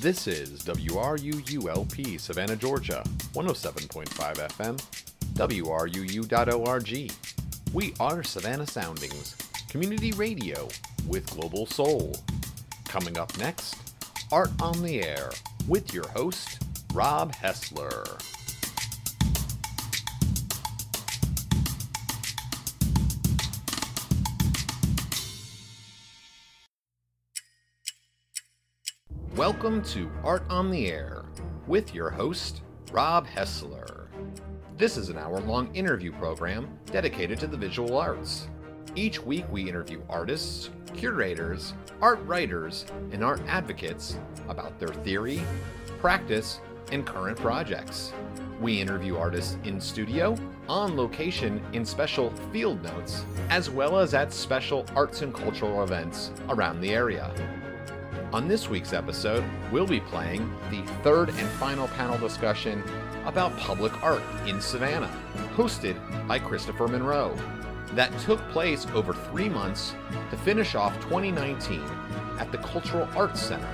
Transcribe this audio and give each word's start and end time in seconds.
This 0.00 0.26
is 0.26 0.62
WRUULP 0.64 2.20
Savannah, 2.20 2.56
Georgia, 2.56 3.02
107.5 3.32 4.06
FM, 4.48 4.78
WRUU.org. 5.34 7.12
We 7.72 7.94
are 8.00 8.22
Savannah 8.22 8.66
Soundings, 8.66 9.36
community 9.68 10.12
radio 10.12 10.68
with 11.06 11.30
global 11.30 11.66
soul. 11.66 12.16
Coming 12.86 13.18
up 13.18 13.36
next, 13.38 13.76
Art 14.30 14.50
on 14.60 14.82
the 14.82 15.02
Air 15.02 15.30
with 15.68 15.92
your 15.94 16.08
host, 16.08 16.62
Rob 16.92 17.32
Hessler. 17.32 18.23
Welcome 29.46 29.82
to 29.82 30.10
Art 30.22 30.42
on 30.48 30.70
the 30.70 30.90
Air 30.90 31.26
with 31.66 31.94
your 31.94 32.08
host, 32.08 32.62
Rob 32.92 33.26
Hessler. 33.26 34.06
This 34.78 34.96
is 34.96 35.10
an 35.10 35.18
hour 35.18 35.38
long 35.38 35.68
interview 35.74 36.12
program 36.12 36.78
dedicated 36.86 37.40
to 37.40 37.46
the 37.46 37.56
visual 37.58 37.98
arts. 37.98 38.48
Each 38.94 39.22
week, 39.22 39.44
we 39.50 39.68
interview 39.68 40.00
artists, 40.08 40.70
curators, 40.94 41.74
art 42.00 42.24
writers, 42.24 42.86
and 43.12 43.22
art 43.22 43.42
advocates 43.46 44.16
about 44.48 44.78
their 44.78 44.88
theory, 44.88 45.42
practice, 45.98 46.60
and 46.90 47.04
current 47.04 47.36
projects. 47.36 48.14
We 48.62 48.80
interview 48.80 49.18
artists 49.18 49.58
in 49.64 49.78
studio, 49.78 50.38
on 50.70 50.96
location 50.96 51.62
in 51.74 51.84
special 51.84 52.30
field 52.50 52.82
notes, 52.82 53.26
as 53.50 53.68
well 53.68 53.98
as 53.98 54.14
at 54.14 54.32
special 54.32 54.86
arts 54.96 55.20
and 55.20 55.34
cultural 55.34 55.82
events 55.82 56.32
around 56.48 56.80
the 56.80 56.94
area. 56.94 57.30
On 58.32 58.48
this 58.48 58.68
week's 58.68 58.92
episode, 58.92 59.44
we'll 59.70 59.86
be 59.86 60.00
playing 60.00 60.52
the 60.70 60.82
third 61.02 61.28
and 61.28 61.48
final 61.58 61.88
panel 61.88 62.18
discussion 62.18 62.82
about 63.24 63.56
public 63.58 63.92
art 64.02 64.22
in 64.46 64.60
Savannah, 64.60 65.10
hosted 65.54 65.96
by 66.26 66.38
Kristopher 66.38 66.90
Monroe, 66.90 67.36
that 67.92 68.16
took 68.20 68.40
place 68.50 68.86
over 68.94 69.12
three 69.12 69.48
months 69.48 69.94
to 70.30 70.36
finish 70.36 70.74
off 70.74 70.94
2019 71.02 71.80
at 72.38 72.50
the 72.50 72.58
Cultural 72.58 73.08
Arts 73.14 73.40
Center. 73.40 73.68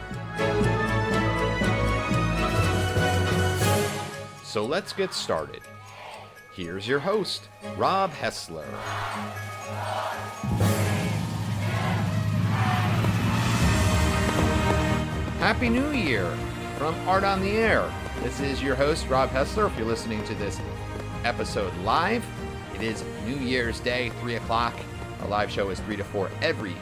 So 4.44 4.64
let's 4.64 4.92
get 4.92 5.14
started. 5.14 5.62
Here's 6.52 6.86
your 6.86 6.98
host, 6.98 7.48
Rob 7.76 8.12
Hessler. 8.12 8.66
Happy 15.40 15.70
New 15.70 15.92
Year 15.92 16.30
from 16.76 16.94
Art 17.08 17.24
on 17.24 17.40
the 17.40 17.52
Air. 17.52 17.90
This 18.22 18.40
is 18.40 18.62
your 18.62 18.74
host, 18.74 19.08
Rob 19.08 19.30
Hessler. 19.30 19.68
If 19.68 19.78
you're 19.78 19.86
listening 19.86 20.22
to 20.24 20.34
this 20.34 20.60
episode 21.24 21.74
live, 21.78 22.22
it 22.74 22.82
is 22.82 23.02
New 23.24 23.36
Year's 23.36 23.80
Day, 23.80 24.10
3 24.20 24.34
o'clock. 24.34 24.74
Our 25.22 25.28
live 25.28 25.50
show 25.50 25.70
is 25.70 25.80
3 25.80 25.96
to 25.96 26.04
4 26.04 26.30
every 26.42 26.76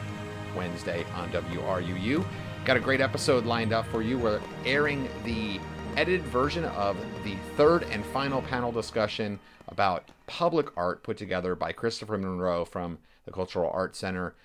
Wednesday 0.57 1.05
on 1.15 1.29
WRUU. 1.29 2.25
Got 2.65 2.75
a 2.75 2.81
great 2.81 2.99
episode 2.99 3.45
lined 3.45 3.71
up 3.71 3.85
for 3.85 4.01
you. 4.01 4.19
We're 4.19 4.41
airing 4.65 5.07
the 5.23 5.57
edited 5.95 6.23
version 6.23 6.65
of 6.65 6.97
the 7.23 7.37
third 7.55 7.83
and 7.83 8.05
final 8.07 8.41
panel 8.41 8.73
discussion 8.73 9.39
about 9.69 10.09
public 10.27 10.67
art 10.75 11.01
put 11.03 11.15
together 11.15 11.55
by 11.55 11.71
Kristopher 11.71 12.19
Monroe 12.19 12.65
from 12.65 12.97
the 13.23 13.31
Cultural 13.31 13.71
Arts 13.73 13.99
Center. 13.99 14.35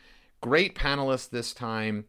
Great 0.40 0.76
panelists 0.76 1.28
this 1.28 1.52
time. 1.52 2.04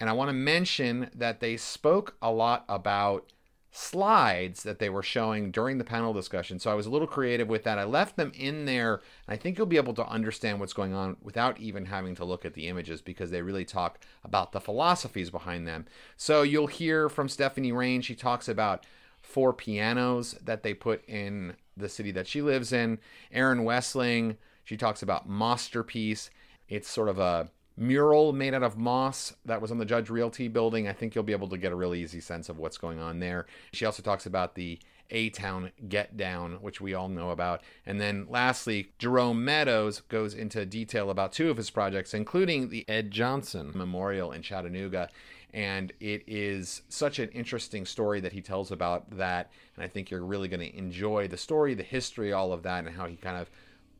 And 0.00 0.08
I 0.08 0.14
want 0.14 0.30
to 0.30 0.34
mention 0.34 1.10
that 1.14 1.40
they 1.40 1.56
spoke 1.56 2.16
a 2.22 2.32
lot 2.32 2.64
about 2.68 3.30
slides 3.72 4.64
that 4.64 4.80
they 4.80 4.88
were 4.88 5.02
showing 5.02 5.50
during 5.50 5.78
the 5.78 5.84
panel 5.84 6.12
discussion. 6.12 6.58
So 6.58 6.72
I 6.72 6.74
was 6.74 6.86
a 6.86 6.90
little 6.90 7.06
creative 7.06 7.48
with 7.48 7.62
that. 7.64 7.78
I 7.78 7.84
left 7.84 8.16
them 8.16 8.32
in 8.34 8.64
there, 8.64 8.94
and 8.94 9.34
I 9.34 9.36
think 9.36 9.56
you'll 9.56 9.66
be 9.66 9.76
able 9.76 9.94
to 9.94 10.08
understand 10.08 10.58
what's 10.58 10.72
going 10.72 10.92
on 10.92 11.16
without 11.22 11.60
even 11.60 11.86
having 11.86 12.16
to 12.16 12.24
look 12.24 12.44
at 12.44 12.54
the 12.54 12.66
images 12.66 13.00
because 13.00 13.30
they 13.30 13.42
really 13.42 13.64
talk 13.64 14.00
about 14.24 14.50
the 14.50 14.60
philosophies 14.60 15.30
behind 15.30 15.68
them. 15.68 15.86
So 16.16 16.42
you'll 16.42 16.66
hear 16.66 17.08
from 17.08 17.28
Stephanie 17.28 17.72
Rain. 17.72 18.00
She 18.00 18.16
talks 18.16 18.48
about 18.48 18.86
four 19.22 19.52
pianos 19.52 20.32
that 20.42 20.62
they 20.64 20.74
put 20.74 21.08
in 21.08 21.54
the 21.76 21.88
city 21.88 22.10
that 22.10 22.26
she 22.26 22.42
lives 22.42 22.72
in. 22.72 22.98
Erin 23.30 23.60
Wessling, 23.60 24.36
she 24.64 24.76
talks 24.76 25.02
about 25.02 25.28
Masterpiece. 25.28 26.30
It's 26.68 26.88
sort 26.88 27.08
of 27.08 27.18
a 27.20 27.50
mural 27.80 28.32
made 28.32 28.54
out 28.54 28.62
of 28.62 28.76
moss 28.76 29.34
that 29.46 29.60
was 29.60 29.70
on 29.70 29.78
the 29.78 29.84
Judge 29.84 30.10
Realty 30.10 30.48
building. 30.48 30.86
I 30.86 30.92
think 30.92 31.14
you'll 31.14 31.24
be 31.24 31.32
able 31.32 31.48
to 31.48 31.58
get 31.58 31.72
a 31.72 31.76
really 31.76 32.02
easy 32.02 32.20
sense 32.20 32.48
of 32.48 32.58
what's 32.58 32.78
going 32.78 32.98
on 32.98 33.18
there. 33.18 33.46
She 33.72 33.86
also 33.86 34.02
talks 34.02 34.26
about 34.26 34.54
the 34.54 34.78
A 35.10 35.30
Town 35.30 35.72
Get 35.88 36.16
Down, 36.16 36.58
which 36.60 36.80
we 36.80 36.92
all 36.92 37.08
know 37.08 37.30
about. 37.30 37.62
And 37.86 38.00
then 38.00 38.26
lastly, 38.28 38.92
Jerome 38.98 39.44
Meadows 39.44 40.00
goes 40.00 40.34
into 40.34 40.66
detail 40.66 41.10
about 41.10 41.32
two 41.32 41.50
of 41.50 41.56
his 41.56 41.70
projects, 41.70 42.12
including 42.12 42.68
the 42.68 42.86
Ed 42.88 43.10
Johnson 43.10 43.72
Memorial 43.74 44.30
in 44.30 44.42
Chattanooga. 44.42 45.08
And 45.52 45.92
it 46.00 46.22
is 46.26 46.82
such 46.90 47.18
an 47.18 47.30
interesting 47.30 47.86
story 47.86 48.20
that 48.20 48.32
he 48.32 48.42
tells 48.42 48.70
about 48.70 49.10
that. 49.16 49.50
And 49.74 49.82
I 49.82 49.88
think 49.88 50.10
you're 50.10 50.24
really 50.24 50.48
going 50.48 50.60
to 50.60 50.76
enjoy 50.76 51.28
the 51.28 51.36
story, 51.36 51.74
the 51.74 51.82
history, 51.82 52.32
all 52.32 52.52
of 52.52 52.62
that, 52.62 52.84
and 52.84 52.94
how 52.94 53.06
he 53.06 53.16
kind 53.16 53.38
of 53.38 53.50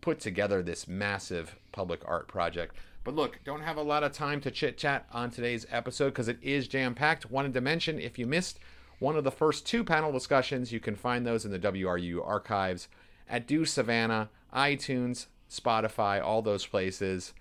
put 0.01 0.21
together 0.21 0.63
this 0.63 0.87
massive 0.87 1.57
public 1.73 2.03
art 2.07 2.29
project. 2.29 2.77
But 3.03 3.15
look, 3.15 3.41
don't 3.45 3.63
have 3.63 3.79
a 3.79 3.83
lot 3.83 4.05
of 4.05 4.13
time 4.13 4.41
to 4.43 4.51
chit 4.51 4.77
chat 4.77 5.07
on 5.13 5.31
today's 5.31 5.67
episode 5.71 6.11
because 6.11 6.29
it 6.29 6.39
is 6.43 6.69
jam 6.69 6.95
packed. 6.95 7.31
Wanted 7.31 7.55
to 7.55 7.61
mention 7.61 7.99
if 7.99 8.19
you 8.19 8.27
missed 8.27 8.59
one 8.99 9.17
of 9.17 9.25
the 9.25 9.31
first 9.31 9.67
two 9.67 9.83
panel 9.83 10.13
discussions, 10.13 10.71
you 10.71 10.81
can 10.81 10.95
find 10.95 11.27
those 11.27 11.45
in 11.47 11.51
the 11.51 11.59
WRU 11.59 12.25
archives 12.25 12.89
at 13.29 13.47
Do 13.47 13.65
Savannah, 13.65 14.29
iTunes, 14.55 15.27
Spotify, 15.51 16.23
all 16.23 16.43
those 16.43 16.67
places. 16.67 17.33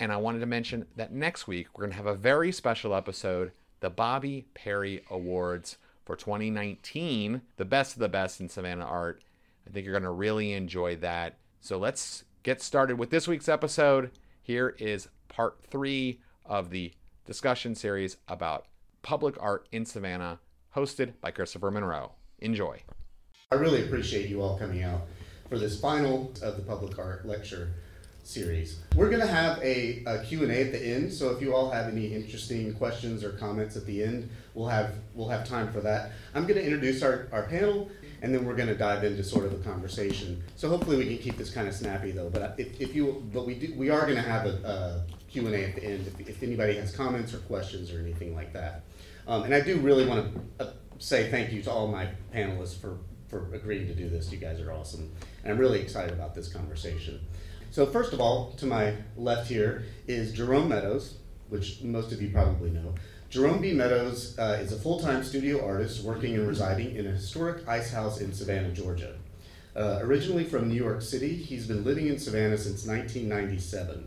And 0.00 0.12
I 0.12 0.16
wanted 0.16 0.40
to 0.40 0.46
mention 0.46 0.86
that 0.96 1.12
next 1.12 1.46
week 1.46 1.68
we're 1.72 1.84
going 1.84 1.92
to 1.92 1.96
have 1.96 2.06
a 2.06 2.14
very 2.14 2.50
special 2.50 2.94
episode 2.94 3.52
the 3.80 3.90
Bobby 3.90 4.46
Perry 4.54 5.04
Awards 5.10 5.76
for 6.04 6.16
2019, 6.16 7.42
the 7.56 7.64
best 7.66 7.92
of 7.92 7.98
the 8.00 8.08
best 8.08 8.40
in 8.40 8.48
Savannah 8.48 8.84
art. 8.84 9.22
I 9.66 9.70
think 9.70 9.84
you're 9.84 9.92
going 9.92 10.04
to 10.04 10.10
really 10.10 10.54
enjoy 10.54 10.96
that. 10.96 11.36
So 11.60 11.78
let's 11.78 12.24
get 12.42 12.62
started 12.62 12.98
with 12.98 13.10
this 13.10 13.28
week's 13.28 13.48
episode. 13.48 14.10
Here 14.44 14.76
is 14.78 15.08
part 15.28 15.56
three 15.70 16.20
of 16.44 16.68
the 16.68 16.92
discussion 17.24 17.74
series 17.74 18.18
about 18.28 18.66
public 19.00 19.36
art 19.40 19.66
in 19.72 19.86
Savannah, 19.86 20.38
hosted 20.76 21.14
by 21.22 21.30
Kristopher 21.30 21.72
Monroe. 21.72 22.12
Enjoy. 22.40 22.82
I 23.50 23.54
really 23.54 23.82
appreciate 23.86 24.28
you 24.28 24.42
all 24.42 24.58
coming 24.58 24.82
out 24.82 25.00
for 25.48 25.58
this 25.58 25.80
final 25.80 26.30
of 26.42 26.58
the 26.58 26.62
public 26.62 26.98
art 26.98 27.24
lecture 27.24 27.70
series. 28.22 28.80
We're 28.94 29.08
going 29.08 29.22
to 29.22 29.26
have 29.26 29.62
a, 29.62 30.04
a 30.06 30.22
Q&A 30.24 30.46
at 30.46 30.72
the 30.72 30.78
end, 30.78 31.10
so 31.10 31.30
if 31.30 31.40
you 31.40 31.54
all 31.54 31.70
have 31.70 31.90
any 31.90 32.12
interesting 32.14 32.74
questions 32.74 33.24
or 33.24 33.32
comments 33.32 33.76
at 33.76 33.86
the 33.86 34.04
end, 34.04 34.28
we'll 34.52 34.68
have 34.68 34.96
we'll 35.14 35.30
have 35.30 35.48
time 35.48 35.72
for 35.72 35.80
that. 35.80 36.12
I'm 36.34 36.42
going 36.42 36.60
to 36.60 36.64
introduce 36.64 37.02
our, 37.02 37.28
our 37.32 37.44
panel 37.44 37.90
and 38.24 38.34
then 38.34 38.46
we're 38.46 38.56
going 38.56 38.70
to 38.70 38.74
dive 38.74 39.04
into 39.04 39.22
sort 39.22 39.44
of 39.44 39.52
a 39.52 39.58
conversation. 39.58 40.42
So 40.56 40.70
hopefully 40.70 40.96
we 40.96 41.06
can 41.06 41.18
keep 41.18 41.36
this 41.36 41.50
kind 41.50 41.68
of 41.68 41.74
snappy 41.74 42.10
though. 42.10 42.30
But 42.30 42.54
if, 42.56 42.80
if 42.80 42.94
you, 42.94 43.22
but 43.34 43.44
we 43.46 43.54
do, 43.54 43.74
we 43.76 43.90
are 43.90 44.00
going 44.00 44.16
to 44.16 44.22
have 44.22 44.46
a, 44.46 44.54
a 44.64 45.30
Q 45.30 45.46
and 45.46 45.54
A 45.54 45.64
at 45.68 45.74
the 45.74 45.84
end 45.84 46.06
if, 46.06 46.26
if 46.26 46.42
anybody 46.42 46.74
has 46.76 46.96
comments 46.96 47.34
or 47.34 47.38
questions 47.40 47.92
or 47.92 47.98
anything 47.98 48.34
like 48.34 48.54
that. 48.54 48.84
Um, 49.28 49.42
and 49.42 49.54
I 49.54 49.60
do 49.60 49.76
really 49.76 50.06
want 50.06 50.34
to 50.58 50.64
uh, 50.64 50.72
say 50.98 51.30
thank 51.30 51.52
you 51.52 51.60
to 51.64 51.70
all 51.70 51.86
my 51.86 52.08
panelists 52.34 52.80
for 52.80 52.96
for 53.28 53.52
agreeing 53.54 53.86
to 53.88 53.94
do 53.94 54.08
this. 54.08 54.32
You 54.32 54.38
guys 54.38 54.58
are 54.60 54.72
awesome, 54.72 55.12
and 55.42 55.52
I'm 55.52 55.58
really 55.58 55.80
excited 55.80 56.12
about 56.12 56.34
this 56.34 56.50
conversation. 56.50 57.20
So 57.72 57.84
first 57.84 58.14
of 58.14 58.20
all, 58.20 58.52
to 58.52 58.66
my 58.66 58.94
left 59.16 59.48
here 59.48 59.84
is 60.06 60.32
Jerome 60.32 60.68
Meadows, 60.68 61.18
which 61.48 61.82
most 61.82 62.12
of 62.12 62.22
you 62.22 62.30
probably 62.30 62.70
know. 62.70 62.94
Jerome 63.34 63.60
B. 63.60 63.72
Meadows 63.72 64.38
uh, 64.38 64.60
is 64.62 64.72
a 64.72 64.76
full 64.76 65.00
time 65.00 65.24
studio 65.24 65.66
artist 65.66 66.04
working 66.04 66.36
and 66.36 66.46
residing 66.46 66.94
in 66.94 67.08
a 67.08 67.10
historic 67.10 67.66
ice 67.66 67.90
house 67.90 68.20
in 68.20 68.32
Savannah, 68.32 68.70
Georgia. 68.70 69.16
Uh, 69.74 69.98
originally 70.02 70.44
from 70.44 70.68
New 70.68 70.76
York 70.76 71.02
City, 71.02 71.34
he's 71.34 71.66
been 71.66 71.82
living 71.82 72.06
in 72.06 72.16
Savannah 72.16 72.56
since 72.56 72.86
1997. 72.86 74.06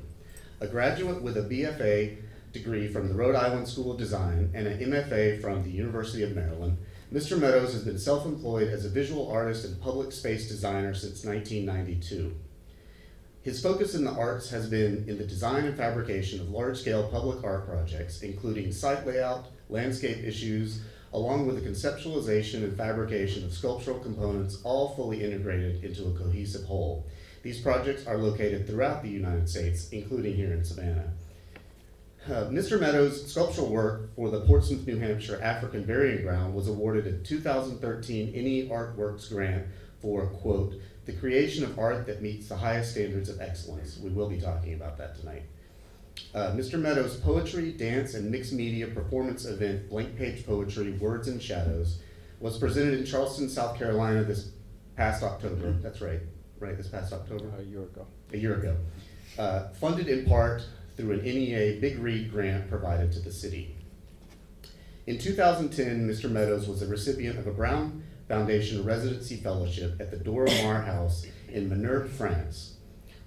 A 0.61 0.67
graduate 0.67 1.21
with 1.21 1.35
a 1.35 1.41
BFA 1.41 2.19
degree 2.53 2.87
from 2.87 3.09
the 3.09 3.15
Rhode 3.15 3.35
Island 3.35 3.67
School 3.67 3.91
of 3.91 3.97
Design 3.97 4.49
and 4.53 4.65
an 4.65 4.79
MFA 4.79 5.41
from 5.41 5.61
the 5.61 5.71
University 5.71 6.23
of 6.23 6.33
Maryland, 6.33 6.77
Mr. 7.11 7.37
Meadows 7.37 7.73
has 7.73 7.83
been 7.83 7.99
self 7.99 8.25
employed 8.25 8.69
as 8.69 8.85
a 8.85 8.89
visual 8.89 9.29
artist 9.29 9.65
and 9.65 9.81
public 9.81 10.13
space 10.13 10.47
designer 10.47 10.93
since 10.93 11.25
1992. 11.25 12.33
His 13.47 13.61
focus 13.61 13.95
in 13.95 14.03
the 14.03 14.11
arts 14.11 14.49
has 14.49 14.67
been 14.69 15.05
in 15.07 15.17
the 15.17 15.23
design 15.23 15.63
and 15.63 15.77
fabrication 15.77 16.41
of 16.41 16.49
large 16.49 16.81
scale 16.81 17.07
public 17.07 17.45
art 17.45 17.65
projects, 17.65 18.21
including 18.21 18.73
site 18.73 19.07
layout, 19.07 19.47
landscape 19.69 20.17
issues, 20.17 20.81
along 21.13 21.47
with 21.47 21.55
the 21.55 21.69
conceptualization 21.69 22.55
and 22.55 22.75
fabrication 22.75 23.45
of 23.45 23.53
sculptural 23.53 23.99
components, 23.99 24.59
all 24.65 24.93
fully 24.95 25.23
integrated 25.23 25.81
into 25.81 26.09
a 26.09 26.11
cohesive 26.11 26.65
whole. 26.65 27.07
These 27.41 27.61
projects 27.61 28.05
are 28.05 28.17
located 28.17 28.67
throughout 28.67 29.01
the 29.01 29.07
United 29.07 29.47
States, 29.47 29.87
including 29.91 30.35
here 30.35 30.51
in 30.51 30.65
Savannah. 30.65 31.13
Uh, 32.25 32.49
Mr. 32.49 32.77
Meadows' 32.77 33.31
sculptural 33.31 33.69
work 33.69 34.13
for 34.17 34.29
the 34.29 34.41
Portsmouth, 34.41 34.85
New 34.85 34.99
Hampshire 34.99 35.39
African 35.41 35.85
Burying 35.85 36.23
Ground 36.23 36.53
was 36.53 36.67
awarded 36.67 37.07
a 37.07 37.13
2013 37.19 38.33
NEA 38.33 38.69
Artworks 38.69 39.29
grant 39.29 39.67
for, 40.01 40.27
quote, 40.27 40.73
the 41.07 41.13
creation 41.13 41.63
of 41.63 41.79
art 41.79 42.05
that 42.05 42.21
meets 42.21 42.49
the 42.49 42.55
highest 42.55 42.91
standards 42.91 43.29
of 43.29 43.39
excellence. 43.39 43.97
We 43.97 44.09
will 44.09 44.29
be 44.29 44.39
talking 44.39 44.73
about 44.73 44.97
that 44.97 45.17
tonight. 45.17 45.43
Uh, 46.35 46.51
Mr. 46.51 46.77
Meadows' 46.77 47.15
poetry, 47.15 47.71
dance, 47.71 48.13
and 48.13 48.29
mixed 48.29 48.51
media 48.51 48.87
performance 48.87 49.45
event, 49.45 49.89
Blank 49.89 50.17
Page 50.17 50.45
Poetry 50.45 50.91
Words 50.93 51.29
and 51.29 51.41
Shadows, 51.41 51.99
was 52.41 52.57
presented 52.57 52.99
in 52.99 53.05
Charleston, 53.05 53.47
South 53.47 53.77
Carolina 53.77 54.23
this 54.23 54.51
past 54.97 55.23
October. 55.23 55.71
That's 55.81 56.01
right, 56.01 56.19
right, 56.59 56.75
this 56.75 56.89
past 56.89 57.13
October? 57.13 57.53
A 57.57 57.63
year 57.63 57.83
ago. 57.83 58.05
A 58.33 58.37
year 58.37 58.55
ago. 58.55 58.75
Uh, 59.39 59.69
funded 59.69 60.09
in 60.09 60.25
part 60.25 60.65
through 60.97 61.13
an 61.13 61.21
NEA 61.23 61.79
Big 61.79 61.99
Read 61.99 62.29
grant 62.29 62.69
provided 62.69 63.13
to 63.13 63.19
the 63.19 63.31
city. 63.31 63.75
In 65.05 65.17
2010, 65.17 66.05
Mr. 66.05 66.29
Meadows 66.29 66.67
was 66.67 66.81
a 66.81 66.87
recipient 66.87 67.39
of 67.39 67.47
a 67.47 67.51
Brown 67.51 68.03
Foundation 68.27 68.83
Residency 68.83 69.37
Fellowship 69.37 70.01
at 70.01 70.11
the 70.11 70.17
Dora 70.17 70.51
Maar 70.61 70.81
House 70.81 71.25
in 71.47 71.69
Ménerbes, 71.69 72.09
France, 72.09 72.75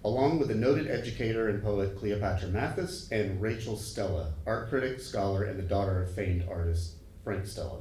along 0.05 0.39
with 0.39 0.49
the 0.49 0.55
noted 0.55 0.91
educator 0.91 1.49
and 1.49 1.63
poet 1.63 1.99
Cleopatra 1.99 2.49
Mathis 2.49 3.09
and 3.11 3.41
Rachel 3.41 3.79
Stella, 3.79 4.35
art 4.47 4.69
critic, 4.69 5.01
scholar, 5.01 5.45
and 5.45 5.59
the 5.59 5.63
daughter 5.63 6.03
of 6.03 6.15
famed 6.15 6.47
artist 6.51 6.97
Frank 7.25 7.47
Stella. 7.47 7.81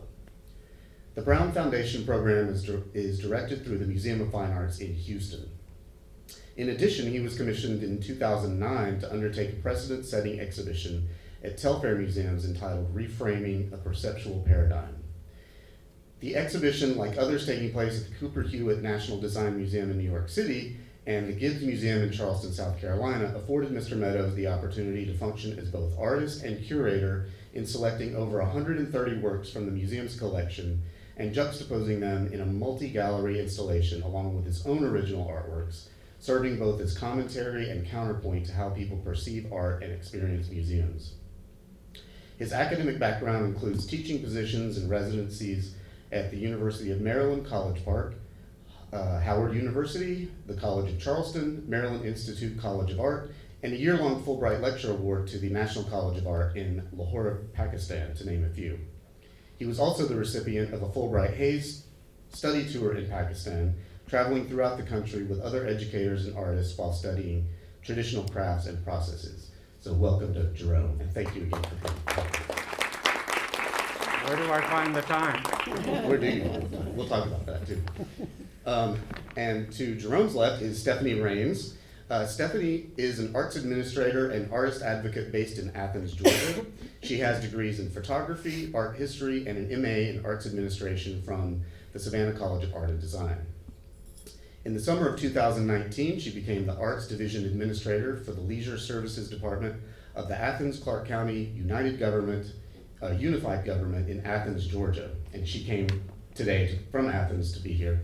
The 1.15 1.21
Brown 1.21 1.51
Foundation 1.51 2.05
program 2.05 2.47
is, 2.47 2.69
is 2.93 3.19
directed 3.19 3.65
through 3.65 3.79
the 3.79 3.85
Museum 3.85 4.21
of 4.21 4.31
Fine 4.31 4.53
Arts 4.53 4.79
in 4.79 4.93
Houston. 4.93 5.49
In 6.55 6.69
addition, 6.69 7.11
he 7.11 7.19
was 7.19 7.35
commissioned 7.35 7.83
in 7.83 8.01
2009 8.01 9.01
to 9.01 9.11
undertake 9.11 9.51
a 9.51 9.61
precedent 9.61 10.05
setting 10.05 10.39
exhibition 10.39 11.09
at 11.43 11.57
Telfair 11.57 11.95
Museums 11.95 12.45
entitled 12.45 12.95
Reframing 12.95 13.73
a 13.73 13.77
Perceptual 13.77 14.45
Paradigm. 14.45 14.98
The 16.19 16.35
exhibition, 16.35 16.97
like 16.97 17.17
others 17.17 17.45
taking 17.45 17.71
place 17.71 18.01
at 18.01 18.09
the 18.09 18.15
Cooper 18.15 18.41
Hewitt 18.41 18.81
National 18.81 19.21
Design 19.21 19.55
Museum 19.55 19.89
in 19.89 19.97
New 19.97 20.09
York 20.09 20.27
City 20.27 20.77
and 21.07 21.29
the 21.29 21.33
Gibbes 21.33 21.61
Museum 21.61 22.03
in 22.03 22.11
Charleston, 22.11 22.51
South 22.51 22.79
Carolina, 22.79 23.33
afforded 23.35 23.71
Mr. 23.71 23.97
Meadows 23.97 24.35
the 24.35 24.47
opportunity 24.47 25.05
to 25.05 25.17
function 25.17 25.57
as 25.57 25.69
both 25.69 25.97
artist 25.97 26.43
and 26.43 26.63
curator 26.63 27.29
in 27.53 27.65
selecting 27.65 28.15
over 28.15 28.39
130 28.39 29.17
works 29.19 29.49
from 29.49 29.65
the 29.65 29.71
museum's 29.71 30.19
collection 30.19 30.81
and 31.15 31.33
juxtaposing 31.33 32.01
them 32.01 32.31
in 32.33 32.41
a 32.41 32.45
multi 32.45 32.89
gallery 32.89 33.39
installation 33.39 34.01
along 34.03 34.35
with 34.35 34.45
his 34.45 34.65
own 34.65 34.83
original 34.83 35.25
artworks, 35.25 35.87
serving 36.19 36.59
both 36.59 36.81
as 36.81 36.97
commentary 36.97 37.69
and 37.69 37.87
counterpoint 37.87 38.45
to 38.45 38.53
how 38.53 38.69
people 38.69 38.97
perceive 38.97 39.51
art 39.53 39.81
and 39.83 39.91
experience 39.93 40.49
museums. 40.49 41.13
His 42.37 42.53
academic 42.53 42.99
background 42.99 43.45
includes 43.45 43.85
teaching 43.85 44.21
positions 44.21 44.77
and 44.77 44.89
residencies 44.89 45.75
at 46.11 46.31
the 46.31 46.37
University 46.37 46.91
of 46.91 47.01
Maryland 47.01 47.45
College 47.45 47.83
Park, 47.85 48.15
uh, 48.91 49.19
Howard 49.19 49.53
University, 49.55 50.31
the 50.47 50.55
College 50.55 50.91
of 50.91 50.99
Charleston, 50.99 51.63
Maryland 51.67 52.05
Institute 52.05 52.59
College 52.59 52.91
of 52.91 52.99
Art, 52.99 53.31
and 53.61 53.73
a 53.73 53.77
year 53.77 53.97
long 53.97 54.23
Fulbright 54.23 54.61
Lecture 54.61 54.91
Award 54.91 55.27
to 55.27 55.37
the 55.37 55.49
National 55.49 55.83
College 55.85 56.17
of 56.17 56.27
Art 56.27 56.55
in 56.55 56.87
Lahore, 56.93 57.41
Pakistan, 57.53 58.15
to 58.15 58.25
name 58.25 58.45
a 58.45 58.49
few. 58.49 58.79
He 59.57 59.65
was 59.65 59.79
also 59.79 60.05
the 60.05 60.15
recipient 60.15 60.73
of 60.73 60.81
a 60.81 60.89
Fulbright 60.89 61.35
Hays 61.35 61.85
study 62.29 62.67
tour 62.71 62.95
in 62.95 63.09
Pakistan, 63.09 63.75
traveling 64.07 64.47
throughout 64.47 64.77
the 64.77 64.83
country 64.83 65.23
with 65.23 65.41
other 65.41 65.67
educators 65.67 66.25
and 66.25 66.35
artists 66.37 66.77
while 66.77 66.93
studying 66.93 67.47
traditional 67.83 68.27
crafts 68.29 68.65
and 68.65 68.83
processes. 68.83 69.51
So, 69.81 69.93
welcome 69.93 70.33
to 70.33 70.43
Jerome, 70.53 70.99
and 70.99 71.13
thank 71.13 71.35
you 71.35 71.43
again 71.43 71.63
for 71.63 71.91
coming. 72.13 72.68
Where 74.29 74.37
do 74.37 74.51
I 74.51 74.61
find 74.61 74.95
the 74.95 75.01
time? 75.01 75.41
Where 76.07 76.19
do 76.19 76.27
you? 76.27 76.43
We'll 76.93 77.07
talk 77.07 77.25
about 77.25 77.47
that 77.47 77.65
too. 77.65 77.81
Um, 78.63 78.99
and 79.35 79.71
to 79.71 79.95
Jerome's 79.95 80.35
left 80.35 80.61
is 80.61 80.79
Stephanie 80.79 81.15
Raines. 81.15 81.73
Uh, 82.11 82.27
Stephanie 82.27 82.91
is 82.95 83.17
an 83.17 83.35
arts 83.35 83.55
administrator 83.55 84.29
and 84.29 84.51
artist 84.51 84.83
advocate 84.83 85.31
based 85.31 85.57
in 85.57 85.75
Athens, 85.75 86.13
Georgia. 86.13 86.63
She 87.01 87.17
has 87.17 87.41
degrees 87.41 87.79
in 87.79 87.89
photography, 87.89 88.71
art 88.75 88.97
history, 88.97 89.47
and 89.47 89.57
an 89.57 89.81
MA 89.81 90.11
in 90.11 90.23
arts 90.23 90.45
administration 90.45 91.23
from 91.23 91.63
the 91.93 91.99
Savannah 91.99 92.33
College 92.33 92.65
of 92.65 92.75
Art 92.75 92.91
and 92.91 93.01
Design. 93.01 93.47
In 94.63 94.75
the 94.75 94.79
summer 94.79 95.07
of 95.07 95.19
2019, 95.19 96.19
she 96.19 96.29
became 96.29 96.67
the 96.67 96.77
Arts 96.77 97.07
Division 97.07 97.45
Administrator 97.45 98.17
for 98.17 98.33
the 98.33 98.41
Leisure 98.41 98.77
Services 98.77 99.27
Department 99.27 99.81
of 100.13 100.27
the 100.27 100.39
Athens 100.39 100.77
Clarke 100.77 101.07
County 101.07 101.51
United 101.55 101.97
Government, 101.97 102.45
uh, 103.01 103.11
Unified 103.11 103.65
Government 103.65 104.09
in 104.09 104.25
Athens, 104.25 104.67
Georgia. 104.67 105.11
And 105.33 105.47
she 105.47 105.63
came 105.63 105.87
today 106.35 106.67
to- 106.67 106.77
from 106.91 107.07
Athens 107.07 107.51
to 107.53 107.59
be 107.61 107.73
here. 107.73 108.01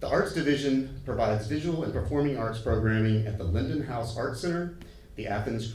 The 0.00 0.08
Arts 0.08 0.32
Division 0.34 1.00
provides 1.04 1.46
visual 1.46 1.84
and 1.84 1.92
performing 1.92 2.36
arts 2.36 2.58
programming 2.58 3.26
at 3.26 3.38
the 3.38 3.44
Lyndon 3.44 3.82
House 3.84 4.16
Art 4.16 4.36
Center, 4.36 4.74
the 5.16 5.28
Athens, 5.28 5.74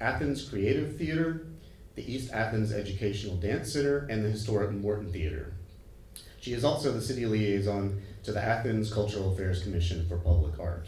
Athens 0.00 0.48
Creative 0.48 0.96
Theater, 0.96 1.46
the 1.94 2.10
East 2.10 2.32
Athens 2.32 2.72
Educational 2.72 3.36
Dance 3.36 3.72
Center, 3.72 4.06
and 4.10 4.24
the 4.24 4.30
historic 4.30 4.70
Morton 4.70 5.12
Theater. 5.12 5.52
She 6.40 6.52
is 6.52 6.64
also 6.64 6.92
the 6.92 7.00
city 7.02 7.26
liaison 7.26 8.00
to 8.22 8.32
the 8.32 8.42
Athens 8.42 8.92
Cultural 8.92 9.32
Affairs 9.32 9.62
Commission 9.62 10.06
for 10.08 10.16
Public 10.16 10.58
Art. 10.58 10.86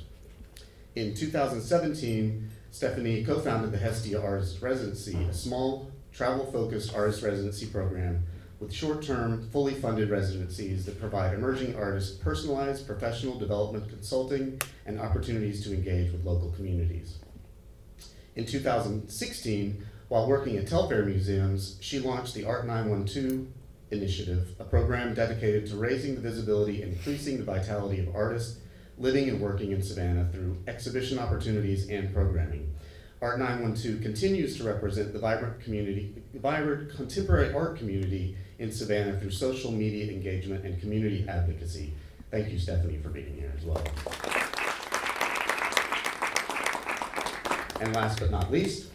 In 0.94 1.14
2017, 1.14 2.48
Stephanie 2.70 3.24
co 3.24 3.38
founded 3.40 3.72
the 3.72 3.78
Hestia 3.78 4.20
Artist 4.20 4.60
Residency, 4.62 5.16
a 5.24 5.32
small, 5.34 5.90
travel 6.18 6.50
focused 6.50 6.92
artist 6.96 7.22
residency 7.22 7.66
program 7.66 8.26
with 8.58 8.72
short 8.72 9.04
term, 9.04 9.48
fully 9.52 9.74
funded 9.74 10.10
residencies 10.10 10.84
that 10.84 10.98
provide 10.98 11.32
emerging 11.32 11.76
artists 11.76 12.16
personalized 12.16 12.88
professional 12.88 13.38
development 13.38 13.88
consulting 13.88 14.60
and 14.84 15.00
opportunities 15.00 15.62
to 15.62 15.72
engage 15.72 16.10
with 16.10 16.24
local 16.24 16.50
communities. 16.50 17.18
In 18.34 18.44
2016, 18.46 19.86
while 20.08 20.26
working 20.26 20.56
at 20.56 20.66
Telfair 20.66 21.04
Museums, 21.04 21.78
she 21.80 22.00
launched 22.00 22.34
the 22.34 22.44
Art 22.44 22.66
912 22.66 23.46
Initiative, 23.92 24.56
a 24.58 24.64
program 24.64 25.14
dedicated 25.14 25.66
to 25.68 25.76
raising 25.76 26.16
the 26.16 26.20
visibility 26.20 26.82
and 26.82 26.94
increasing 26.94 27.38
the 27.38 27.44
vitality 27.44 28.00
of 28.00 28.14
artists 28.14 28.58
living 28.98 29.28
and 29.28 29.40
working 29.40 29.70
in 29.70 29.80
Savannah 29.84 30.28
through 30.32 30.56
exhibition 30.66 31.20
opportunities 31.20 31.88
and 31.88 32.12
programming. 32.12 32.74
Art 33.20 33.40
912 33.40 34.00
continues 34.00 34.56
to 34.58 34.64
represent 34.64 35.12
the 35.12 35.18
vibrant 35.18 35.60
community, 35.60 36.14
vibrant 36.34 36.94
contemporary 36.94 37.52
art 37.52 37.76
community 37.76 38.36
in 38.60 38.70
Savannah 38.70 39.18
through 39.18 39.32
social 39.32 39.72
media 39.72 40.12
engagement 40.12 40.64
and 40.64 40.80
community 40.80 41.26
advocacy. 41.28 41.92
Thank 42.30 42.52
you, 42.52 42.60
Stephanie, 42.60 42.98
for 42.98 43.08
being 43.08 43.34
here 43.34 43.52
as 43.56 43.64
well. 43.64 43.82
And 47.80 47.92
last 47.94 48.20
but 48.20 48.30
not 48.30 48.52
least, 48.52 48.92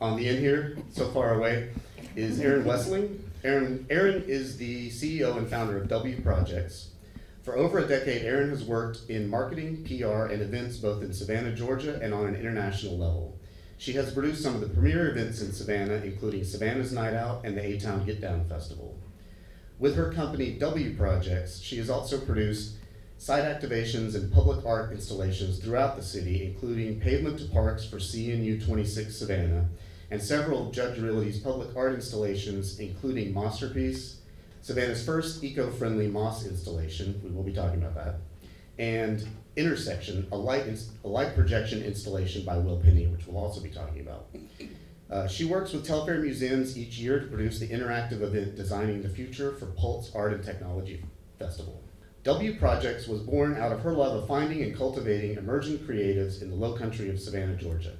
on 0.00 0.16
the 0.16 0.28
end 0.28 0.40
here, 0.40 0.76
so 0.90 1.08
far 1.10 1.34
away, 1.34 1.70
is 2.16 2.40
Erin 2.40 2.64
Wessling. 2.64 3.16
Erin, 3.44 3.86
Erin 3.90 4.24
is 4.26 4.56
the 4.56 4.90
CEO 4.90 5.36
and 5.36 5.48
founder 5.48 5.76
of 5.76 5.88
W 5.88 6.20
Projects. 6.20 6.90
For 7.44 7.56
over 7.56 7.78
a 7.78 7.86
decade, 7.86 8.22
Erin 8.22 8.50
has 8.50 8.64
worked 8.64 9.08
in 9.08 9.30
marketing, 9.30 9.84
PR, 9.84 10.32
and 10.32 10.42
events 10.42 10.78
both 10.78 11.00
in 11.02 11.12
Savannah, 11.12 11.54
Georgia, 11.54 12.00
and 12.02 12.12
on 12.12 12.26
an 12.26 12.34
international 12.34 12.98
level. 12.98 13.35
She 13.78 13.92
has 13.92 14.12
produced 14.12 14.42
some 14.42 14.54
of 14.54 14.60
the 14.62 14.68
premier 14.68 15.10
events 15.10 15.42
in 15.42 15.52
Savannah, 15.52 15.96
including 15.96 16.44
Savannah's 16.44 16.92
Night 16.92 17.14
Out 17.14 17.44
and 17.44 17.56
the 17.56 17.64
A 17.64 17.78
Town 17.78 18.04
Get 18.06 18.20
Down 18.20 18.44
Festival. 18.48 18.96
With 19.78 19.96
her 19.96 20.12
company 20.12 20.52
W 20.52 20.96
Projects, 20.96 21.60
she 21.60 21.76
has 21.76 21.90
also 21.90 22.18
produced 22.18 22.76
site 23.18 23.44
activations 23.44 24.14
and 24.14 24.32
public 24.32 24.64
art 24.64 24.92
installations 24.92 25.58
throughout 25.58 25.96
the 25.96 26.02
city, 26.02 26.44
including 26.44 27.00
Pavement 27.00 27.38
to 27.38 27.44
Parks 27.46 27.84
for 27.84 27.98
CNU 27.98 28.64
26 28.64 29.14
Savannah, 29.14 29.68
and 30.10 30.22
several 30.22 30.70
Judge 30.70 30.98
Realty's 30.98 31.40
public 31.40 31.76
art 31.76 31.94
installations, 31.94 32.78
including 32.78 33.34
Masterpiece, 33.34 34.20
Savannah's 34.62 35.04
first 35.04 35.44
eco-friendly 35.44 36.08
moss 36.08 36.46
installation, 36.46 37.20
we 37.22 37.30
will 37.30 37.42
be 37.42 37.52
talking 37.52 37.82
about 37.82 37.94
that, 37.94 38.14
and 38.78 39.26
Intersection, 39.56 40.28
a 40.32 40.36
light, 40.36 40.66
ins- 40.66 40.90
a 41.02 41.08
light 41.08 41.34
projection 41.34 41.82
installation 41.82 42.44
by 42.44 42.58
Will 42.58 42.78
Penny, 42.78 43.06
which 43.06 43.26
we'll 43.26 43.42
also 43.42 43.60
be 43.60 43.70
talking 43.70 44.00
about. 44.00 44.26
Uh, 45.08 45.28
she 45.28 45.44
works 45.44 45.72
with 45.72 45.86
Telfair 45.86 46.18
Museums 46.18 46.76
each 46.76 46.98
year 46.98 47.20
to 47.20 47.26
produce 47.28 47.60
the 47.60 47.68
interactive 47.68 48.22
event 48.22 48.56
Designing 48.56 49.02
the 49.02 49.08
Future 49.08 49.52
for 49.52 49.66
Pulse 49.66 50.10
Art 50.16 50.32
and 50.32 50.42
Technology 50.42 51.00
Festival. 51.38 51.80
W 52.24 52.58
Projects 52.58 53.06
was 53.06 53.20
born 53.20 53.56
out 53.56 53.70
of 53.70 53.82
her 53.82 53.92
love 53.92 54.20
of 54.20 54.26
finding 54.26 54.62
and 54.62 54.76
cultivating 54.76 55.36
emerging 55.36 55.78
creatives 55.78 56.42
in 56.42 56.50
the 56.50 56.56
low 56.56 56.72
country 56.72 57.08
of 57.08 57.20
Savannah, 57.20 57.54
Georgia. 57.54 57.92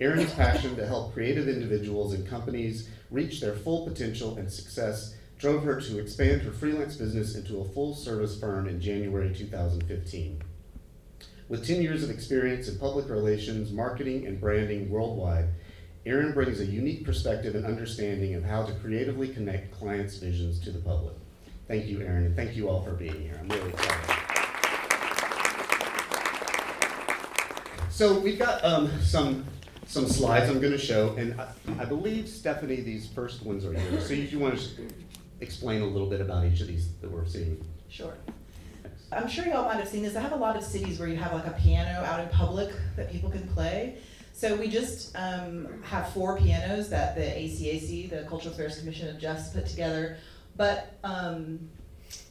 Erin's 0.00 0.32
passion 0.32 0.74
to 0.76 0.86
help 0.86 1.12
creative 1.12 1.46
individuals 1.46 2.14
and 2.14 2.26
companies 2.26 2.88
reach 3.10 3.42
their 3.42 3.54
full 3.54 3.86
potential 3.86 4.38
and 4.38 4.50
success 4.50 5.14
drove 5.38 5.64
her 5.64 5.80
to 5.80 5.98
expand 5.98 6.42
her 6.42 6.50
freelance 6.50 6.96
business 6.96 7.34
into 7.34 7.60
a 7.60 7.64
full 7.64 7.94
service 7.94 8.38
firm 8.38 8.66
in 8.66 8.80
January 8.80 9.34
2015. 9.34 10.42
With 11.48 11.66
10 11.66 11.82
years 11.82 12.02
of 12.02 12.10
experience 12.10 12.68
in 12.68 12.78
public 12.78 13.08
relations, 13.08 13.70
marketing, 13.70 14.26
and 14.26 14.40
branding 14.40 14.90
worldwide, 14.90 15.46
Erin 16.04 16.32
brings 16.32 16.60
a 16.60 16.66
unique 16.66 17.04
perspective 17.04 17.54
and 17.54 17.64
understanding 17.64 18.34
of 18.34 18.44
how 18.44 18.64
to 18.64 18.72
creatively 18.74 19.28
connect 19.28 19.76
clients' 19.78 20.16
visions 20.16 20.58
to 20.60 20.70
the 20.70 20.78
public. 20.78 21.14
Thank 21.68 21.86
you, 21.86 22.00
Erin, 22.00 22.26
and 22.26 22.36
thank 22.36 22.56
you 22.56 22.68
all 22.68 22.82
for 22.82 22.92
being 22.92 23.20
here. 23.20 23.36
I'm 23.40 23.48
really 23.48 23.70
excited. 23.70 24.16
So 27.90 28.18
we've 28.18 28.38
got 28.38 28.64
um, 28.64 28.90
some 29.00 29.44
some 29.86 30.06
slides 30.06 30.50
I'm 30.50 30.60
going 30.60 30.72
to 30.72 30.78
show, 30.78 31.14
and 31.16 31.40
I, 31.40 31.48
I 31.78 31.84
believe 31.84 32.28
Stephanie, 32.28 32.80
these 32.80 33.08
first 33.08 33.44
ones 33.44 33.64
are 33.64 33.72
yours. 33.72 34.06
So 34.06 34.14
if 34.14 34.32
you 34.32 34.38
want 34.38 34.58
to 34.58 34.82
explain 35.40 35.82
a 35.82 35.86
little 35.86 36.08
bit 36.08 36.20
about 36.20 36.44
each 36.46 36.60
of 36.60 36.68
these 36.68 36.88
that 37.00 37.10
we're 37.10 37.26
seeing. 37.26 37.64
Sure. 37.88 38.14
I'm 39.12 39.28
sure 39.28 39.46
y'all 39.46 39.64
might 39.64 39.76
have 39.76 39.88
seen 39.88 40.02
this. 40.02 40.16
I 40.16 40.20
have 40.20 40.32
a 40.32 40.36
lot 40.36 40.56
of 40.56 40.64
cities 40.64 40.98
where 40.98 41.08
you 41.08 41.16
have 41.16 41.32
like 41.32 41.46
a 41.46 41.52
piano 41.52 42.04
out 42.04 42.20
in 42.20 42.28
public 42.28 42.70
that 42.96 43.10
people 43.10 43.30
can 43.30 43.46
play. 43.48 43.98
So 44.32 44.54
we 44.56 44.68
just 44.68 45.16
um, 45.16 45.82
have 45.82 46.12
four 46.12 46.36
pianos 46.36 46.90
that 46.90 47.14
the 47.14 47.22
ACAC, 47.22 48.10
the 48.10 48.26
Cultural 48.28 48.52
Affairs 48.52 48.78
Commission, 48.78 49.08
of 49.08 49.18
just 49.18 49.54
put 49.54 49.66
together. 49.66 50.18
But 50.56 50.98
um, 51.04 51.70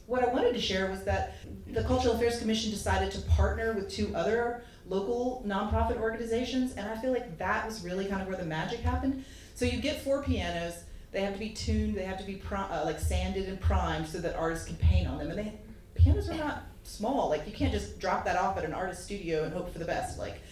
what 0.06 0.22
I 0.22 0.32
wanted 0.32 0.52
to 0.54 0.60
share 0.60 0.88
was 0.90 1.02
that 1.04 1.34
the 1.66 1.82
Cultural 1.82 2.14
Affairs 2.14 2.38
Commission 2.38 2.70
decided 2.70 3.10
to 3.12 3.20
partner 3.22 3.72
with 3.72 3.90
two 3.90 4.14
other 4.14 4.62
local 4.88 5.42
nonprofit 5.46 6.00
organizations, 6.00 6.74
and 6.74 6.88
I 6.88 6.96
feel 6.98 7.12
like 7.12 7.38
that 7.38 7.66
was 7.66 7.82
really 7.82 8.06
kind 8.06 8.22
of 8.22 8.28
where 8.28 8.36
the 8.36 8.44
magic 8.44 8.80
happened. 8.80 9.24
So 9.54 9.64
you 9.64 9.80
get 9.80 10.02
four 10.02 10.22
pianos. 10.22 10.84
They 11.16 11.22
have 11.22 11.32
to 11.32 11.38
be 11.38 11.48
tuned. 11.48 11.94
They 11.94 12.04
have 12.04 12.18
to 12.18 12.24
be 12.24 12.42
uh, 12.52 12.82
like 12.84 13.00
sanded 13.00 13.48
and 13.48 13.58
primed 13.58 14.06
so 14.06 14.18
that 14.18 14.36
artists 14.36 14.66
can 14.66 14.76
paint 14.76 15.08
on 15.08 15.16
them. 15.16 15.30
And 15.30 15.38
they 15.38 15.52
pianos 15.94 16.28
are 16.28 16.34
not 16.34 16.64
small. 16.82 17.30
Like 17.30 17.46
you 17.46 17.54
can't 17.54 17.72
just 17.72 17.98
drop 17.98 18.26
that 18.26 18.36
off 18.36 18.58
at 18.58 18.66
an 18.66 18.74
artist 18.74 19.04
studio 19.04 19.44
and 19.44 19.50
hope 19.50 19.72
for 19.72 19.78
the 19.78 19.86
best. 19.86 20.18
Like 20.18 20.42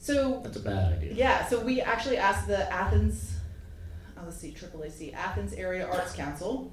so. 0.00 0.40
That's 0.42 0.56
a 0.56 0.60
bad 0.62 0.94
idea. 0.94 1.14
Yeah. 1.14 1.46
So 1.46 1.60
we 1.60 1.80
actually 1.80 2.16
asked 2.16 2.48
the 2.48 2.68
Athens, 2.72 3.34
oh, 4.18 4.22
let's 4.24 4.36
see, 4.36 4.50
AAAC, 4.50 5.14
Athens 5.14 5.52
Area 5.52 5.86
Arts 5.86 6.12
Council, 6.12 6.72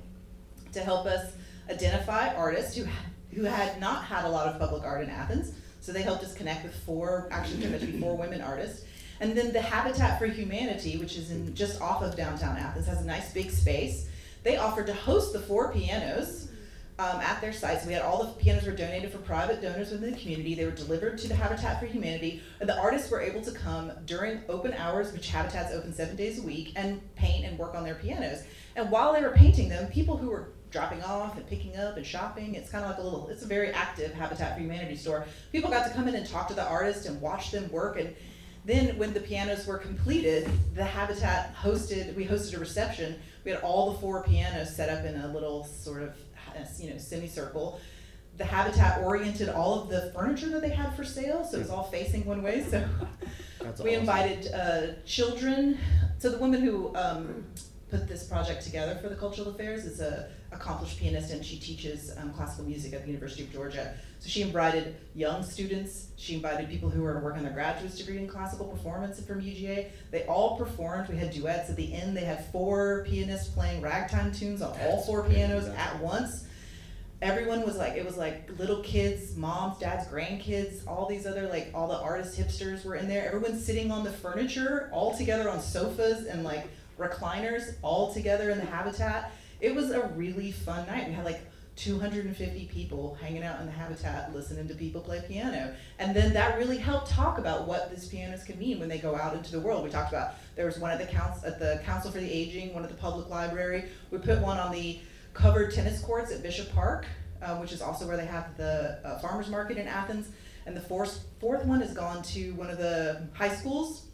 to 0.74 0.80
help 0.80 1.06
us 1.06 1.34
identify 1.70 2.34
artists 2.34 2.76
who 2.76 2.88
who 3.36 3.44
had 3.44 3.80
not 3.80 4.04
had 4.04 4.26
a 4.26 4.30
lot 4.30 4.48
of 4.48 4.60
public 4.60 4.82
art 4.82 5.04
in 5.04 5.12
Athens. 5.12 5.54
So 5.80 5.92
they 5.92 6.02
helped 6.02 6.24
us 6.24 6.34
connect 6.34 6.64
with 6.64 6.74
four, 6.74 7.30
actually 7.30 7.62
to 7.62 7.86
be 7.86 8.00
four 8.00 8.18
women 8.18 8.42
artists. 8.42 8.84
And 9.22 9.38
then 9.38 9.54
the 9.54 9.62
Habitat 9.62 10.18
for 10.18 10.26
Humanity, 10.26 10.98
which 10.98 11.16
is 11.16 11.30
in 11.30 11.54
just 11.54 11.80
off 11.80 12.02
of 12.02 12.18
downtown 12.18 12.58
Athens, 12.58 12.88
has 12.88 13.02
a 13.02 13.06
nice 13.06 13.32
big 13.32 13.52
space. 13.52 14.10
They 14.42 14.58
offered 14.58 14.88
to 14.88 14.94
host 14.94 15.32
the 15.32 15.40
four 15.40 15.72
pianos 15.72 16.50
um, 16.98 17.22
at 17.22 17.40
their 17.40 17.54
sites. 17.54 17.86
We 17.86 17.94
had 17.94 18.02
all 18.02 18.24
the 18.24 18.32
pianos 18.34 18.66
were 18.66 18.72
donated 18.72 19.12
for 19.12 19.20
private 19.20 19.62
donors 19.62 19.92
within 19.92 20.12
the 20.12 20.18
community. 20.18 20.56
They 20.56 20.66
were 20.66 20.72
delivered 20.72 21.20
to 21.20 21.28
the 21.28 21.36
Habitat 21.36 21.80
for 21.80 21.86
Humanity, 21.86 22.42
and 22.60 22.68
the 22.68 22.76
artists 22.80 23.12
were 23.12 23.22
able 23.22 23.42
to 23.44 23.52
come 23.52 23.92
during 24.08 24.42
open 24.50 24.74
hours, 24.74 25.14
which 25.14 25.30
Habitat's 25.30 25.72
open 25.72 25.94
seven 25.94 26.16
days 26.16 26.40
a 26.40 26.42
week, 26.42 26.74
and 26.76 27.00
paint 27.16 27.46
and 27.46 27.60
work 27.60 27.76
on 27.76 27.84
their 27.84 27.96
pianos. 27.96 28.44
And 28.76 28.90
while 28.90 29.14
they 29.14 29.22
were 29.22 29.36
painting 29.36 29.70
them, 29.70 29.92
people 29.92 30.18
who 30.18 30.30
were 30.30 30.50
dropping 30.72 31.04
off 31.04 31.36
and 31.38 31.46
picking 31.48 31.76
up 31.76 31.98
and 31.98 32.06
shopping. 32.06 32.56
It's 32.56 32.72
kind 32.72 32.84
of 32.84 32.92
like 32.92 33.00
a 33.00 33.04
little, 33.04 33.28
it's 33.28 33.44
a 33.44 33.48
very 33.48 33.72
active 33.72 34.14
Habitat 34.14 34.56
for 34.56 34.62
Humanity 34.62 34.96
store. 34.96 35.26
People 35.52 35.70
got 35.70 35.86
to 35.86 35.94
come 35.94 36.08
in 36.08 36.16
and 36.16 36.26
talk 36.26 36.48
to 36.48 36.54
the 36.54 36.66
artist 36.66 37.06
and 37.06 37.22
watch 37.22 37.52
them 37.52 37.70
work. 37.72 38.00
And 38.00 38.16
then 38.72 38.98
when 38.98 39.14
the 39.14 39.20
pianos 39.20 39.68
were 39.68 39.78
completed, 39.78 40.50
the 40.74 40.84
Habitat 40.84 41.54
hosted, 41.56 42.16
we 42.16 42.26
hosted 42.26 42.56
a 42.56 42.60
reception. 42.60 43.20
We 43.44 43.52
had 43.52 43.62
all 43.62 43.92
the 43.92 44.00
four 44.00 44.24
pianos 44.24 44.74
set 44.74 44.90
up 44.90 45.04
in 45.04 45.20
a 45.20 45.28
little 45.34 45.66
sort 45.66 46.04
of 46.04 46.16
you 46.80 46.90
know 46.90 46.98
semicircle. 46.98 47.80
The 48.38 48.46
Habitat 48.46 49.04
oriented 49.04 49.50
all 49.50 49.82
of 49.82 49.90
the 49.90 50.12
furniture 50.16 50.50
that 50.50 50.62
they 50.62 50.70
had 50.70 50.96
for 50.96 51.04
sale, 51.04 51.44
so 51.44 51.58
it 51.58 51.60
was 51.60 51.70
all 51.70 51.84
facing 51.84 52.26
one 52.26 52.42
way. 52.42 52.64
So 52.64 52.88
That's 53.62 53.82
we 53.82 53.92
awesome. 53.92 54.00
invited 54.00 54.54
uh, 54.54 54.82
children. 55.06 55.78
So 56.20 56.30
the 56.30 56.38
woman 56.38 56.62
who 56.62 56.96
um, 56.96 57.44
put 57.90 58.08
this 58.08 58.24
project 58.24 58.64
together 58.64 58.96
for 59.02 59.10
the 59.10 59.16
Cultural 59.16 59.50
Affairs 59.50 59.86
is 59.86 60.00
a 60.00 60.30
accomplished 60.52 61.00
pianist 61.00 61.32
and 61.32 61.46
she 61.46 61.58
teaches 61.58 62.12
um, 62.18 62.34
classical 62.34 62.66
music 62.66 62.94
at 62.94 63.02
the 63.02 63.08
University 63.08 63.44
of 63.44 63.52
Georgia. 63.52 63.94
So 64.20 64.30
she 64.30 64.42
invited 64.42 64.96
young 65.16 65.44
students. 65.44 66.10
She 66.18 66.36
invited 66.36 66.70
people 66.70 66.90
who 66.90 67.02
were 67.02 67.20
working 67.20 67.44
their 67.44 67.54
graduate 67.54 67.96
degree 67.96 68.18
in 68.18 68.28
classical 68.28 68.68
performance 68.68 69.20
from 69.22 69.42
UGA. 69.42 69.88
They 70.12 70.24
all 70.26 70.58
performed. 70.58 71.10
We 71.10 71.18
had 71.18 71.32
duets 71.32 71.70
at 71.70 71.76
the 71.76 71.94
end. 71.94 72.16
They 72.16 72.26
had 72.26 72.46
four 72.52 73.06
pianists 73.08 73.48
playing 73.50 73.82
ragtime 73.82 74.32
tunes 74.32 74.62
on 74.62 74.78
all 74.82 75.02
four 75.02 75.24
pianos 75.24 75.68
at 75.68 76.00
once 76.00 76.46
everyone 77.22 77.62
was 77.62 77.78
like 77.78 77.94
it 77.94 78.04
was 78.04 78.18
like 78.18 78.50
little 78.58 78.82
kids 78.82 79.36
moms 79.36 79.78
dads 79.78 80.08
grandkids 80.08 80.86
all 80.88 81.08
these 81.08 81.28
other 81.28 81.48
like 81.48 81.70
all 81.74 81.88
the 81.88 82.00
artist 82.00 82.40
hipsters 82.40 82.84
were 82.84 82.96
in 82.96 83.08
there 83.08 83.28
everyone's 83.28 83.64
sitting 83.64 83.92
on 83.92 84.04
the 84.04 84.12
furniture 84.12 84.90
all 84.92 85.16
together 85.16 85.48
on 85.48 85.62
sofas 85.62 86.26
and 86.26 86.44
like 86.44 86.68
recliners 86.98 87.76
all 87.84 88.12
together 88.12 88.50
in 88.50 88.58
the 88.58 88.66
habitat 88.66 89.32
it 89.62 89.74
was 89.74 89.92
a 89.92 90.08
really 90.16 90.52
fun 90.52 90.86
night 90.88 91.08
we 91.08 91.14
had 91.14 91.26
like 91.26 91.42
250 91.78 92.66
people 92.66 93.18
hanging 93.22 93.44
out 93.44 93.60
in 93.62 93.66
the 93.66 93.72
habitat 93.72 94.36
listening 94.36 94.68
to 94.68 94.76
people 94.76 95.00
play 95.00 95.24
piano 95.28 95.74
and 96.00 96.14
then 96.14 96.34
that 96.34 96.58
really 96.58 96.78
helped 96.78 97.10
talk 97.10 97.38
about 97.38 97.66
what 97.66 97.90
these 97.90 98.08
pianos 98.10 98.44
can 98.44 98.60
mean 98.60 98.80
when 98.80 98.90
they 98.90 98.98
go 98.98 99.16
out 99.16 99.34
into 99.36 99.52
the 99.52 99.60
world 99.60 99.84
we 99.84 99.90
talked 99.90 100.12
about 100.12 100.34
there 100.56 100.66
was 100.66 100.78
one 100.78 100.92
at 100.92 101.00
the 101.00 101.06
council 101.06 101.48
at 101.48 101.60
the 101.60 101.82
council 101.86 102.12
for 102.12 102.20
the 102.20 102.30
aging 102.30 102.74
one 102.74 102.84
at 102.84 102.90
the 102.90 102.96
public 102.96 103.30
library 103.30 103.86
we 104.12 104.18
put 104.18 104.40
one 104.42 104.58
on 104.58 104.72
the 104.72 105.00
covered 105.34 105.74
tennis 105.74 106.02
courts 106.02 106.32
at 106.32 106.44
Bishop 106.44 106.72
Park, 106.74 107.06
uh, 107.42 107.56
which 107.58 107.72
is 107.72 107.82
also 107.82 108.08
where 108.08 108.18
they 108.18 108.26
have 108.26 108.56
the 108.58 109.00
uh, 109.04 109.20
farmers 109.20 109.50
market 109.50 109.78
in 109.78 109.88
Athens. 109.88 110.30
And 110.66 110.76
the 110.76 110.82
fourth, 110.82 111.26
fourth 111.40 111.66
one 111.66 111.82
has 111.82 111.94
gone 111.94 112.22
to 112.24 112.54
one 112.54 112.70
of 112.70 112.78
the 112.78 113.28
high 113.34 113.54
schools 113.54 114.06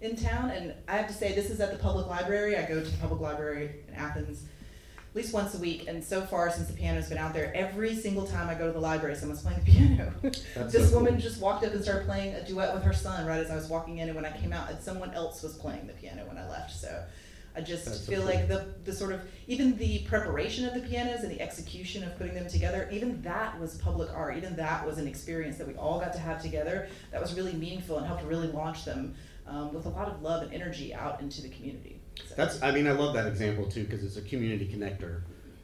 in 0.00 0.16
town. 0.16 0.50
And 0.50 0.74
I 0.86 0.96
have 0.96 1.08
to 1.08 1.14
say, 1.14 1.34
this 1.34 1.50
is 1.50 1.60
at 1.60 1.72
the 1.72 1.78
public 1.78 2.06
library. 2.06 2.56
I 2.56 2.66
go 2.66 2.80
to 2.80 2.88
the 2.88 2.98
public 2.98 3.20
library 3.20 3.76
in 3.88 3.94
Athens 3.94 4.44
at 4.55 4.55
least 5.16 5.32
once 5.32 5.54
a 5.54 5.58
week. 5.58 5.86
And 5.88 6.04
so 6.04 6.20
far, 6.20 6.50
since 6.50 6.68
the 6.68 6.74
piano's 6.74 7.08
been 7.08 7.18
out 7.18 7.32
there, 7.32 7.50
every 7.54 7.96
single 7.96 8.26
time 8.26 8.48
I 8.48 8.54
go 8.54 8.66
to 8.66 8.72
the 8.72 8.80
library, 8.80 9.16
someone's 9.16 9.42
playing 9.42 9.60
the 9.64 9.72
piano. 9.72 10.12
this 10.22 10.90
so 10.90 10.94
woman 10.94 11.14
cool. 11.14 11.22
just 11.22 11.40
walked 11.40 11.64
up 11.64 11.72
and 11.72 11.82
started 11.82 12.06
playing 12.06 12.34
a 12.34 12.46
duet 12.46 12.74
with 12.74 12.82
her 12.82 12.92
son 12.92 13.26
right 13.26 13.40
as 13.40 13.50
I 13.50 13.56
was 13.56 13.66
walking 13.66 13.98
in. 13.98 14.08
And 14.08 14.14
when 14.14 14.26
I 14.26 14.36
came 14.36 14.52
out, 14.52 14.70
someone 14.82 15.12
else 15.14 15.42
was 15.42 15.54
playing 15.54 15.86
the 15.86 15.94
piano 15.94 16.24
when 16.26 16.36
I 16.36 16.48
left. 16.48 16.76
So 16.76 17.02
I 17.56 17.62
just 17.62 17.86
That's 17.86 18.00
so 18.00 18.12
feel 18.12 18.20
cool. 18.20 18.30
like 18.30 18.46
the, 18.46 18.66
the 18.84 18.92
sort 18.92 19.12
of 19.12 19.22
even 19.48 19.78
the 19.78 20.00
preparation 20.00 20.66
of 20.66 20.74
the 20.74 20.80
pianos 20.80 21.22
and 21.22 21.32
the 21.32 21.40
execution 21.40 22.04
of 22.04 22.16
putting 22.18 22.34
them 22.34 22.46
together, 22.46 22.86
even 22.92 23.22
that 23.22 23.58
was 23.58 23.78
public 23.78 24.10
art. 24.14 24.36
Even 24.36 24.54
that 24.56 24.86
was 24.86 24.98
an 24.98 25.08
experience 25.08 25.56
that 25.56 25.66
we 25.66 25.74
all 25.74 25.98
got 25.98 26.12
to 26.12 26.18
have 26.18 26.42
together. 26.42 26.88
That 27.10 27.22
was 27.22 27.34
really 27.34 27.54
meaningful 27.54 27.96
and 27.96 28.06
helped 28.06 28.24
really 28.24 28.48
launch 28.48 28.84
them 28.84 29.14
um, 29.46 29.72
with 29.72 29.86
a 29.86 29.88
lot 29.88 30.08
of 30.08 30.20
love 30.20 30.42
and 30.42 30.52
energy 30.52 30.92
out 30.92 31.22
into 31.22 31.40
the 31.40 31.48
community. 31.48 31.95
That's, 32.36 32.62
I 32.62 32.70
mean, 32.70 32.86
I 32.86 32.92
love 32.92 33.14
that 33.14 33.26
example 33.26 33.66
too, 33.66 33.84
because 33.84 34.04
it's 34.04 34.16
a 34.16 34.22
community 34.22 34.66
connector 34.66 35.22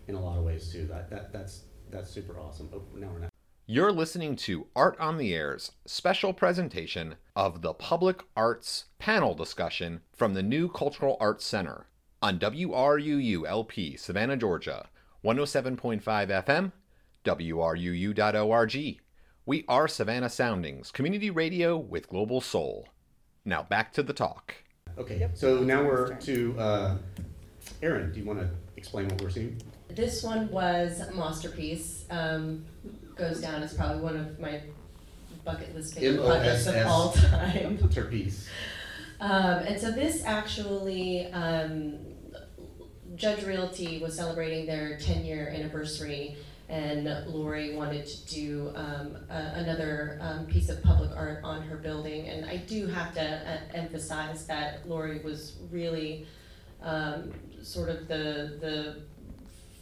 in 0.09 0.15
a 0.15 0.21
lot 0.21 0.39
of 0.39 0.45
ways 0.45 0.71
too. 0.73 0.87
That, 0.87 1.11
that, 1.11 1.33
that's, 1.33 1.63
that's 1.91 2.11
super 2.11 2.39
awesome. 2.39 2.71
Oh, 2.75 2.83
now 2.95 3.09
we're 3.13 3.21
not. 3.21 3.31
You're 3.67 3.93
listening 3.93 4.37
to 4.37 4.67
Art 4.75 4.99
on 4.99 5.19
the 5.19 5.33
Air's 5.35 5.73
special 5.87 6.33
presentation 6.33 7.15
of 7.37 7.63
the 7.63 7.73
Public 7.73 8.23
Arts 8.37 8.87
panel 8.99 9.35
discussion 9.35 10.01
from 10.13 10.35
the 10.35 10.43
New 10.43 10.69
Cultural 10.69 11.17
Arts 11.21 11.45
Center 11.45 11.87
on 12.21 12.39
WRUU 12.39 13.47
LP, 13.47 13.97
Savannah, 13.97 14.37
Georgia, 14.37 14.89
107.5 15.25 16.03
FM, 16.03 16.73
WRUU.org. 17.25 19.01
We 19.47 19.65
are 19.69 19.89
Savannah 19.89 20.29
Soundings, 20.29 20.91
community 20.91 21.31
radio 21.31 21.77
with 21.77 22.09
global 22.09 22.41
soul. 22.41 22.89
Now 23.45 23.63
back 23.63 23.93
to 23.95 24.03
the 24.03 24.13
talk. 24.13 24.55
Okay, 24.99 25.19
Yep. 25.21 25.31
so 25.37 25.61
now 25.63 25.83
we're 25.85 26.15
to, 26.17 26.55
uh, 26.59 26.97
Erin, 27.83 28.13
do 28.13 28.21
you 28.21 28.27
want 28.27 28.41
to 28.41 28.49
explain 28.77 29.09
what 29.09 29.21
we're 29.23 29.31
seeing? 29.31 29.61
This 29.89 30.23
one 30.23 30.51
was 30.51 31.01
a 31.01 31.13
masterpiece. 31.15 32.05
Um, 32.11 32.65
goes 33.17 33.41
down 33.41 33.63
as 33.63 33.75
probably 33.75 34.03
one 34.03 34.17
of 34.17 34.39
my 34.39 34.61
bucket 35.45 35.75
list 35.75 35.95
favorite 35.95 36.25
projects 36.25 36.67
of 36.67 36.87
all 36.87 37.13
time. 37.13 37.79
Terpiece. 37.91 38.49
Um, 39.21 39.61
and 39.67 39.81
so 39.81 39.91
this 39.91 40.25
actually, 40.25 41.27
um, 41.33 41.99
Judge 43.15 43.45
Realty 43.45 43.99
was 43.99 44.15
celebrating 44.15 44.67
their 44.67 44.99
10 44.99 45.25
year 45.25 45.49
anniversary, 45.55 46.37
and 46.73 47.27
Lori 47.27 47.77
wanted 47.77 48.07
to 48.07 48.35
do 48.35 48.73
um, 48.75 49.15
a, 49.29 49.53
another 49.57 50.19
um, 50.23 50.47
piece 50.47 50.71
of 50.71 50.83
public 50.83 51.11
art 51.15 51.41
on 51.45 51.61
her 51.61 51.77
building. 51.77 52.29
And 52.29 52.47
I 52.47 52.57
do 52.57 52.87
have 52.87 53.13
to 53.15 53.21
uh, 53.23 53.59
emphasize 53.75 54.47
that 54.47 54.89
Lori 54.89 55.19
was 55.19 55.57
really 55.71 56.27
um, 56.83 57.31
sort 57.61 57.91
of 57.91 58.09
the, 58.09 58.57
the 58.61 58.97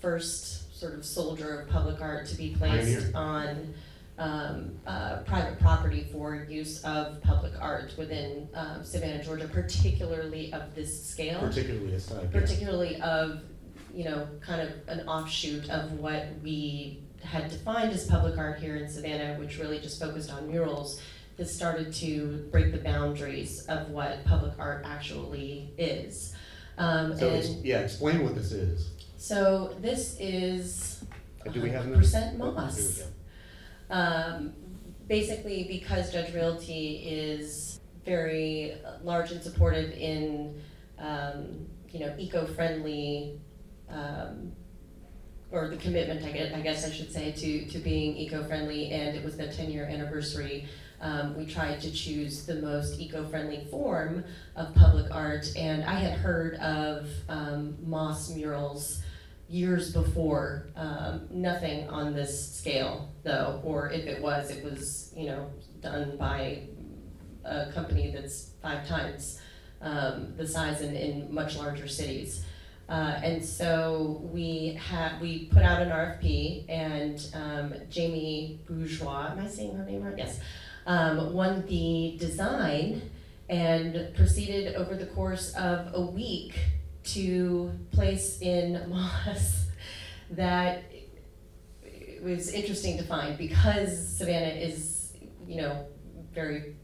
first 0.01 0.77
sort 0.77 0.95
of 0.95 1.05
soldier 1.05 1.61
of 1.61 1.69
public 1.69 2.01
art 2.01 2.27
to 2.27 2.35
be 2.37 2.57
placed 2.59 3.15
on 3.15 3.73
um, 4.19 4.73
uh, 4.85 5.19
private 5.19 5.61
property 5.61 6.09
for 6.11 6.45
use 6.51 6.83
of 6.83 7.23
public 7.23 7.53
art 7.61 7.95
within 7.97 8.49
um, 8.55 8.83
Savannah, 8.83 9.23
Georgia, 9.23 9.47
particularly 9.47 10.53
of 10.53 10.75
this 10.75 11.09
scale, 11.09 11.39
Particularly 11.39 11.95
a 11.95 12.01
side. 12.01 12.23
yeah. 12.25 12.41
particularly 12.41 13.01
of, 13.01 13.43
you 13.95 14.05
know, 14.05 14.27
kind 14.41 14.61
of 14.61 14.71
an 14.89 15.07
offshoot 15.09 15.69
of 15.71 15.93
what 15.99 16.27
we 16.43 17.03
had 17.23 17.51
defined 17.51 17.93
as 17.93 18.07
public 18.07 18.39
art 18.39 18.59
here 18.61 18.77
in 18.77 18.89
Savannah, 18.89 19.39
which 19.39 19.59
really 19.59 19.79
just 19.79 20.01
focused 20.01 20.31
on 20.33 20.49
murals. 20.51 21.01
has 21.39 21.55
started 21.55 21.91
to 21.95 22.47
break 22.51 22.71
the 22.73 22.79
boundaries 22.79 23.65
of 23.67 23.89
what 23.91 24.23
public 24.27 24.53
art 24.59 24.85
actually 24.87 25.73
is. 25.79 26.35
Um, 26.77 27.17
So, 27.17 27.29
and 27.29 27.37
ex- 27.39 27.49
yeah, 27.63 27.81
explain 27.81 28.23
what 28.25 28.35
this 28.35 28.53
is. 28.53 28.91
so 29.17 29.75
this 29.81 30.17
is 30.21 31.03
Uh, 31.47 31.51
Do 31.51 31.63
we 31.63 31.71
have 31.71 31.87
100% 31.87 32.37
moss. 32.37 33.03
Oh, 33.91 33.95
Um, 33.95 34.53
basically, 35.09 35.65
because 35.65 36.13
Judge 36.13 36.35
Realty 36.35 36.97
is 36.99 37.81
very 38.05 38.77
large 39.03 39.33
and 39.33 39.43
supportive 39.43 39.91
in, 39.93 40.61
um, 40.99 41.67
you 41.91 42.01
know, 42.01 42.15
eco-friendly, 42.19 43.41
um, 43.91 44.53
or 45.51 45.69
the 45.69 45.77
commitment, 45.77 46.25
I 46.25 46.31
guess, 46.31 46.55
I 46.55 46.61
guess 46.61 46.87
I 46.87 46.91
should 46.91 47.13
say, 47.13 47.33
to, 47.33 47.67
to 47.67 47.79
being 47.79 48.17
eco-friendly, 48.17 48.91
and 48.91 49.17
it 49.17 49.25
was 49.25 49.37
the 49.37 49.49
ten-year 49.49 49.85
anniversary. 49.85 50.69
Um, 51.01 51.37
we 51.37 51.47
tried 51.47 51.81
to 51.81 51.91
choose 51.91 52.47
the 52.47 52.57
most 52.57 53.01
eco-friendly 53.01 53.67
form 53.71 54.25
of 54.55 54.75
public 54.75 55.11
art, 55.11 55.51
and 55.57 55.83
I 55.85 55.95
had 55.95 56.19
heard 56.19 56.55
of 56.57 57.09
um, 57.29 57.77
moss 57.83 58.31
murals 58.31 59.03
years 59.49 59.93
before. 59.93 60.69
Um, 60.77 61.27
nothing 61.31 61.89
on 61.89 62.15
this 62.15 62.55
scale, 62.55 63.13
though, 63.25 63.61
or 63.65 63.91
if 63.91 64.07
it 64.07 64.23
was, 64.23 64.51
it 64.51 64.63
was 64.63 65.13
you 65.17 65.27
know 65.27 65.51
done 65.81 66.17
by 66.17 66.69
a 67.45 67.73
company 67.73 68.13
that's 68.15 68.51
five 68.63 68.87
times 68.87 69.41
um, 69.81 70.35
the 70.37 70.47
size 70.47 70.83
in, 70.83 70.95
in 70.95 71.33
much 71.33 71.57
larger 71.57 71.89
cities. 71.89 72.45
Uh, 72.91 73.21
and 73.23 73.45
so 73.45 74.21
we 74.33 74.77
had 74.89 75.21
we 75.21 75.45
put 75.47 75.63
out 75.63 75.81
an 75.81 75.91
RFP, 75.91 76.69
and 76.69 77.25
um, 77.35 77.75
Jamie 77.89 78.59
Bourgeois, 78.67 79.29
am 79.31 79.39
I 79.39 79.47
saying 79.47 79.77
her 79.77 79.85
name 79.85 80.03
right? 80.03 80.19
Yes, 80.19 80.41
um, 80.87 81.33
won 81.33 81.65
the 81.67 82.17
design 82.19 83.01
and 83.49 84.13
proceeded 84.17 84.75
over 84.75 84.97
the 84.97 85.07
course 85.07 85.55
of 85.55 85.91
a 85.95 86.01
week 86.01 86.59
to 87.05 87.71
place 87.93 88.41
in 88.41 88.85
moss 88.91 89.67
that 90.33 90.83
was 92.23 92.53
interesting 92.53 92.99
to 92.99 93.05
find 93.05 93.39
because 93.39 94.17
Savannah 94.19 94.55
is, 94.55 95.13
you 95.47 95.57
know, 95.63 95.87
very 96.35 96.77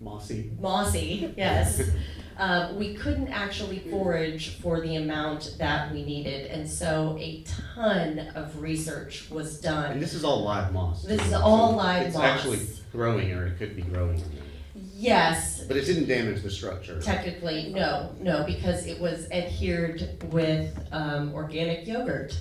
Mossy. 0.00 0.50
mossy, 0.60 1.32
yes. 1.36 1.80
Um, 2.38 2.76
we 2.78 2.94
couldn't 2.94 3.28
actually 3.28 3.80
forage 3.90 4.56
for 4.60 4.80
the 4.80 4.96
amount 4.96 5.56
that 5.58 5.92
we 5.92 6.04
needed, 6.04 6.50
and 6.50 6.68
so 6.68 7.16
a 7.20 7.42
ton 7.44 8.18
of 8.34 8.60
research 8.60 9.30
was 9.30 9.60
done. 9.60 9.92
And 9.92 10.02
this 10.02 10.14
is 10.14 10.24
all 10.24 10.42
live 10.42 10.72
moss. 10.72 11.04
This 11.04 11.24
is 11.26 11.32
all 11.32 11.70
so 11.70 11.76
live 11.76 12.06
It's 12.06 12.16
moss. 12.16 12.24
It's 12.24 12.46
actually 12.46 12.66
growing, 12.92 13.32
or 13.32 13.46
it 13.46 13.58
could 13.58 13.76
be 13.76 13.82
growing. 13.82 14.22
Yes, 14.94 15.64
But 15.64 15.76
it 15.76 15.84
didn't 15.84 16.06
damage 16.06 16.42
the 16.42 16.50
structure. 16.50 17.00
technically, 17.00 17.72
no, 17.74 18.14
no, 18.20 18.44
because 18.44 18.86
it 18.86 19.00
was 19.00 19.28
adhered 19.30 20.22
with 20.32 20.78
um, 20.92 21.34
organic 21.34 21.86
yogurt. 21.86 22.38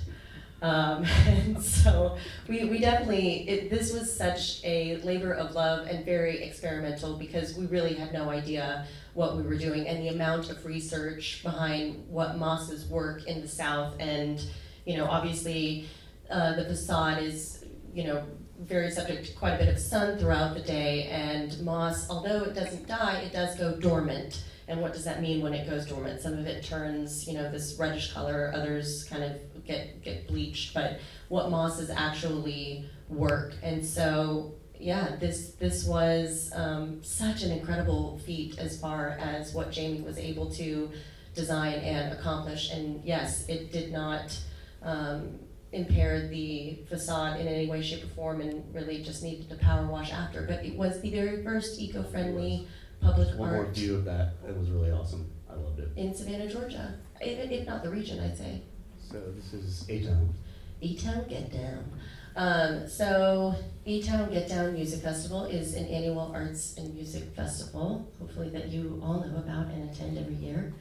Um, 0.61 1.03
and 1.27 1.61
so 1.61 2.17
we, 2.47 2.65
we 2.65 2.79
definitely, 2.79 3.49
it, 3.49 3.69
this 3.69 3.93
was 3.93 4.15
such 4.15 4.63
a 4.63 4.97
labor 4.97 5.33
of 5.33 5.53
love 5.53 5.87
and 5.87 6.05
very 6.05 6.43
experimental 6.43 7.17
because 7.17 7.55
we 7.55 7.65
really 7.65 7.93
had 7.93 8.13
no 8.13 8.29
idea 8.29 8.85
what 9.13 9.35
we 9.35 9.43
were 9.43 9.57
doing 9.57 9.87
and 9.87 10.01
the 10.01 10.09
amount 10.09 10.49
of 10.49 10.65
research 10.65 11.41
behind 11.43 12.07
what 12.07 12.37
mosses 12.37 12.85
work 12.85 13.27
in 13.27 13.41
the 13.41 13.47
South. 13.47 13.95
And, 13.99 14.41
you 14.85 14.97
know, 14.97 15.05
obviously 15.05 15.87
uh, 16.29 16.55
the 16.55 16.65
facade 16.65 17.21
is, 17.21 17.65
you 17.93 18.05
know, 18.05 18.23
very 18.59 18.91
subject 18.91 19.25
to 19.25 19.33
quite 19.33 19.53
a 19.53 19.57
bit 19.57 19.67
of 19.67 19.79
sun 19.79 20.17
throughout 20.19 20.53
the 20.53 20.61
day. 20.61 21.05
And 21.05 21.59
moss, 21.61 22.09
although 22.09 22.43
it 22.43 22.53
doesn't 22.53 22.87
die, 22.87 23.21
it 23.21 23.33
does 23.33 23.57
go 23.57 23.75
dormant. 23.75 24.43
And 24.67 24.79
what 24.81 24.93
does 24.93 25.03
that 25.05 25.21
mean 25.21 25.41
when 25.41 25.53
it 25.53 25.69
goes 25.69 25.85
dormant? 25.85 26.21
Some 26.21 26.33
of 26.33 26.45
it 26.45 26.63
turns, 26.63 27.27
you 27.27 27.33
know, 27.33 27.51
this 27.51 27.75
reddish 27.79 28.13
color, 28.13 28.51
others 28.55 29.03
kind 29.05 29.23
of 29.23 29.65
get, 29.65 30.03
get 30.03 30.27
bleached, 30.27 30.73
but 30.73 30.99
what 31.29 31.49
mosses 31.49 31.89
actually 31.89 32.89
work. 33.09 33.53
And 33.63 33.85
so, 33.85 34.53
yeah, 34.79 35.15
this, 35.19 35.51
this 35.59 35.85
was 35.85 36.51
um, 36.55 37.03
such 37.03 37.43
an 37.43 37.51
incredible 37.51 38.19
feat 38.25 38.57
as 38.57 38.79
far 38.79 39.17
as 39.19 39.53
what 39.53 39.71
Jamie 39.71 40.01
was 40.01 40.17
able 40.17 40.49
to 40.51 40.89
design 41.35 41.75
and 41.79 42.13
accomplish. 42.13 42.71
And 42.71 43.03
yes, 43.03 43.47
it 43.47 43.71
did 43.71 43.91
not 43.91 44.37
um, 44.83 45.39
impair 45.71 46.27
the 46.27 46.79
facade 46.89 47.39
in 47.39 47.47
any 47.47 47.67
way, 47.67 47.81
shape, 47.81 48.03
or 48.03 48.07
form, 48.07 48.41
and 48.41 48.63
really 48.73 49.01
just 49.03 49.23
needed 49.23 49.49
to 49.49 49.55
power 49.55 49.85
wash 49.85 50.11
after. 50.11 50.41
But 50.43 50.65
it 50.65 50.75
was 50.75 50.99
the 51.01 51.11
very 51.11 51.43
first 51.43 51.79
eco-friendly 51.79 52.67
public 53.01 53.27
Just 53.27 53.39
one 53.39 53.49
more 53.49 53.59
art 53.65 53.75
view 53.75 53.95
of 53.95 54.05
that. 54.05 54.33
It 54.47 54.55
was 54.57 54.69
really 54.69 54.91
awesome. 54.91 55.29
I 55.49 55.55
loved 55.55 55.79
it. 55.79 55.89
in 55.97 56.13
Savannah, 56.13 56.47
Georgia. 56.49 56.93
If, 57.19 57.51
if 57.51 57.67
not 57.67 57.83
the 57.83 57.89
region, 57.89 58.19
I'd 58.19 58.37
say. 58.37 58.61
So 59.09 59.19
this 59.35 59.53
is 59.53 59.85
A 59.89 60.03
Town. 60.05 60.33
A-Town 60.81 61.25
Get 61.29 61.51
Down. 61.51 61.91
Um, 62.35 62.87
so 62.87 63.53
A-Town 63.85 64.31
Get 64.31 64.47
Down 64.47 64.73
Music 64.73 65.01
Festival 65.01 65.45
is 65.45 65.75
an 65.75 65.85
annual 65.85 66.31
arts 66.33 66.75
and 66.77 66.93
music 66.95 67.23
festival, 67.35 68.09
hopefully 68.19 68.49
that 68.49 68.69
you 68.69 68.99
all 69.03 69.19
know 69.19 69.37
about 69.37 69.67
and 69.67 69.89
attend 69.89 70.17
every 70.17 70.35
year. 70.35 70.73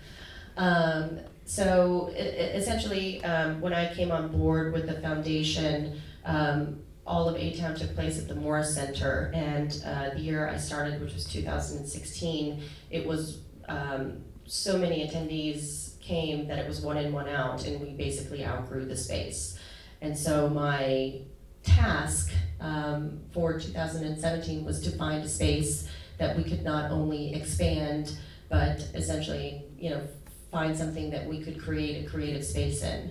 Um, 0.56 1.18
so 1.44 2.10
e- 2.16 2.20
e- 2.20 2.56
essentially, 2.56 3.22
um, 3.24 3.60
when 3.60 3.72
I 3.74 3.92
came 3.92 4.10
on 4.12 4.28
board 4.28 4.72
with 4.72 4.86
the 4.86 4.94
foundation, 5.00 6.00
um, 6.24 6.80
all 7.10 7.28
of 7.28 7.34
A-Town 7.34 7.74
took 7.74 7.92
place 7.96 8.20
at 8.20 8.28
the 8.28 8.36
Morris 8.36 8.72
Center, 8.72 9.32
and 9.34 9.82
uh, 9.84 10.10
the 10.10 10.20
year 10.20 10.48
I 10.48 10.56
started, 10.56 11.00
which 11.00 11.12
was 11.12 11.24
2016, 11.24 12.62
it 12.88 13.04
was 13.04 13.40
um, 13.68 14.22
so 14.46 14.78
many 14.78 15.04
attendees 15.04 16.00
came 16.00 16.46
that 16.46 16.60
it 16.60 16.68
was 16.68 16.80
one 16.80 16.96
in, 16.96 17.12
one 17.12 17.28
out, 17.28 17.66
and 17.66 17.80
we 17.80 17.94
basically 17.94 18.46
outgrew 18.46 18.84
the 18.84 18.96
space. 18.96 19.58
And 20.00 20.16
so 20.16 20.48
my 20.48 21.22
task 21.64 22.32
um, 22.60 23.18
for 23.32 23.58
2017 23.58 24.64
was 24.64 24.80
to 24.82 24.96
find 24.96 25.24
a 25.24 25.28
space 25.28 25.88
that 26.18 26.36
we 26.36 26.44
could 26.44 26.62
not 26.62 26.92
only 26.92 27.34
expand, 27.34 28.16
but 28.48 28.78
essentially, 28.94 29.64
you 29.76 29.90
know, 29.90 30.02
find 30.52 30.76
something 30.76 31.10
that 31.10 31.26
we 31.26 31.42
could 31.42 31.60
create 31.60 32.06
a 32.06 32.08
creative 32.08 32.44
space 32.44 32.84
in. 32.84 33.10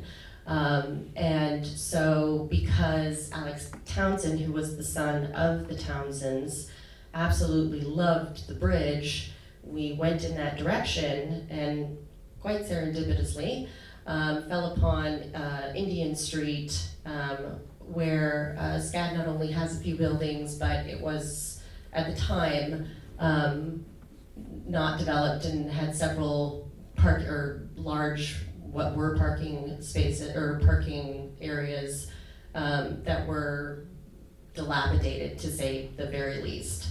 Um, 0.50 1.12
and 1.16 1.66
so, 1.66 2.48
because 2.50 3.32
Alex 3.32 3.72
Townsend, 3.86 4.40
who 4.40 4.52
was 4.52 4.76
the 4.76 4.84
son 4.84 5.32
of 5.34 5.68
the 5.68 5.76
Townsends, 5.76 6.72
absolutely 7.14 7.82
loved 7.82 8.48
the 8.48 8.56
bridge, 8.56 9.32
we 9.64 9.94
went 9.94 10.24
in 10.24 10.36
that 10.38 10.58
direction 10.58 11.48
and 11.52 12.00
quite 12.42 12.62
serendipitously 12.62 13.70
um, 14.08 14.50
fell 14.50 14.74
upon 14.74 15.36
uh, 15.36 15.72
Indian 15.76 16.16
Street, 16.16 16.90
um, 17.06 17.60
where 17.78 18.56
uh, 18.60 18.80
SCAD 18.80 19.18
not 19.18 19.28
only 19.28 19.52
has 19.52 19.80
a 19.80 19.84
few 19.84 19.96
buildings, 19.96 20.56
but 20.56 20.88
it 20.88 21.00
was 21.00 21.62
at 21.94 22.08
the 22.08 22.20
time 22.20 22.88
um, 23.20 23.86
not 24.66 24.98
developed 24.98 25.46
and 25.46 25.70
had 25.70 25.96
several 25.96 26.72
park 26.96 27.22
or 27.22 27.70
large 27.76 28.38
what 28.72 28.96
were 28.96 29.18
parking 29.18 29.82
spaces 29.82 30.36
or 30.36 30.60
parking 30.64 31.36
areas 31.42 32.08
um, 32.56 33.04
that 33.04 33.28
were 33.28 33.86
dilapidated 34.54 35.38
to 35.40 35.52
say 35.52 35.90
the 35.98 36.08
very 36.08 36.42
least. 36.42 36.88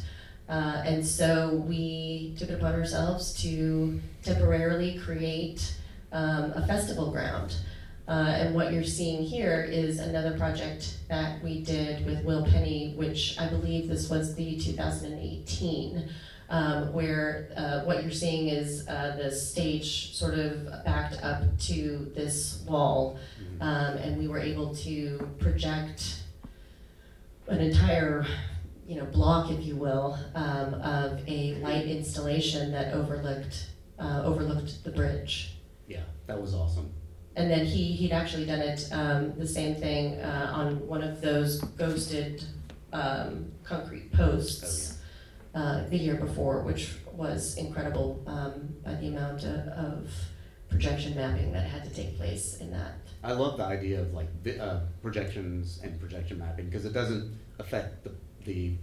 Uh, 0.49 0.83
and 0.85 1.05
so 1.05 1.63
we 1.67 2.35
took 2.39 2.49
it 2.49 2.55
upon 2.55 2.75
ourselves 2.75 3.35
to 3.43 4.01
temporarily 4.23 4.99
create 4.99 5.75
um, 6.13 6.53
a 6.55 6.67
festival 6.67 7.11
ground. 7.11 7.55
Uh, 8.09 8.33
and 8.39 8.55
what 8.55 8.73
you're 8.73 8.83
seeing 8.83 9.23
here 9.23 9.63
is 9.71 9.99
another 9.99 10.39
project 10.39 10.97
that 11.09 11.43
we 11.45 11.63
did 11.63 12.07
with 12.07 12.25
Will 12.25 12.47
Penny, 12.47 12.95
which 12.97 13.39
I 13.39 13.49
believe 13.49 13.87
this 13.87 14.09
was 14.09 14.35
the 14.35 14.59
2018, 14.59 16.09
um, 16.51 16.93
where 16.93 17.51
uh, 17.57 17.81
what 17.85 18.03
you're 18.03 18.13
seeing 18.13 18.49
is 18.49 18.87
uh, 18.89 19.19
the 19.23 19.31
stage 19.31 20.15
sort 20.15 20.35
of 20.35 20.67
backed 20.85 21.23
up 21.23 21.43
to 21.61 22.11
this 22.15 22.63
wall, 22.67 23.19
um, 23.61 23.97
and 23.97 24.19
we 24.19 24.29
were 24.29 24.39
able 24.39 24.75
to 24.77 25.29
project 25.39 26.23
an 27.49 27.61
entire 27.61 28.27
you 28.89 28.97
know, 28.97 29.05
block, 29.05 29.51
if 29.51 29.63
you 29.65 29.77
will, 29.77 30.19
um, 30.35 30.75
of 30.75 31.21
a 31.29 31.55
light 31.57 31.87
installation 31.87 32.73
that 32.73 32.95
overlooked 32.95 33.69
uh, 33.99 34.23
overlooked 34.25 34.83
the 34.83 34.91
bridge. 34.91 35.57
Yeah, 35.87 36.05
that 36.27 36.41
was 36.41 36.55
awesome. 36.55 36.91
And 37.37 37.51
then 37.51 37.67
he 37.67 37.93
he'd 37.93 38.13
actually 38.13 38.47
done 38.47 38.61
it 38.61 38.89
um, 38.91 39.35
the 39.39 39.47
same 39.47 39.77
thing 39.77 40.19
uh, 40.21 40.53
on 40.55 40.87
one 40.87 41.03
of 41.03 41.21
those 41.21 41.61
ghosted 41.61 42.43
um, 42.95 43.53
concrete 43.63 44.11
posts 44.13 44.98
uh, 45.55 45.87
the 45.89 45.97
year 45.97 46.15
before, 46.15 46.63
which 46.63 46.95
was 47.13 47.57
incredible 47.57 48.23
um, 48.27 48.75
by 48.85 48.95
the 48.95 49.09
amount 49.09 49.45
of, 49.45 49.69
of 49.69 50.11
projection 50.69 51.15
mapping 51.15 51.53
that 51.53 51.67
had 51.67 51.85
to 51.85 51.91
take 51.91 52.17
place 52.17 52.59
in 52.59 52.71
that. 52.71 52.95
I 53.25 53.33
love 53.33 53.57
the 53.57 53.65
idea 53.65 54.01
of 54.01 54.13
like 54.15 54.29
uh, 54.61 54.81
projections 55.03 55.81
and 55.83 55.99
projection 55.99 56.39
mapping 56.39 56.67
because 56.67 56.85
it 56.85 56.93
doesn't 56.93 57.39
affect 57.59 58.05
the, 58.05 58.13
the 58.45 58.77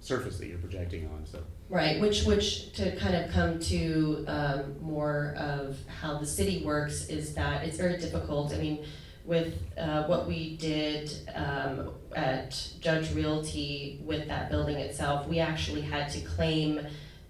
surface 0.00 0.38
that 0.38 0.46
you're 0.46 0.58
projecting 0.58 1.06
on, 1.08 1.26
so. 1.26 1.42
Right, 1.68 2.00
which, 2.00 2.24
which, 2.24 2.72
to 2.74 2.94
kind 2.96 3.14
of 3.14 3.30
come 3.30 3.58
to 3.60 4.24
um, 4.26 4.76
more 4.82 5.34
of 5.38 5.78
how 6.00 6.18
the 6.18 6.26
city 6.26 6.62
works, 6.64 7.06
is 7.08 7.34
that 7.34 7.64
it's 7.64 7.76
very 7.76 7.96
difficult. 7.96 8.52
I 8.52 8.58
mean, 8.58 8.84
with 9.24 9.54
uh, 9.78 10.04
what 10.04 10.26
we 10.26 10.56
did 10.56 11.12
um, 11.34 11.90
at 12.14 12.68
Judge 12.80 13.12
Realty 13.12 14.00
with 14.04 14.26
that 14.28 14.50
building 14.50 14.76
itself, 14.76 15.28
we 15.28 15.38
actually 15.38 15.82
had 15.82 16.10
to 16.10 16.20
claim 16.20 16.80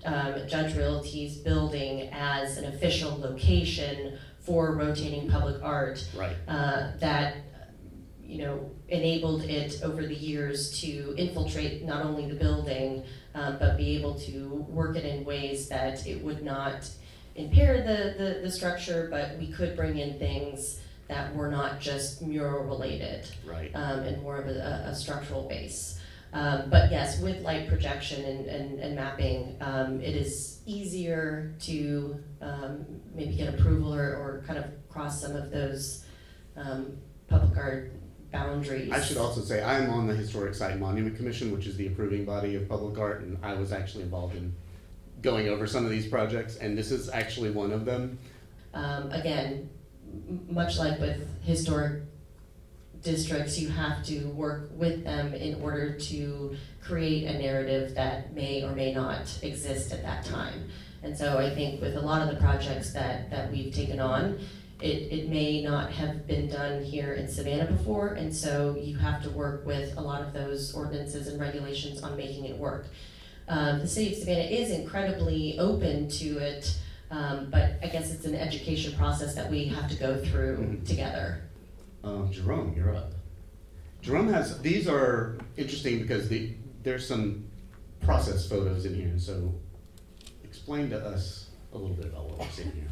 um, 0.04 0.34
Judge 0.48 0.74
Realty's 0.76 1.36
building 1.36 2.08
as 2.12 2.56
an 2.56 2.64
official 2.64 3.18
location 3.18 4.18
for 4.40 4.74
rotating 4.74 5.28
public 5.28 5.62
art 5.62 6.04
Right. 6.16 6.34
uh, 6.48 6.92
that, 6.98 7.36
you 8.22 8.38
know, 8.38 8.70
enabled 8.88 9.44
it 9.44 9.80
over 9.84 10.04
the 10.06 10.14
years 10.14 10.80
to 10.80 11.14
infiltrate 11.16 11.84
not 11.84 12.04
only 12.04 12.28
the 12.28 12.34
building, 12.34 13.04
um, 13.34 13.58
but 13.60 13.76
be 13.76 13.96
able 13.96 14.14
to 14.20 14.66
work 14.68 14.96
it 14.96 15.04
in 15.04 15.24
ways 15.24 15.68
that 15.68 16.06
it 16.06 16.22
would 16.24 16.42
not 16.42 16.90
impair 17.36 17.78
the, 17.78 18.22
the, 18.22 18.40
the 18.40 18.50
structure, 18.50 19.08
but 19.10 19.38
we 19.38 19.50
could 19.52 19.76
bring 19.76 19.98
in 19.98 20.18
things 20.18 20.80
that 21.12 21.34
were 21.34 21.50
not 21.50 21.78
just 21.78 22.22
mural 22.22 22.64
related 22.64 23.28
Right. 23.44 23.70
um, 23.74 24.00
and 24.00 24.22
more 24.22 24.38
of 24.38 24.46
a, 24.48 24.86
a 24.86 24.94
structural 24.94 25.46
base. 25.48 25.98
Um, 26.32 26.70
but 26.70 26.90
yes, 26.90 27.20
with 27.20 27.42
light 27.42 27.68
projection 27.68 28.24
and, 28.24 28.46
and, 28.46 28.80
and 28.80 28.96
mapping, 28.96 29.56
um, 29.60 30.00
it 30.00 30.16
is 30.16 30.60
easier 30.64 31.54
to 31.60 32.18
um, 32.40 32.86
maybe 33.14 33.36
get 33.36 33.52
approval 33.52 33.94
or, 33.94 34.16
or 34.16 34.42
kind 34.46 34.58
of 34.58 34.64
cross 34.88 35.20
some 35.20 35.36
of 35.36 35.50
those 35.50 36.06
um, 36.56 36.96
public 37.28 37.54
art 37.58 37.92
boundaries. 38.32 38.90
I 38.90 39.02
should 39.02 39.18
also 39.18 39.42
say, 39.42 39.62
I 39.62 39.80
am 39.80 39.90
on 39.90 40.06
the 40.06 40.14
Historic 40.14 40.54
Site 40.54 40.78
Monument 40.78 41.14
Commission, 41.14 41.52
which 41.52 41.66
is 41.66 41.76
the 41.76 41.88
approving 41.88 42.24
body 42.24 42.54
of 42.54 42.66
public 42.66 42.98
art, 42.98 43.20
and 43.20 43.36
I 43.42 43.52
was 43.52 43.70
actually 43.70 44.04
involved 44.04 44.34
in 44.34 44.54
going 45.20 45.48
over 45.48 45.66
some 45.66 45.84
of 45.84 45.90
these 45.90 46.06
projects, 46.06 46.56
and 46.56 46.76
this 46.78 46.90
is 46.90 47.10
actually 47.10 47.50
one 47.50 47.72
of 47.72 47.84
them. 47.84 48.18
Um, 48.72 49.12
again, 49.12 49.68
much 50.48 50.78
like 50.78 50.98
with 51.00 51.26
historic 51.42 52.02
districts, 53.02 53.58
you 53.58 53.68
have 53.68 54.04
to 54.04 54.26
work 54.28 54.70
with 54.74 55.04
them 55.04 55.34
in 55.34 55.60
order 55.60 55.98
to 55.98 56.56
create 56.80 57.24
a 57.24 57.38
narrative 57.38 57.94
that 57.94 58.34
may 58.34 58.62
or 58.62 58.72
may 58.74 58.92
not 58.92 59.38
exist 59.42 59.92
at 59.92 60.02
that 60.02 60.24
time. 60.24 60.70
And 61.02 61.16
so 61.16 61.38
I 61.38 61.50
think 61.50 61.80
with 61.80 61.96
a 61.96 62.00
lot 62.00 62.22
of 62.22 62.32
the 62.32 62.40
projects 62.40 62.92
that, 62.92 63.28
that 63.30 63.50
we've 63.50 63.74
taken 63.74 63.98
on, 63.98 64.38
it, 64.80 65.12
it 65.12 65.28
may 65.28 65.62
not 65.62 65.92
have 65.92 66.26
been 66.26 66.48
done 66.48 66.82
here 66.82 67.14
in 67.14 67.28
Savannah 67.28 67.66
before, 67.66 68.14
and 68.14 68.34
so 68.34 68.76
you 68.80 68.96
have 68.96 69.22
to 69.22 69.30
work 69.30 69.64
with 69.64 69.96
a 69.96 70.00
lot 70.00 70.22
of 70.22 70.32
those 70.32 70.74
ordinances 70.74 71.28
and 71.28 71.40
regulations 71.40 72.02
on 72.02 72.16
making 72.16 72.44
it 72.46 72.56
work. 72.56 72.86
Um, 73.48 73.80
the 73.80 73.86
city 73.86 74.12
of 74.12 74.18
Savannah 74.18 74.42
is 74.42 74.70
incredibly 74.70 75.58
open 75.58 76.08
to 76.08 76.38
it, 76.38 76.76
um, 77.12 77.48
but 77.50 77.74
I 77.82 77.88
guess 77.88 78.10
it's 78.10 78.24
an 78.24 78.34
education 78.34 78.94
process 78.96 79.34
that 79.34 79.48
we 79.50 79.66
have 79.66 79.88
to 79.90 79.96
go 79.96 80.18
through 80.24 80.56
Mhm. 80.56 80.86
together. 80.86 81.42
Um, 82.02 82.32
Jerome, 82.32 82.72
you're 82.74 82.94
up. 82.94 83.12
Jerome 84.00 84.32
has, 84.32 84.58
these 84.62 84.88
are 84.88 85.36
interesting 85.56 86.00
because 86.00 86.28
the, 86.28 86.54
there's 86.82 87.06
some 87.06 87.44
process 88.00 88.48
photos 88.48 88.86
in 88.86 88.94
here, 88.94 89.16
so 89.18 89.54
explain 90.42 90.90
to 90.90 90.98
us 91.06 91.50
a 91.72 91.78
little 91.78 91.94
bit 91.94 92.06
about 92.06 92.30
what 92.30 92.38
we're 92.40 92.48
seeing 92.50 92.72
here. 92.72 92.88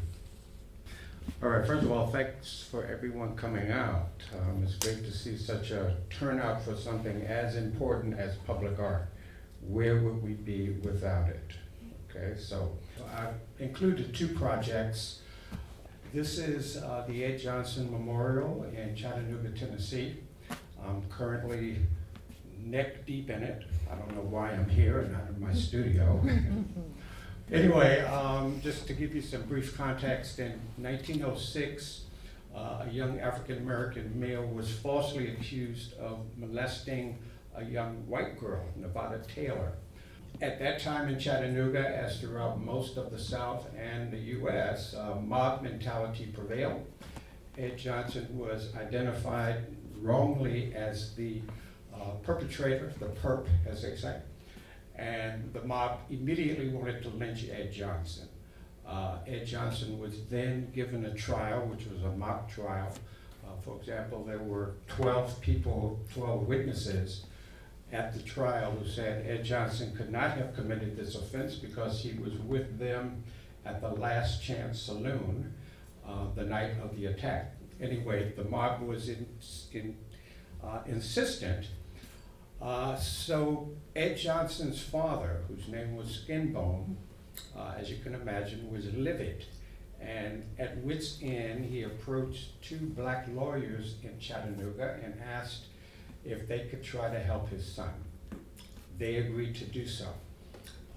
All 1.42 1.48
right, 1.48 1.66
first 1.66 1.84
of 1.84 1.90
all, 1.90 2.06
thanks 2.08 2.62
for 2.70 2.84
everyone 2.84 3.34
coming 3.36 3.70
out. 3.72 4.10
Um, 4.38 4.62
it's 4.62 4.74
great 4.74 5.02
to 5.04 5.10
see 5.10 5.36
such 5.36 5.70
a 5.70 5.96
turnout 6.10 6.62
for 6.62 6.76
something 6.76 7.22
as 7.22 7.56
important 7.56 8.18
as 8.18 8.36
public 8.46 8.78
art. 8.78 9.08
Where 9.66 10.00
would 10.00 10.22
we 10.22 10.34
be 10.34 10.70
without 10.84 11.28
it? 11.30 11.52
Okay, 12.10 12.38
so 12.38 12.76
I've 13.16 13.34
included 13.58 14.14
two 14.14 14.28
projects. 14.28 15.20
This 16.12 16.38
is 16.38 16.76
uh, 16.76 17.04
the 17.08 17.24
Ed 17.24 17.38
Johnson 17.38 17.90
Memorial 17.90 18.64
in 18.76 18.96
Chattanooga, 18.96 19.50
Tennessee. 19.50 20.16
I'm 20.84 21.02
currently 21.08 21.76
neck 22.64 23.06
deep 23.06 23.30
in 23.30 23.42
it. 23.42 23.64
I 23.90 23.94
don't 23.94 24.14
know 24.14 24.22
why 24.22 24.50
I'm 24.50 24.68
here 24.68 25.00
and 25.00 25.12
not 25.12 25.28
in 25.28 25.40
my 25.40 25.54
studio. 25.54 26.20
Anyway, 27.52 28.00
um, 28.02 28.60
just 28.62 28.86
to 28.86 28.92
give 28.92 29.12
you 29.12 29.20
some 29.20 29.42
brief 29.42 29.76
context, 29.76 30.38
in 30.38 30.52
1906, 30.76 32.02
uh, 32.54 32.84
a 32.86 32.90
young 32.92 33.18
African-American 33.18 34.18
male 34.20 34.46
was 34.46 34.72
falsely 34.72 35.32
accused 35.32 35.94
of 35.94 36.20
molesting 36.36 37.18
a 37.56 37.64
young 37.64 37.96
white 38.06 38.38
girl, 38.38 38.64
Nevada 38.76 39.20
Taylor. 39.34 39.72
At 40.40 40.58
that 40.60 40.80
time 40.80 41.08
in 41.08 41.18
Chattanooga, 41.18 41.86
as 41.86 42.20
throughout 42.20 42.60
most 42.60 42.96
of 42.96 43.10
the 43.10 43.18
South 43.18 43.66
and 43.76 44.10
the 44.10 44.18
US, 44.40 44.94
uh, 44.94 45.16
mob 45.22 45.62
mentality 45.62 46.26
prevailed. 46.26 46.84
Ed 47.58 47.76
Johnson 47.76 48.26
was 48.38 48.74
identified 48.74 49.66
wrongly 50.00 50.74
as 50.74 51.14
the 51.14 51.42
uh, 51.94 52.12
perpetrator, 52.22 52.92
the 52.98 53.06
perp, 53.06 53.46
as 53.66 53.82
they 53.82 53.94
say 53.96 54.20
and 55.00 55.52
the 55.54 55.62
mob 55.62 55.98
immediately 56.10 56.68
wanted 56.68 57.02
to 57.02 57.08
lynch 57.10 57.46
Ed 57.48 57.72
Johnson. 57.72 58.28
Uh, 58.86 59.18
Ed 59.26 59.46
Johnson 59.46 59.98
was 59.98 60.24
then 60.26 60.70
given 60.74 61.06
a 61.06 61.14
trial, 61.14 61.66
which 61.66 61.86
was 61.86 62.02
a 62.02 62.10
mock 62.10 62.50
trial. 62.50 62.92
Uh, 63.44 63.60
for 63.62 63.78
example, 63.78 64.24
there 64.24 64.38
were 64.38 64.74
12 64.88 65.40
people, 65.40 65.98
12 66.12 66.46
witnesses 66.46 67.24
at 67.92 68.12
the 68.12 68.22
trial 68.22 68.72
who 68.72 68.88
said 68.88 69.26
Ed 69.26 69.44
Johnson 69.44 69.94
could 69.96 70.10
not 70.10 70.32
have 70.32 70.54
committed 70.54 70.96
this 70.96 71.14
offense 71.14 71.56
because 71.56 72.00
he 72.00 72.12
was 72.18 72.34
with 72.34 72.78
them 72.78 73.24
at 73.64 73.80
the 73.80 73.88
Last 73.88 74.42
Chance 74.42 74.80
Saloon 74.80 75.52
uh, 76.06 76.26
the 76.34 76.44
night 76.44 76.72
of 76.82 76.96
the 76.96 77.06
attack. 77.06 77.54
Anyway, 77.80 78.32
the 78.36 78.44
mob 78.44 78.82
was 78.82 79.08
in, 79.08 79.26
in, 79.72 79.96
uh, 80.62 80.80
insistent 80.86 81.66
uh, 82.60 82.94
so 82.96 83.70
Ed 83.96 84.16
Johnson's 84.16 84.82
father, 84.82 85.42
whose 85.48 85.68
name 85.68 85.96
was 85.96 86.24
Skinbone, 86.26 86.96
uh, 87.56 87.74
as 87.78 87.90
you 87.90 87.98
can 88.02 88.14
imagine, 88.14 88.70
was 88.70 88.92
livid. 88.92 89.46
And 89.98 90.44
at 90.58 90.78
wit's 90.78 91.18
end, 91.22 91.64
he 91.64 91.82
approached 91.82 92.62
two 92.62 92.78
black 92.78 93.26
lawyers 93.32 93.96
in 94.02 94.18
Chattanooga 94.18 94.98
and 95.02 95.14
asked 95.22 95.66
if 96.24 96.46
they 96.48 96.60
could 96.70 96.82
try 96.82 97.10
to 97.10 97.18
help 97.18 97.48
his 97.48 97.64
son. 97.64 97.92
They 98.98 99.16
agreed 99.16 99.54
to 99.56 99.64
do 99.64 99.86
so. 99.86 100.08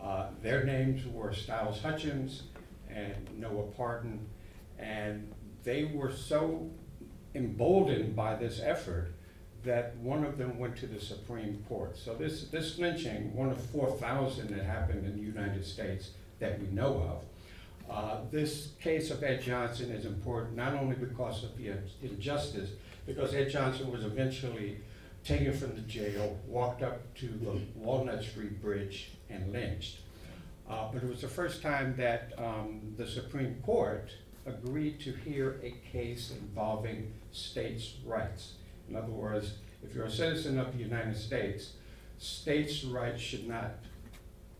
Uh, 0.01 0.27
their 0.41 0.65
names 0.65 1.05
were 1.07 1.33
Styles 1.33 1.81
Hutchins 1.81 2.43
and 2.89 3.15
Noah 3.39 3.67
Parden, 3.77 4.19
and 4.77 5.31
they 5.63 5.85
were 5.85 6.11
so 6.11 6.69
emboldened 7.33 8.15
by 8.15 8.35
this 8.35 8.59
effort 8.61 9.13
that 9.63 9.95
one 9.97 10.25
of 10.25 10.37
them 10.37 10.59
went 10.59 10.75
to 10.77 10.87
the 10.87 10.99
Supreme 10.99 11.63
Court. 11.69 11.97
So 11.97 12.13
this, 12.15 12.45
this 12.45 12.77
lynching, 12.77 13.33
one 13.33 13.49
of 13.49 13.65
4,000 13.67 14.49
that 14.49 14.65
happened 14.65 15.05
in 15.05 15.15
the 15.15 15.23
United 15.23 15.65
States 15.65 16.11
that 16.39 16.59
we 16.59 16.67
know 16.67 17.21
of, 17.89 17.89
uh, 17.89 18.17
this 18.31 18.69
case 18.81 19.09
of 19.09 19.23
Ed 19.23 19.41
Johnson 19.41 19.91
is 19.91 20.05
important 20.05 20.55
not 20.57 20.73
only 20.73 20.95
because 20.95 21.43
of 21.43 21.57
the 21.57 21.71
injustice, 22.01 22.71
because 23.05 23.33
Ed 23.33 23.49
Johnson 23.49 23.91
was 23.91 24.03
eventually 24.03 24.77
taken 25.23 25.53
from 25.53 25.75
the 25.75 25.81
jail, 25.81 26.37
walked 26.47 26.81
up 26.81 27.13
to 27.15 27.27
the 27.27 27.59
Walnut 27.75 28.23
Street 28.23 28.61
Bridge, 28.61 29.11
and 29.29 29.51
lynched. 29.51 29.99
Uh, 30.69 30.89
but 30.93 31.03
it 31.03 31.09
was 31.09 31.21
the 31.21 31.27
first 31.27 31.61
time 31.61 31.95
that 31.97 32.33
um, 32.37 32.93
the 32.97 33.07
Supreme 33.07 33.55
Court 33.65 34.11
agreed 34.45 34.99
to 35.01 35.11
hear 35.11 35.59
a 35.63 35.71
case 35.91 36.31
involving 36.31 37.13
states' 37.31 37.95
rights. 38.05 38.53
In 38.89 38.95
other 38.95 39.11
words, 39.11 39.55
if 39.81 39.93
you're 39.95 40.05
a 40.05 40.11
citizen 40.11 40.59
of 40.59 40.73
the 40.73 40.83
United 40.83 41.17
States, 41.17 41.73
states' 42.17 42.83
rights 42.83 43.21
should 43.21 43.47
not 43.47 43.75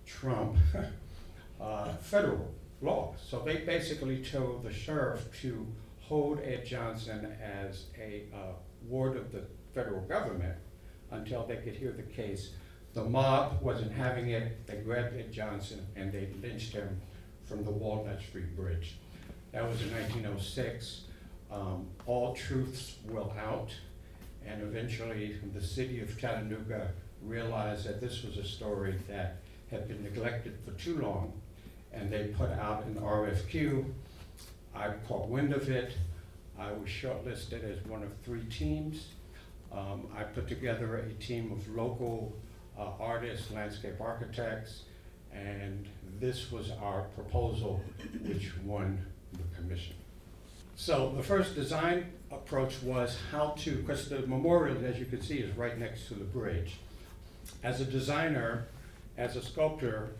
trump 0.05 0.57
uh, 1.61 1.93
federal 1.95 2.53
law. 2.81 3.15
So 3.29 3.39
they 3.39 3.57
basically 3.57 4.23
told 4.23 4.63
the 4.63 4.73
sheriff 4.73 5.29
to 5.41 5.65
hold 6.01 6.39
Ed 6.41 6.65
Johnson 6.65 7.35
as 7.41 7.85
a 7.99 8.23
uh, 8.33 8.53
ward 8.87 9.15
of 9.17 9.31
the 9.31 9.43
federal 9.73 10.01
government 10.01 10.55
until 11.11 11.45
they 11.45 11.57
could 11.57 11.75
hear 11.75 11.91
the 11.91 12.03
case. 12.03 12.51
The 12.93 13.03
mob 13.03 13.61
wasn't 13.61 13.91
having 13.91 14.29
it. 14.29 14.65
They 14.67 14.77
grabbed 14.77 15.15
Ed 15.15 15.31
Johnson 15.31 15.85
and 15.95 16.11
they 16.11 16.29
lynched 16.41 16.73
him 16.73 17.01
from 17.45 17.63
the 17.63 17.71
Walnut 17.71 18.21
Street 18.21 18.55
Bridge. 18.55 18.97
That 19.51 19.67
was 19.67 19.81
in 19.81 19.91
1906. 19.91 21.05
Um, 21.51 21.87
all 22.05 22.33
truths 22.33 22.97
will 23.07 23.33
out. 23.39 23.69
And 24.45 24.61
eventually, 24.61 25.37
the 25.53 25.61
city 25.61 26.01
of 26.01 26.19
Chattanooga 26.19 26.91
realized 27.21 27.87
that 27.87 28.01
this 28.01 28.23
was 28.23 28.37
a 28.37 28.43
story 28.43 28.95
that 29.07 29.37
had 29.71 29.87
been 29.87 30.03
neglected 30.03 30.57
for 30.65 30.71
too 30.71 30.99
long, 30.99 31.33
and 31.93 32.11
they 32.11 32.25
put 32.37 32.51
out 32.51 32.83
an 32.85 32.95
RFQ. 32.95 33.85
I 34.75 34.89
caught 35.07 35.29
wind 35.29 35.53
of 35.53 35.69
it. 35.69 35.93
I 36.59 36.71
was 36.71 36.89
shortlisted 36.89 37.63
as 37.63 37.83
one 37.85 38.03
of 38.03 38.09
three 38.23 38.43
teams. 38.45 39.07
Um, 39.73 40.07
I 40.15 40.23
put 40.23 40.47
together 40.47 40.97
a 40.97 41.13
team 41.13 41.51
of 41.51 41.67
local 41.75 42.33
uh, 42.77 42.89
artists, 42.99 43.51
landscape 43.51 43.99
architects, 43.99 44.83
and 45.33 45.87
this 46.19 46.51
was 46.51 46.71
our 46.81 47.03
proposal, 47.15 47.81
which 48.21 48.51
won 48.63 49.03
the 49.33 49.55
commission. 49.55 49.95
So 50.75 51.13
the 51.15 51.23
first 51.23 51.55
design 51.55 52.11
approach 52.31 52.81
was 52.83 53.17
how 53.31 53.55
to, 53.59 53.77
because 53.77 54.09
the 54.09 54.19
memorial, 54.27 54.85
as 54.85 54.99
you 54.99 55.05
can 55.05 55.21
see, 55.21 55.37
is 55.37 55.55
right 55.57 55.77
next 55.77 56.07
to 56.07 56.13
the 56.15 56.23
bridge. 56.23 56.77
As 57.63 57.81
a 57.81 57.85
designer, 57.85 58.67
as 59.17 59.35
a 59.35 59.41
sculptor, 59.41 60.11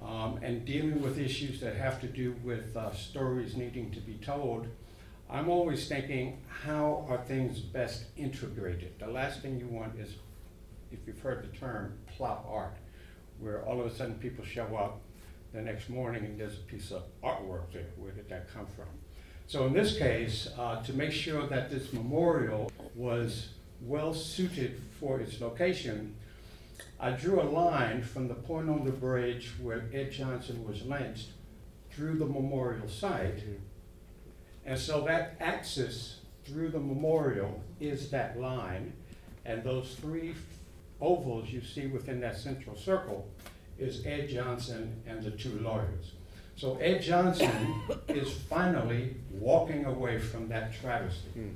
um, 0.00 0.38
and 0.42 0.64
dealing 0.64 1.00
with 1.00 1.18
issues 1.18 1.60
that 1.60 1.76
have 1.76 2.00
to 2.00 2.08
do 2.08 2.34
with 2.42 2.76
uh, 2.76 2.92
stories 2.92 3.56
needing 3.56 3.90
to 3.92 4.00
be 4.00 4.14
told, 4.14 4.66
I'm 5.32 5.48
always 5.48 5.88
thinking, 5.88 6.42
how 6.46 7.06
are 7.08 7.16
things 7.16 7.58
best 7.58 8.04
integrated? 8.18 8.98
The 8.98 9.06
last 9.06 9.40
thing 9.40 9.58
you 9.58 9.66
want 9.66 9.98
is, 9.98 10.16
if 10.90 10.98
you've 11.06 11.20
heard 11.20 11.42
the 11.42 11.56
term, 11.56 11.94
plop 12.06 12.46
art, 12.46 12.76
where 13.40 13.64
all 13.64 13.80
of 13.80 13.86
a 13.86 13.94
sudden 13.94 14.16
people 14.16 14.44
show 14.44 14.76
up 14.76 15.00
the 15.54 15.62
next 15.62 15.88
morning 15.88 16.26
and 16.26 16.38
there's 16.38 16.58
a 16.58 16.70
piece 16.70 16.90
of 16.90 17.04
artwork 17.24 17.72
there. 17.72 17.86
Where 17.96 18.12
did 18.12 18.28
that 18.28 18.52
come 18.52 18.66
from? 18.66 18.88
So 19.46 19.64
in 19.64 19.72
this 19.72 19.96
case, 19.96 20.48
uh, 20.58 20.82
to 20.82 20.92
make 20.92 21.12
sure 21.12 21.46
that 21.46 21.70
this 21.70 21.94
memorial 21.94 22.70
was 22.94 23.48
well 23.80 24.12
suited 24.12 24.82
for 25.00 25.18
its 25.18 25.40
location, 25.40 26.14
I 27.00 27.12
drew 27.12 27.40
a 27.40 27.48
line 27.48 28.02
from 28.02 28.28
the 28.28 28.34
point 28.34 28.68
on 28.68 28.84
the 28.84 28.92
bridge 28.92 29.52
where 29.62 29.88
Ed 29.94 30.12
Johnson 30.12 30.62
was 30.68 30.82
lynched 30.82 31.28
through 31.90 32.18
the 32.18 32.26
memorial 32.26 32.88
site. 32.88 33.42
And 34.64 34.78
so 34.78 35.02
that 35.02 35.36
axis 35.40 36.18
through 36.44 36.70
the 36.70 36.78
memorial 36.78 37.62
is 37.80 38.10
that 38.10 38.40
line. 38.40 38.92
And 39.44 39.64
those 39.64 39.96
three 40.00 40.34
ovals 41.00 41.50
you 41.50 41.62
see 41.62 41.86
within 41.86 42.20
that 42.20 42.36
central 42.38 42.76
circle 42.76 43.28
is 43.78 44.06
Ed 44.06 44.28
Johnson 44.28 45.02
and 45.06 45.22
the 45.22 45.32
two 45.32 45.58
lawyers. 45.60 46.12
So 46.56 46.76
Ed 46.76 47.00
Johnson 47.00 47.50
is 48.08 48.32
finally 48.32 49.16
walking 49.30 49.84
away 49.84 50.18
from 50.18 50.48
that 50.48 50.72
travesty. 50.72 51.30
Hmm. 51.30 51.48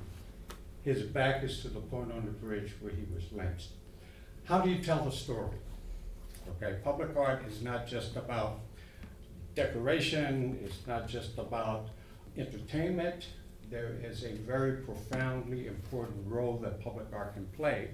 His 0.83 1.03
back 1.03 1.43
is 1.43 1.61
to 1.61 1.69
the 1.69 1.79
point 1.79 2.11
on 2.11 2.25
the 2.25 2.31
bridge 2.31 2.73
where 2.81 2.93
he 2.93 3.03
was 3.13 3.23
lynched. 3.31 3.69
How 4.45 4.59
do 4.59 4.69
you 4.69 4.81
tell 4.81 5.03
the 5.03 5.11
story? 5.11 5.57
Okay, 6.49 6.77
public 6.83 7.15
art 7.17 7.43
is 7.47 7.61
not 7.61 7.87
just 7.87 8.15
about 8.15 8.59
decoration, 9.53 10.59
it's 10.63 10.87
not 10.87 11.07
just 11.09 11.37
about 11.37 11.89
entertainment. 12.37 13.27
There 13.69 13.97
is 14.01 14.23
a 14.23 14.31
very 14.31 14.77
profoundly 14.77 15.67
important 15.67 16.25
role 16.27 16.57
that 16.63 16.81
public 16.81 17.07
art 17.13 17.33
can 17.33 17.47
play. 17.47 17.89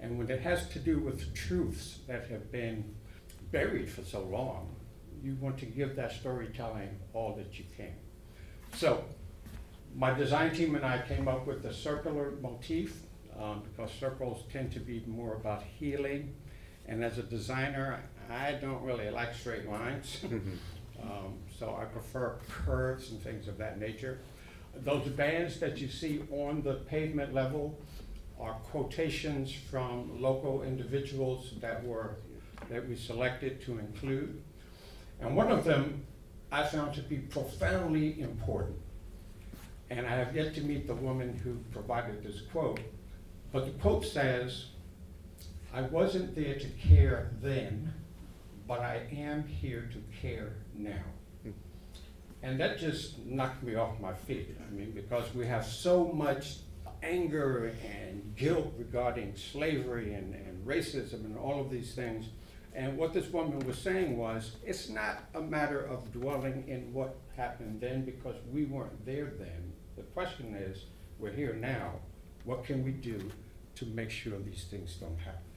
And 0.00 0.18
when 0.18 0.30
it 0.30 0.40
has 0.40 0.68
to 0.70 0.78
do 0.78 0.98
with 0.98 1.34
truths 1.34 1.98
that 2.06 2.28
have 2.28 2.50
been 2.50 2.94
buried 3.50 3.90
for 3.90 4.02
so 4.02 4.20
long, 4.22 4.74
you 5.22 5.36
want 5.40 5.58
to 5.58 5.66
give 5.66 5.96
that 5.96 6.12
storytelling 6.12 6.98
all 7.12 7.34
that 7.36 7.58
you 7.58 7.64
can. 7.76 7.92
So, 8.74 9.04
my 9.94 10.14
design 10.14 10.54
team 10.54 10.76
and 10.76 10.84
I 10.84 11.02
came 11.06 11.28
up 11.28 11.46
with 11.46 11.62
the 11.62 11.72
circular 11.72 12.32
motif 12.40 13.02
um, 13.38 13.62
because 13.64 13.90
circles 13.98 14.44
tend 14.52 14.72
to 14.72 14.80
be 14.80 15.02
more 15.06 15.34
about 15.34 15.62
healing. 15.62 16.34
And 16.86 17.04
as 17.04 17.18
a 17.18 17.22
designer, 17.22 18.00
I 18.30 18.52
don't 18.52 18.82
really 18.82 19.10
like 19.10 19.34
straight 19.34 19.68
lines. 19.68 20.18
um, 21.02 21.34
so 21.58 21.76
I 21.80 21.84
prefer 21.84 22.36
curves 22.48 23.10
and 23.10 23.22
things 23.22 23.48
of 23.48 23.58
that 23.58 23.78
nature. 23.78 24.18
Those 24.84 25.06
bands 25.08 25.58
that 25.60 25.78
you 25.78 25.88
see 25.88 26.22
on 26.30 26.62
the 26.62 26.74
pavement 26.74 27.34
level 27.34 27.78
are 28.38 28.54
quotations 28.70 29.52
from 29.52 30.20
local 30.20 30.62
individuals 30.62 31.54
that 31.60 31.84
were 31.84 32.16
that 32.70 32.88
we 32.88 32.96
selected 32.96 33.60
to 33.62 33.78
include. 33.78 34.42
And 35.20 35.36
one 35.36 35.50
of 35.50 35.64
them 35.64 36.06
I 36.52 36.64
found 36.64 36.94
to 36.94 37.02
be 37.02 37.18
profoundly 37.18 38.20
important. 38.20 38.76
And 39.88 40.06
I 40.06 40.10
have 40.10 40.34
yet 40.34 40.54
to 40.54 40.60
meet 40.60 40.86
the 40.86 40.94
woman 40.94 41.38
who 41.42 41.58
provided 41.72 42.22
this 42.22 42.42
quote, 42.52 42.80
but 43.52 43.66
the 43.66 43.72
quote 43.80 44.04
says, 44.04 44.66
I 45.72 45.82
wasn't 45.82 46.34
there 46.34 46.58
to 46.58 46.68
care 46.68 47.30
then, 47.40 47.92
but 48.70 48.82
I 48.82 49.02
am 49.10 49.42
here 49.48 49.90
to 49.92 49.98
care 50.22 50.52
now. 50.76 51.02
And 52.40 52.60
that 52.60 52.78
just 52.78 53.18
knocked 53.26 53.64
me 53.64 53.74
off 53.74 53.98
my 53.98 54.14
feet. 54.14 54.56
I 54.64 54.72
mean, 54.72 54.92
because 54.92 55.34
we 55.34 55.44
have 55.48 55.66
so 55.66 56.06
much 56.12 56.58
anger 57.02 57.74
and 57.84 58.32
guilt 58.36 58.72
regarding 58.78 59.34
slavery 59.34 60.14
and, 60.14 60.34
and 60.34 60.64
racism 60.64 61.24
and 61.24 61.36
all 61.36 61.60
of 61.60 61.68
these 61.68 61.96
things. 61.96 62.26
And 62.72 62.96
what 62.96 63.12
this 63.12 63.26
woman 63.32 63.58
was 63.66 63.76
saying 63.76 64.16
was, 64.16 64.54
it's 64.64 64.88
not 64.88 65.24
a 65.34 65.40
matter 65.40 65.80
of 65.80 66.12
dwelling 66.12 66.64
in 66.68 66.92
what 66.92 67.16
happened 67.36 67.80
then 67.80 68.04
because 68.04 68.36
we 68.52 68.66
weren't 68.66 69.04
there 69.04 69.32
then. 69.36 69.72
The 69.96 70.02
question 70.02 70.54
is, 70.54 70.84
we're 71.18 71.32
here 71.32 71.54
now. 71.54 71.94
What 72.44 72.64
can 72.64 72.84
we 72.84 72.92
do 72.92 73.32
to 73.74 73.86
make 73.86 74.12
sure 74.12 74.38
these 74.38 74.66
things 74.70 74.94
don't 74.94 75.18
happen? 75.18 75.49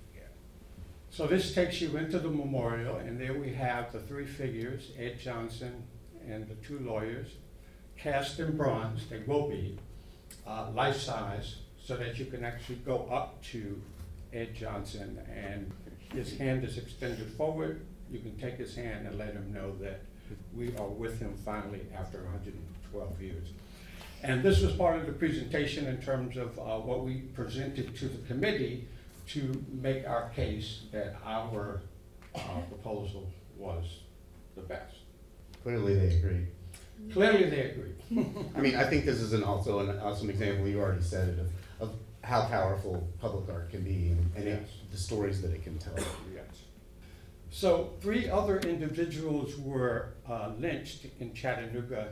So 1.14 1.28
this 1.28 1.54
takes 1.54 1.80
you 1.80 1.96
into 1.96 2.18
the 2.18 2.28
memorial, 2.28 2.96
and 2.96 3.22
there 3.22 3.36
we 3.36 3.54
have 3.54 3.92
the 3.94 4.00
three 4.00 4.26
figures, 4.26 4.90
Ed 4.98 5.20
Johnson 5.20 5.84
and 6.28 6.48
the 6.48 6.56
two 6.56 6.80
lawyers, 6.80 7.28
cast 7.96 8.40
in 8.40 8.58
bronze, 8.58 9.06
they 9.12 9.20
will 9.20 9.48
be, 9.48 9.78
uh, 10.48 10.72
life 10.74 10.98
size, 10.98 11.58
so 11.80 11.96
that 11.98 12.18
you 12.18 12.26
can 12.26 12.44
actually 12.44 12.78
go 12.78 13.08
up 13.12 13.44
to 13.44 13.80
Ed 14.34 14.56
Johnson 14.56 15.22
and 15.32 15.72
his 16.12 16.36
hand 16.36 16.64
is 16.64 16.80
extended 16.80 17.32
forward. 17.34 17.86
You 18.12 18.18
can 18.18 18.36
take 18.40 18.56
his 18.56 18.76
hand 18.76 19.06
and 19.06 19.16
let 19.20 19.34
him 19.34 19.54
know 19.54 19.76
that 19.82 20.02
we 20.58 20.76
are 20.78 20.88
with 20.88 21.20
him 21.20 21.36
finally 21.46 21.82
after 21.96 22.24
112 22.24 23.22
years. 23.22 23.50
And 24.24 24.42
this 24.42 24.62
was 24.62 24.74
part 24.74 25.00
of 25.00 25.06
the 25.06 25.14
presentation 25.14 25.86
in 25.86 26.02
terms 26.02 26.38
of 26.38 26.58
uh, 26.58 26.80
what 26.80 27.04
we 27.04 27.18
presented 27.36 27.96
to 27.98 28.08
the 28.08 28.26
committee 28.28 28.88
to 29.28 29.64
make 29.72 30.08
our 30.08 30.30
case 30.30 30.82
that 30.92 31.16
our 31.26 31.82
uh, 32.36 32.40
proposal 32.70 33.32
was 33.58 34.00
the 34.56 34.62
best. 34.62 34.96
Clearly, 35.64 35.96
they 35.96 36.16
agree. 36.16 36.48
Clearly, 37.12 37.50
they 37.50 37.72
agree. 37.72 37.94
I 38.56 38.60
mean, 38.60 38.76
I 38.76 38.84
think 38.86 39.06
this 39.06 39.20
is 39.22 39.34
an 39.34 39.44
also 39.44 39.80
an 39.80 39.98
awesome 40.00 40.30
example, 40.30 40.68
you 40.68 40.80
already 40.80 41.02
said 41.02 41.30
it, 41.30 41.40
of, 41.40 41.50
of 41.90 41.96
how 42.24 42.46
powerful 42.46 43.08
public 43.20 43.50
art 43.50 43.70
can 43.70 43.84
be 43.84 44.10
and, 44.10 44.32
and 44.36 44.48
it- 44.48 44.68
the 44.92 44.98
stories 44.98 45.42
that 45.42 45.52
it 45.52 45.64
can 45.64 45.78
tell. 45.80 45.94
Yes. 46.34 46.46
So 47.50 47.94
three 48.02 48.30
other 48.30 48.60
individuals 48.60 49.56
were 49.58 50.14
uh, 50.30 50.52
lynched 50.60 51.06
in 51.20 51.34
Chattanooga 51.34 52.10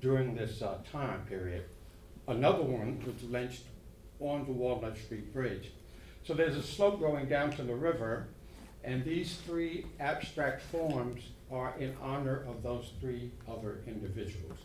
during 0.00 0.34
this 0.34 0.62
uh, 0.62 0.78
time 0.90 1.20
period. 1.26 1.64
Another 2.28 2.62
one 2.62 3.00
was 3.06 3.22
lynched 3.30 3.62
on 4.20 4.44
the 4.46 4.52
Walnut 4.52 4.96
Street 4.96 5.32
Bridge. 5.32 5.70
So 6.26 6.34
there's 6.34 6.56
a 6.56 6.62
slope 6.62 6.98
going 6.98 7.28
down 7.28 7.52
to 7.52 7.62
the 7.62 7.76
river, 7.76 8.26
and 8.82 9.04
these 9.04 9.36
three 9.46 9.86
abstract 10.00 10.60
forms 10.60 11.22
are 11.52 11.72
in 11.78 11.94
honor 12.02 12.44
of 12.48 12.64
those 12.64 12.90
three 13.00 13.30
other 13.48 13.78
individuals. 13.86 14.58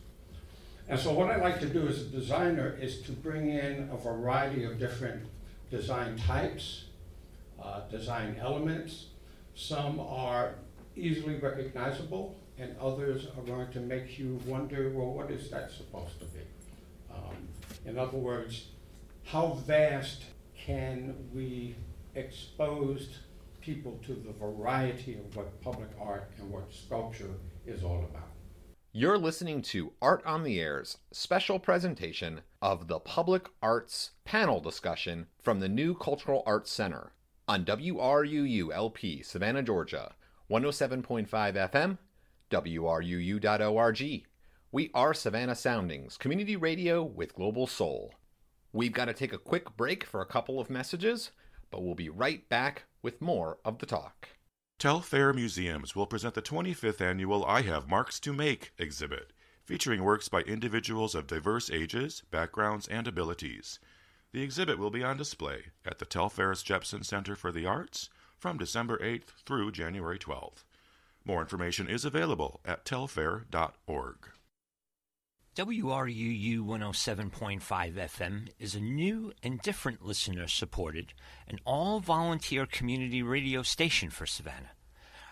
And 0.87 0.99
so 0.99 1.13
what 1.13 1.29
I 1.29 1.35
like 1.35 1.59
to 1.59 1.67
do 1.67 1.87
as 1.87 2.01
a 2.01 2.05
designer 2.05 2.75
is 2.81 3.03
to 3.03 3.11
bring 3.11 3.49
in 3.49 3.89
a 3.93 3.97
variety 3.97 4.63
of 4.63 4.79
different 4.79 5.27
design 5.69 6.17
types, 6.17 6.85
uh, 7.61 7.81
design 7.91 8.37
elements. 8.41 9.05
Some 9.53 9.99
are 9.99 10.55
easily 10.95 11.35
recognizable, 11.35 12.39
and 12.57 12.75
others 12.81 13.27
are 13.37 13.43
going 13.43 13.71
to 13.73 13.81
make 13.81 14.17
you 14.17 14.39
wonder, 14.47 14.89
well, 14.95 15.13
what 15.13 15.29
is 15.29 15.51
that 15.51 15.69
supposed 15.71 16.17
to 16.21 16.25
be? 16.25 16.41
Um, 17.13 17.47
in 17.85 17.99
other 17.99 18.17
words, 18.17 18.69
how 19.25 19.59
vast 19.67 20.23
can 20.65 21.15
we 21.33 21.75
expose 22.15 23.19
people 23.61 23.99
to 24.05 24.13
the 24.13 24.33
variety 24.33 25.15
of 25.15 25.35
what 25.35 25.61
public 25.61 25.89
art 25.99 26.31
and 26.37 26.51
what 26.51 26.71
sculpture 26.71 27.35
is 27.65 27.83
all 27.83 28.05
about? 28.09 28.27
You're 28.93 29.17
listening 29.17 29.61
to 29.63 29.93
Art 30.01 30.21
on 30.25 30.43
the 30.43 30.59
Air's 30.59 30.97
special 31.11 31.59
presentation 31.59 32.41
of 32.61 32.87
the 32.87 32.99
Public 32.99 33.47
Arts 33.61 34.11
panel 34.25 34.59
discussion 34.59 35.27
from 35.41 35.61
the 35.61 35.69
New 35.69 35.95
Cultural 35.95 36.43
Arts 36.45 36.71
Center 36.71 37.13
on 37.47 37.65
WRUU 37.65 38.73
LP, 38.73 39.23
Savannah, 39.23 39.63
Georgia, 39.63 40.13
107.5 40.49 41.27
FM, 41.29 41.97
WRUU.org. 42.51 44.23
We 44.73 44.91
are 44.93 45.13
Savannah 45.13 45.55
Soundings, 45.55 46.17
community 46.17 46.55
radio 46.55 47.03
with 47.03 47.35
global 47.35 47.67
soul. 47.67 48.13
We've 48.73 48.93
got 48.93 49.05
to 49.05 49.13
take 49.13 49.33
a 49.33 49.37
quick 49.37 49.75
break 49.75 50.05
for 50.05 50.21
a 50.21 50.25
couple 50.25 50.59
of 50.59 50.69
messages, 50.69 51.31
but 51.69 51.83
we'll 51.83 51.95
be 51.95 52.09
right 52.09 52.47
back 52.47 52.83
with 53.01 53.21
more 53.21 53.57
of 53.65 53.79
the 53.79 53.85
talk. 53.85 54.29
Telfair 54.79 55.33
Museums 55.33 55.95
will 55.95 56.07
present 56.07 56.33
the 56.33 56.41
25th 56.41 57.01
annual 57.01 57.45
I 57.45 57.61
Have 57.61 57.89
Marks 57.89 58.19
to 58.21 58.33
Make 58.33 58.71
exhibit, 58.77 59.33
featuring 59.63 60.03
works 60.03 60.29
by 60.29 60.41
individuals 60.41 61.13
of 61.13 61.27
diverse 61.27 61.69
ages, 61.69 62.23
backgrounds, 62.31 62.87
and 62.87 63.07
abilities. 63.07 63.79
The 64.31 64.41
exhibit 64.41 64.79
will 64.79 64.89
be 64.89 65.03
on 65.03 65.17
display 65.17 65.65
at 65.85 65.99
the 65.99 66.05
Telfair's 66.05 66.63
Jepson 66.63 67.03
Center 67.03 67.35
for 67.35 67.51
the 67.51 67.65
Arts, 67.65 68.09
from 68.37 68.57
December 68.57 68.97
8th 68.97 69.43
through 69.45 69.71
January 69.71 70.17
12th. 70.17 70.63
More 71.23 71.41
information 71.41 71.87
is 71.87 72.05
available 72.05 72.59
at 72.65 72.85
telfair.org. 72.85 74.17
WRUU 75.53 76.59
107.5 76.61 77.61
FM 77.61 78.47
is 78.57 78.73
a 78.73 78.79
new 78.79 79.33
and 79.43 79.61
different 79.61 80.01
listener 80.01 80.47
supported 80.47 81.11
and 81.45 81.59
all 81.65 81.99
volunteer 81.99 82.65
community 82.65 83.21
radio 83.21 83.61
station 83.61 84.09
for 84.09 84.25
Savannah. 84.25 84.71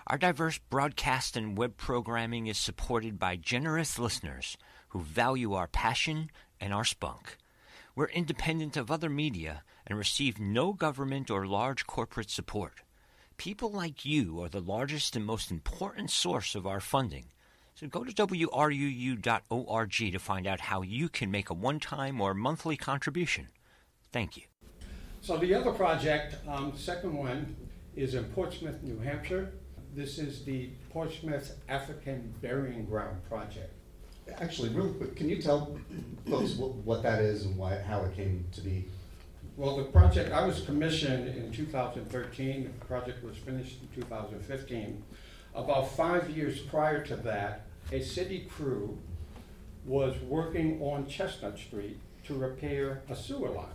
Our 0.08 0.18
diverse 0.18 0.58
broadcast 0.58 1.38
and 1.38 1.58
web 1.58 1.78
programming 1.78 2.48
is 2.48 2.58
supported 2.58 3.18
by 3.18 3.38
generous 3.38 3.98
listeners 3.98 4.58
who 4.90 5.00
value 5.00 5.54
our 5.54 5.68
passion 5.68 6.32
and 6.60 6.74
our 6.74 6.84
spunk. 6.84 7.38
We're 7.96 8.08
independent 8.08 8.76
of 8.76 8.92
other 8.92 9.10
media 9.10 9.64
and 9.88 9.98
receive 9.98 10.38
no 10.38 10.74
government 10.74 11.32
or 11.32 11.48
large 11.48 11.88
corporate 11.88 12.30
support. 12.30 12.82
People 13.38 13.72
like 13.72 14.04
you 14.04 14.44
are 14.44 14.50
the 14.50 14.60
largest 14.60 15.16
and 15.16 15.26
most 15.26 15.50
important 15.50 16.12
source 16.12 16.56
of 16.56 16.68
our 16.68 16.82
funding. 16.82 17.28
So 17.80 17.88
go 17.88 18.04
to 18.04 18.12
wruu.org 18.12 19.92
to 19.92 20.20
find 20.20 20.48
out 20.48 20.60
how 20.60 20.82
you 20.82 21.08
can 21.08 21.32
make 21.32 21.50
a 21.50 21.54
one 21.54 21.80
time 21.80 22.20
or 22.20 22.34
monthly 22.34 22.76
contribution. 22.76 23.48
Thank 24.12 24.36
you. 24.36 24.44
So 25.22 25.38
the 25.38 25.54
other 25.54 25.72
project, 25.72 26.36
um, 26.46 26.74
second 26.76 27.14
one, 27.14 27.56
is 27.96 28.16
in 28.16 28.26
Portsmouth, 28.26 28.84
New 28.84 29.00
Hampshire. 29.00 29.54
This 29.96 30.20
is 30.20 30.44
the 30.44 30.72
Portsmouth 30.90 31.56
African 31.70 32.34
Burying 32.42 32.84
Ground 32.84 33.18
Project. 33.30 33.72
Actually, 34.42 34.70
real 34.70 34.92
quick, 34.96 35.16
can 35.16 35.30
you 35.30 35.42
tell 35.42 35.80
folks 36.30 36.56
what, 36.56 36.76
what 36.76 37.02
that 37.04 37.22
is 37.22 37.46
and 37.46 37.56
why, 37.56 37.80
how 37.80 38.02
it 38.02 38.14
came 38.14 38.44
to 38.52 38.60
be? 38.60 38.84
Well, 39.56 39.78
the 39.78 39.86
project, 39.86 40.34
I 40.34 40.46
was 40.46 40.60
commissioned 40.66 41.30
in 41.30 41.54
2013, 41.54 42.64
the 42.78 42.86
project 42.86 43.24
was 43.24 43.38
finished 43.38 43.78
in 43.82 44.02
2015. 44.02 45.02
About 45.56 45.90
five 45.92 46.30
years 46.30 46.60
prior 46.60 47.04
to 47.06 47.16
that, 47.16 47.66
a 47.92 48.02
city 48.02 48.48
crew 48.50 48.98
was 49.86 50.16
working 50.22 50.82
on 50.82 51.08
Chestnut 51.08 51.58
Street 51.58 52.00
to 52.26 52.36
repair 52.36 53.02
a 53.10 53.16
sewer 53.16 53.50
line. 53.50 53.68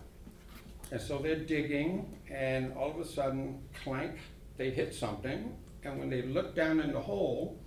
And 0.90 1.00
so 1.00 1.18
they're 1.18 1.36
digging, 1.36 2.18
and 2.30 2.72
all 2.74 2.90
of 2.90 3.00
a 3.00 3.04
sudden, 3.04 3.60
clank, 3.82 4.12
they 4.56 4.70
hit 4.70 4.94
something, 4.94 5.56
and 5.82 5.98
when 5.98 6.10
they 6.10 6.22
look 6.22 6.54
down 6.54 6.80
in 6.80 6.92
the 6.92 7.00
hole, 7.00 7.58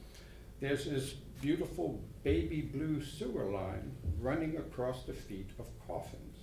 there's 0.62 0.86
this 0.86 1.13
beautiful 1.41 2.01
baby 2.23 2.62
blue 2.62 3.03
sewer 3.03 3.45
line 3.45 3.91
running 4.19 4.57
across 4.57 5.03
the 5.03 5.13
feet 5.13 5.49
of 5.60 5.65
coffins. 5.88 6.38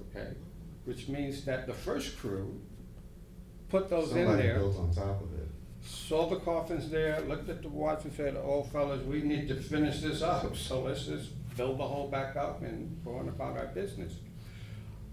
Okay? 0.00 0.28
Which 0.84 1.08
means 1.08 1.44
that 1.44 1.66
the 1.66 1.74
first 1.74 2.18
crew 2.18 2.60
put 3.68 3.88
those 3.88 4.12
in 4.12 4.26
Somebody 4.26 4.42
there 4.42 4.58
built 4.58 4.78
on 4.78 4.92
top 4.92 5.22
of 5.22 5.32
it. 5.34 5.48
Saw 5.84 6.28
the 6.28 6.36
coffins 6.36 6.90
there, 6.90 7.20
looked 7.22 7.48
at 7.48 7.62
the 7.62 7.68
watch 7.68 8.04
and 8.04 8.12
said, 8.12 8.36
oh 8.36 8.62
fellas, 8.62 9.04
we 9.04 9.22
need 9.22 9.48
to 9.48 9.56
finish 9.56 10.00
this 10.00 10.22
up, 10.22 10.56
so 10.56 10.82
let's 10.82 11.06
just 11.06 11.30
fill 11.54 11.76
the 11.76 11.84
hole 11.84 12.08
back 12.08 12.36
up 12.36 12.62
and 12.62 13.00
go 13.04 13.16
on 13.16 13.28
about 13.28 13.56
our 13.56 13.66
business. 13.66 14.14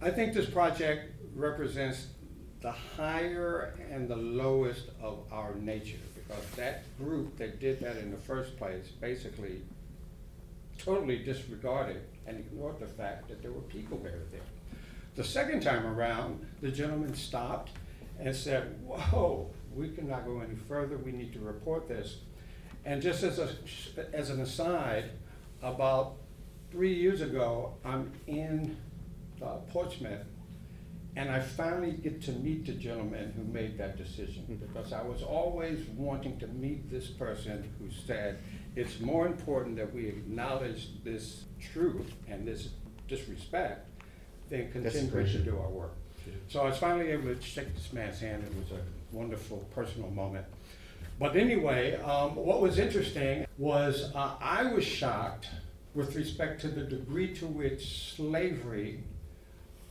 I 0.02 0.12
think 0.12 0.34
this 0.34 0.50
project 0.50 1.12
represents 1.36 2.08
the 2.62 2.72
higher 2.72 3.74
and 3.92 4.08
the 4.08 4.16
lowest 4.16 4.86
of 5.02 5.20
our 5.32 5.56
nature, 5.56 5.98
because 6.16 6.46
that 6.56 6.84
group 6.98 7.38
that 7.38 7.60
did 7.60 7.80
that 7.82 7.98
in 7.98 8.12
the 8.12 8.18
first 8.18 8.58
place 8.58 8.88
basically 9.02 9.62
totally 10.78 11.20
disregarded 11.20 12.02
and 12.26 12.38
ignored 12.38 12.80
the 12.80 12.88
fact 12.88 13.28
that 13.28 13.42
there 13.42 13.52
were 13.52 13.62
people 13.62 13.98
buried 13.98 14.32
there. 14.32 14.42
The 15.16 15.24
second 15.24 15.62
time 15.62 15.86
around, 15.86 16.46
the 16.62 16.72
gentleman 16.72 17.14
stopped 17.16 17.72
and 18.20 18.34
said, 18.36 18.80
whoa, 18.86 19.50
we 19.76 19.90
cannot 19.90 20.26
go 20.26 20.40
any 20.42 20.56
further, 20.56 20.98
we 20.98 21.12
need 21.12 21.34
to 21.34 21.40
report 21.40 21.88
this. 21.88 22.18
And 22.86 23.02
just 23.02 23.24
as 23.24 23.40
a, 23.40 23.50
as 24.14 24.30
an 24.30 24.42
aside, 24.42 25.12
about 25.62 26.16
three 26.72 26.94
years 26.94 27.22
ago, 27.22 27.74
I'm 27.84 28.12
in 28.28 28.78
uh, 29.42 29.58
Portsmouth, 29.70 30.26
and 31.16 31.30
I 31.30 31.40
finally 31.40 31.92
get 31.92 32.22
to 32.24 32.32
meet 32.32 32.66
the 32.66 32.74
gentleman 32.74 33.34
who 33.36 33.44
made 33.52 33.78
that 33.78 33.98
decision, 33.98 34.46
because 34.48 34.94
I 34.94 35.02
was 35.02 35.24
always 35.24 35.86
wanting 35.98 36.40
to 36.40 36.48
meet 36.48 36.90
this 36.90 37.08
person 37.08 37.70
who 37.80 37.90
said, 38.08 38.40
it's 38.76 39.00
more 39.00 39.26
important 39.28 39.76
that 39.78 39.94
we 39.94 40.08
acknowledge 40.08 41.04
this 41.04 41.46
truth 41.74 42.14
and 42.28 42.48
this 42.48 42.70
disrespect 43.08 43.90
than 44.50 44.72
continue 44.72 45.10
to 45.10 45.40
do 45.40 45.58
our 45.58 45.70
work. 45.70 45.94
So 46.48 46.62
I 46.62 46.70
was 46.70 46.78
finally 46.78 47.10
able 47.10 47.34
to 47.36 47.42
shake 47.42 47.74
this 47.76 47.92
man's 47.92 48.20
hand. 48.20 48.44
It 48.44 48.56
was 48.56 48.80
a 48.80 48.84
wonderful 49.12 49.68
personal 49.74 50.10
moment. 50.12 50.46
But 51.20 51.36
anyway, 51.36 51.96
um, 52.02 52.36
what 52.36 52.62
was 52.62 52.80
interesting 52.80 53.46
was 53.58 54.12
uh, 54.16 54.36
I 54.40 54.72
was 54.72 54.86
shocked 54.86 55.50
with 55.94 56.16
respect 56.16 56.62
to 56.62 56.68
the 56.68 56.82
degree 56.82 57.34
to 57.36 57.46
which 57.46 58.14
slavery, 58.16 59.04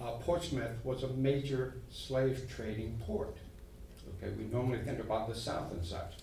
uh, 0.00 0.12
Portsmouth 0.12 0.83
was 0.85 1.02
a 1.02 1.09
major 1.09 1.74
slave 1.90 2.48
trading 2.54 2.98
port. 3.07 3.37
Okay, 4.22 4.33
we 4.38 4.44
normally 4.44 4.78
think 4.78 5.00
about 5.00 5.28
the 5.28 5.35
South 5.35 5.72
and 5.72 5.85
such. 5.85 6.14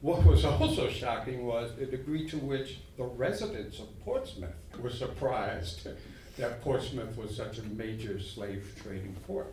What 0.00 0.24
was 0.24 0.44
also 0.46 0.88
shocking 0.88 1.44
was 1.44 1.72
the 1.76 1.86
degree 1.86 2.28
to 2.30 2.38
which 2.38 2.78
the 2.96 3.04
residents 3.04 3.80
of 3.80 4.04
Portsmouth 4.04 4.54
were 4.80 4.90
surprised 4.90 5.88
that 6.38 6.62
Portsmouth 6.62 7.16
was 7.16 7.36
such 7.36 7.58
a 7.58 7.62
major 7.62 8.20
slave 8.20 8.80
trading 8.82 9.16
port. 9.26 9.52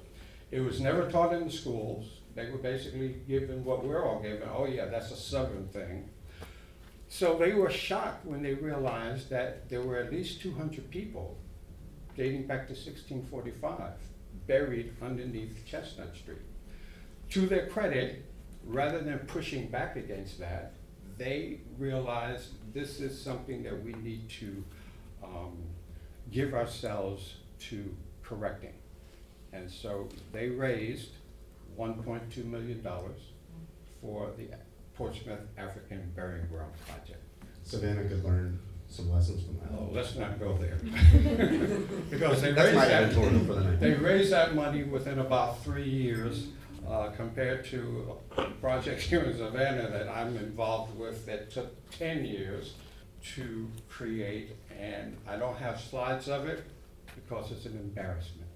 It 0.52 0.60
was 0.60 0.80
never 0.80 1.10
taught 1.10 1.34
in 1.34 1.46
the 1.46 1.52
schools. 1.52 2.20
They 2.36 2.50
were 2.50 2.58
basically 2.58 3.16
given 3.28 3.64
what 3.64 3.86
we're 3.86 4.04
all 4.04 4.20
given. 4.20 4.48
Oh, 4.52 4.66
yeah, 4.66 4.86
that's 4.86 5.12
a 5.12 5.16
Southern 5.16 5.68
thing. 5.68 6.10
So 7.08 7.38
they 7.38 7.54
were 7.54 7.70
shocked 7.70 8.26
when 8.26 8.42
they 8.42 8.56
realized 8.56 9.30
that 9.30 9.70
there 9.70 9.82
were 9.82 9.98
at 9.98 10.12
least 10.12 10.42
200 10.42 10.90
people 10.90 11.38
dating 12.18 12.48
back 12.48 12.68
to 12.68 12.74
1645 12.74 13.92
buried 14.48 14.94
underneath 15.02 15.64
Chestnut 15.66 16.16
Street. 16.16 16.42
To 17.32 17.46
their 17.46 17.68
credit, 17.68 18.26
rather 18.66 19.00
than 19.00 19.20
pushing 19.20 19.68
back 19.68 19.96
against 19.96 20.40
that, 20.40 20.74
they 21.18 21.60
realized 21.78 22.50
this 22.74 23.00
is 23.00 23.20
something 23.20 23.64
that 23.64 23.84
we 23.84 23.94
need 23.94 24.30
to 24.30 24.64
um, 25.24 25.58
give 26.32 26.54
ourselves 26.54 27.36
to 27.60 27.96
correcting. 28.24 28.74
And 29.52 29.70
so 29.70 30.10
they 30.32 30.50
raised 30.50 31.12
$1.2 31.78 32.46
million 32.46 32.86
for 34.02 34.32
the 34.38 34.48
Portsmouth 34.96 35.40
African 35.58 36.12
Burying 36.16 36.48
Ground 36.48 36.72
Project. 36.88 37.22
Savannah 37.64 38.04
could 38.08 38.24
learn 38.24 38.60
some 38.90 39.10
lessons 39.12 39.44
from 39.46 39.58
Oh, 39.76 39.86
that. 39.88 39.94
let's 39.96 40.16
not 40.16 40.40
go 40.40 40.58
there. 40.58 40.78
Because 42.10 42.42
they 42.42 42.52
That's 42.52 42.66
raised 42.68 42.76
my 42.76 42.86
that, 42.88 43.04
editorial 43.04 43.40
for 43.46 43.54
the 43.56 43.62
night. 43.64 43.80
they 43.80 43.94
raised 43.94 44.32
that 44.32 44.54
money 44.54 44.84
within 44.84 45.20
about 45.20 45.64
three 45.64 45.88
years, 45.90 46.48
uh, 46.88 47.10
compared 47.16 47.66
to 47.66 48.18
a 48.38 48.44
project 48.62 49.02
here 49.02 49.22
in 49.22 49.36
Savannah 49.38 49.90
that 49.90 50.10
I'm 50.10 50.36
involved 50.38 50.98
with 51.00 51.26
that 51.26 51.50
took 51.52 51.90
ten 51.92 52.26
years 52.26 52.74
to 53.36 53.70
create, 53.90 54.52
and 54.80 55.16
I 55.28 55.38
don't 55.38 55.56
have 55.58 55.80
slides 55.80 56.28
of 56.28 56.46
it 56.46 56.64
because 57.16 57.52
it's 57.52 57.66
an 57.66 57.78
embarrassment. 57.78 58.48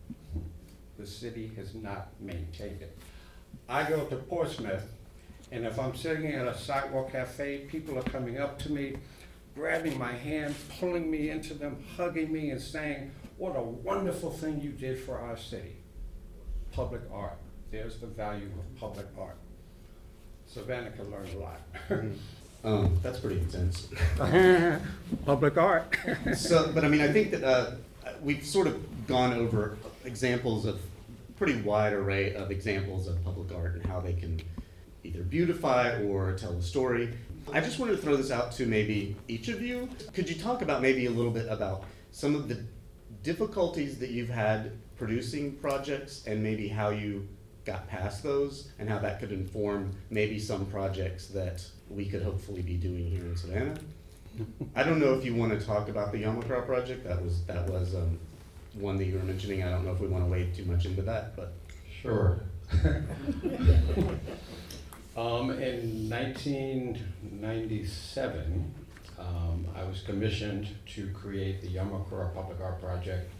The 0.97 1.05
city 1.05 1.51
has 1.55 1.75
not 1.75 2.09
maintained 2.19 2.81
it. 2.81 2.97
I 3.69 3.87
go 3.87 4.05
to 4.05 4.15
Portsmouth, 4.15 4.85
and 5.51 5.65
if 5.65 5.79
I'm 5.79 5.95
sitting 5.95 6.31
at 6.31 6.47
a 6.47 6.57
sidewalk 6.57 7.11
cafe, 7.11 7.65
people 7.69 7.97
are 7.99 8.03
coming 8.03 8.39
up 8.39 8.57
to 8.59 8.71
me, 8.71 8.95
grabbing 9.55 9.97
my 9.97 10.13
hand, 10.13 10.55
pulling 10.79 11.09
me 11.11 11.29
into 11.29 11.53
them, 11.53 11.83
hugging 11.95 12.31
me, 12.31 12.49
and 12.49 12.61
saying, 12.61 13.11
What 13.37 13.55
a 13.55 13.61
wonderful 13.61 14.31
thing 14.31 14.59
you 14.61 14.71
did 14.71 14.99
for 14.99 15.19
our 15.19 15.37
city. 15.37 15.75
Public 16.71 17.01
art. 17.13 17.37
There's 17.71 17.97
the 17.97 18.07
value 18.07 18.49
of 18.57 18.79
public 18.79 19.07
art. 19.19 19.37
Savannah 20.47 20.91
can 20.91 21.11
learn 21.11 21.27
a 21.35 21.39
lot. 21.39 21.61
Um, 22.63 22.97
that's 23.03 23.19
pretty 23.19 23.39
intense. 23.39 23.87
Public 25.25 25.57
art. 25.57 25.95
so, 26.35 26.71
but 26.73 26.83
I 26.83 26.89
mean, 26.89 27.01
I 27.01 27.13
think 27.13 27.31
that 27.31 27.43
uh, 27.43 27.71
we've 28.21 28.45
sort 28.45 28.67
of 28.67 29.07
gone 29.07 29.33
over 29.33 29.77
examples 30.05 30.65
of 30.65 30.79
pretty 31.37 31.61
wide 31.61 31.93
array 31.93 32.33
of 32.33 32.51
examples 32.51 33.07
of 33.07 33.23
public 33.23 33.53
art 33.53 33.75
and 33.75 33.85
how 33.85 33.99
they 33.99 34.13
can 34.13 34.41
either 35.03 35.21
beautify 35.23 36.01
or 36.03 36.33
tell 36.33 36.53
a 36.53 36.61
story. 36.61 37.13
I 37.53 37.61
just 37.61 37.79
wanted 37.79 37.95
to 37.95 38.01
throw 38.01 38.17
this 38.17 38.31
out 38.31 38.51
to 38.53 38.65
maybe 38.65 39.15
each 39.27 39.47
of 39.47 39.61
you. 39.61 39.87
Could 40.13 40.29
you 40.29 40.35
talk 40.35 40.61
about 40.61 40.81
maybe 40.81 41.05
a 41.05 41.11
little 41.11 41.31
bit 41.31 41.47
about 41.49 41.85
some 42.11 42.35
of 42.35 42.49
the 42.49 42.63
difficulties 43.23 43.99
that 43.99 44.09
you've 44.09 44.29
had 44.29 44.71
producing 44.97 45.53
projects 45.57 46.25
and 46.25 46.41
maybe 46.43 46.67
how 46.67 46.89
you 46.89 47.27
got 47.65 47.87
past 47.87 48.23
those 48.23 48.71
and 48.79 48.89
how 48.89 48.97
that 48.99 49.19
could 49.19 49.31
inform 49.31 49.91
maybe 50.09 50.39
some 50.39 50.65
projects 50.65 51.27
that 51.27 51.65
we 51.89 52.05
could 52.05 52.23
hopefully 52.23 52.61
be 52.61 52.75
doing 52.75 53.09
here 53.09 53.25
in 53.25 53.35
Savannah? 53.37 53.75
I 54.75 54.83
don't 54.83 54.99
know 54.99 55.13
if 55.13 55.25
you 55.25 55.35
want 55.35 55.57
to 55.59 55.65
talk 55.65 55.89
about 55.89 56.11
the 56.11 56.23
Yamacraw 56.23 56.65
project. 56.65 57.03
That 57.03 57.23
was 57.23 57.43
that 57.45 57.69
was 57.69 57.95
um, 57.95 58.19
one 58.73 58.97
that 58.97 59.05
you 59.05 59.15
were 59.15 59.23
mentioning. 59.23 59.63
I 59.63 59.69
don't 59.69 59.85
know 59.85 59.93
if 59.93 59.99
we 59.99 60.07
want 60.07 60.25
to 60.25 60.31
wade 60.31 60.53
too 60.53 60.65
much 60.65 60.85
into 60.85 61.01
that, 61.03 61.35
but 61.35 61.53
Sure. 62.01 62.39
um, 65.15 65.51
in 65.51 66.09
1997, 66.09 68.73
um, 69.17 69.65
I 69.75 69.83
was 69.83 70.01
commissioned 70.01 70.67
to 70.93 71.09
create 71.09 71.61
the 71.61 71.69
Yamacraw 71.69 72.33
Public 72.33 72.59
Art 72.61 72.79
Project, 72.79 73.31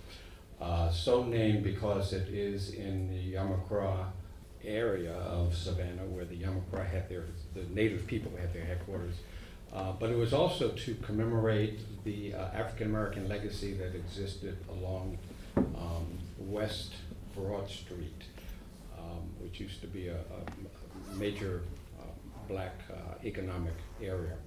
uh, 0.60 0.90
so 0.90 1.24
named 1.24 1.64
because 1.64 2.14
it 2.14 2.30
is 2.30 2.72
in 2.72 3.10
the 3.10 3.34
Yamacraw 3.34 4.08
area 4.64 5.14
of 5.14 5.56
Savannah 5.56 6.06
where 6.06 6.26
the 6.26 6.36
Yamacraw 6.36 6.90
had 6.90 7.08
their, 7.10 7.26
the 7.54 7.62
native 7.74 8.08
people 8.08 8.32
had 8.40 8.52
their 8.54 8.66
headquarters. 8.66 9.16
Uh, 9.74 9.92
but 10.00 10.10
it 10.10 10.18
was 10.18 10.34
also 10.34 10.70
to 10.70 10.96
commemorate 10.96 11.80
the 12.04 12.34
uh, 12.34 12.48
African 12.54 12.88
American 12.88 13.28
legacy 13.28 13.74
that 13.74 13.96
existed 13.96 14.58
along 14.70 15.18
um, 15.58 16.18
West 16.40 16.94
Broad 17.36 17.70
Street, 17.70 18.24
um, 18.98 19.30
which 19.40 19.60
used 19.60 19.82
to 19.82 19.88
be 19.88 20.08
a, 20.08 20.18
a 20.18 21.16
major 21.16 21.62
uh, 22.00 22.04
black 22.48 22.74
uh, 22.92 23.16
economic 23.24 23.74
area. 24.02 24.38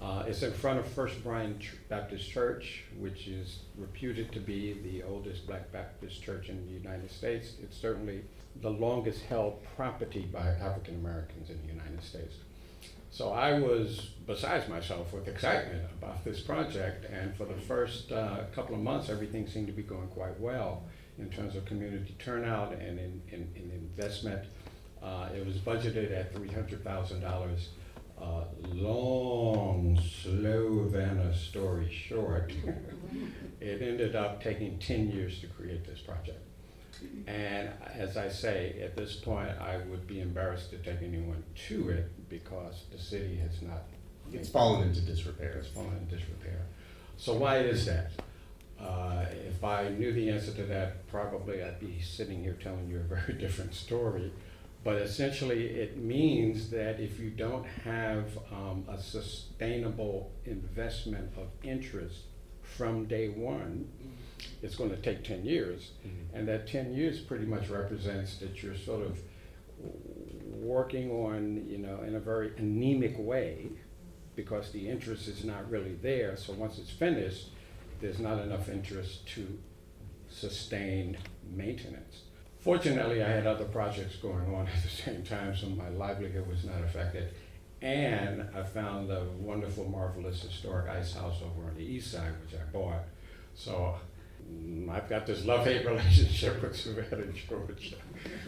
Uh, 0.00 0.24
it's 0.26 0.42
in 0.42 0.52
front 0.52 0.78
of 0.78 0.86
First 0.86 1.22
Bryan 1.22 1.58
Ch- 1.58 1.74
Baptist 1.90 2.28
Church, 2.30 2.84
which 2.98 3.28
is 3.28 3.58
reputed 3.76 4.32
to 4.32 4.40
be 4.40 4.72
the 4.82 5.02
oldest 5.02 5.46
black 5.46 5.70
Baptist 5.72 6.22
church 6.22 6.48
in 6.48 6.64
the 6.66 6.72
United 6.72 7.10
States. 7.10 7.52
It's 7.62 7.76
certainly 7.76 8.22
the 8.62 8.70
longest 8.70 9.22
held 9.24 9.62
property 9.76 10.26
by 10.32 10.40
African 10.40 10.94
Americans 10.94 11.50
in 11.50 11.60
the 11.60 11.72
United 11.72 12.02
States. 12.02 12.34
So 13.10 13.30
I 13.30 13.58
was 13.58 14.10
besides 14.26 14.68
myself 14.68 15.12
with 15.12 15.26
excitement 15.26 15.82
about 16.00 16.24
this 16.24 16.40
project, 16.40 17.04
and 17.10 17.34
for 17.36 17.44
the 17.44 17.54
first 17.54 18.12
uh, 18.12 18.44
couple 18.54 18.76
of 18.76 18.80
months, 18.80 19.10
everything 19.10 19.48
seemed 19.48 19.66
to 19.66 19.72
be 19.72 19.82
going 19.82 20.06
quite 20.08 20.38
well 20.38 20.84
in 21.18 21.28
terms 21.30 21.56
of 21.56 21.64
community 21.64 22.14
turnout 22.18 22.72
and 22.72 22.98
in, 22.98 23.22
in, 23.30 23.48
in 23.56 23.70
investment. 23.72 24.46
Uh, 25.02 25.28
it 25.34 25.44
was 25.44 25.56
budgeted 25.56 26.12
at 26.16 26.32
$300,000. 26.34 27.66
Uh, 28.20 28.44
long, 28.68 29.98
slow 30.22 30.84
Vanna 30.88 31.34
story 31.34 31.90
short, 31.90 32.52
it 33.60 33.80
ended 33.80 34.14
up 34.14 34.42
taking 34.42 34.78
10 34.78 35.10
years 35.10 35.40
to 35.40 35.46
create 35.46 35.86
this 35.86 36.00
project. 36.00 36.38
And 37.26 37.70
as 37.94 38.16
I 38.16 38.28
say, 38.28 38.80
at 38.82 38.96
this 38.96 39.16
point, 39.16 39.50
I 39.60 39.78
would 39.88 40.06
be 40.06 40.20
embarrassed 40.20 40.70
to 40.70 40.78
take 40.78 41.02
anyone 41.02 41.42
to 41.68 41.90
it 41.90 42.28
because 42.28 42.84
the 42.90 42.98
city 42.98 43.36
has 43.36 43.62
not. 43.62 43.82
It's 44.32 44.48
fallen 44.48 44.88
into 44.88 45.00
disrepair. 45.00 45.52
It's 45.58 45.68
fallen 45.68 45.96
into 45.96 46.16
disrepair. 46.16 46.66
So 47.16 47.34
why 47.34 47.58
is 47.58 47.86
that? 47.86 48.12
Uh, 48.80 49.26
if 49.46 49.62
I 49.62 49.90
knew 49.90 50.12
the 50.12 50.30
answer 50.30 50.52
to 50.52 50.62
that, 50.64 51.06
probably 51.08 51.62
I'd 51.62 51.80
be 51.80 52.00
sitting 52.00 52.42
here 52.42 52.56
telling 52.62 52.88
you 52.88 52.98
a 52.98 53.14
very 53.14 53.34
different 53.38 53.74
story. 53.74 54.32
But 54.82 54.96
essentially, 55.02 55.66
it 55.66 55.98
means 55.98 56.70
that 56.70 57.00
if 57.00 57.20
you 57.20 57.30
don't 57.30 57.66
have 57.84 58.38
um, 58.50 58.84
a 58.88 58.98
sustainable 58.98 60.30
investment 60.46 61.30
of 61.36 61.48
interest 61.62 62.20
from 62.62 63.04
day 63.04 63.28
one, 63.28 63.90
it's 64.62 64.76
going 64.76 64.90
to 64.90 64.96
take 64.96 65.24
10 65.24 65.44
years. 65.44 65.92
Mhm. 66.04 66.38
And 66.38 66.48
that 66.48 66.66
10 66.66 66.92
years 66.94 67.20
pretty 67.20 67.46
much 67.46 67.68
represents 67.68 68.38
that 68.38 68.62
you're 68.62 68.76
sort 68.76 69.06
of 69.06 69.20
working 70.44 71.10
on, 71.10 71.66
you 71.68 71.78
know, 71.78 72.02
in 72.02 72.14
a 72.14 72.20
very 72.20 72.52
anemic 72.58 73.18
way 73.18 73.68
because 74.36 74.72
the 74.72 74.88
interest 74.88 75.28
is 75.28 75.44
not 75.44 75.68
really 75.70 75.94
there. 76.02 76.36
So 76.36 76.52
once 76.52 76.78
it's 76.78 76.90
finished, 76.90 77.48
there's 78.00 78.18
not 78.18 78.38
enough 78.40 78.68
interest 78.68 79.26
to 79.28 79.58
sustain 80.28 81.18
maintenance. 81.50 82.22
Fortunately, 82.58 83.22
I 83.22 83.28
had 83.28 83.46
other 83.46 83.64
projects 83.64 84.16
going 84.16 84.54
on 84.54 84.66
at 84.74 84.82
the 84.82 84.88
same 84.88 85.22
time, 85.22 85.56
so 85.56 85.66
my 85.68 85.88
livelihood 85.88 86.46
was 86.46 86.64
not 86.64 86.82
affected. 86.82 87.32
And 87.82 88.46
I 88.54 88.62
found 88.62 89.10
a 89.10 89.24
wonderful, 89.38 89.88
marvelous 89.88 90.42
historic 90.42 90.88
ice 90.90 91.14
house 91.14 91.40
over 91.42 91.68
on 91.68 91.76
the 91.76 91.82
east 91.82 92.12
side, 92.12 92.32
which 92.44 92.54
I 92.60 92.64
bought. 92.70 93.04
So 93.54 93.96
Mm, 94.50 94.90
I've 94.90 95.08
got 95.08 95.26
this 95.26 95.44
love-hate 95.44 95.86
relationship 95.86 96.62
with 96.62 96.76
Savannah, 96.76 97.26
Georgia. 97.32 97.96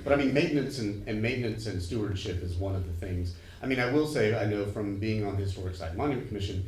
But 0.04 0.12
I 0.12 0.16
mean, 0.16 0.34
maintenance 0.34 0.78
and, 0.78 1.06
and 1.08 1.22
maintenance 1.22 1.66
and 1.66 1.80
stewardship 1.80 2.42
is 2.42 2.56
one 2.56 2.74
of 2.74 2.86
the 2.86 3.06
things. 3.06 3.36
I 3.62 3.66
mean, 3.66 3.80
I 3.80 3.92
will 3.92 4.06
say, 4.06 4.38
I 4.38 4.46
know 4.46 4.66
from 4.66 4.98
being 4.98 5.24
on 5.24 5.36
the 5.36 5.42
Historic 5.44 5.76
Site 5.76 5.96
Monument 5.96 6.28
Commission, 6.28 6.66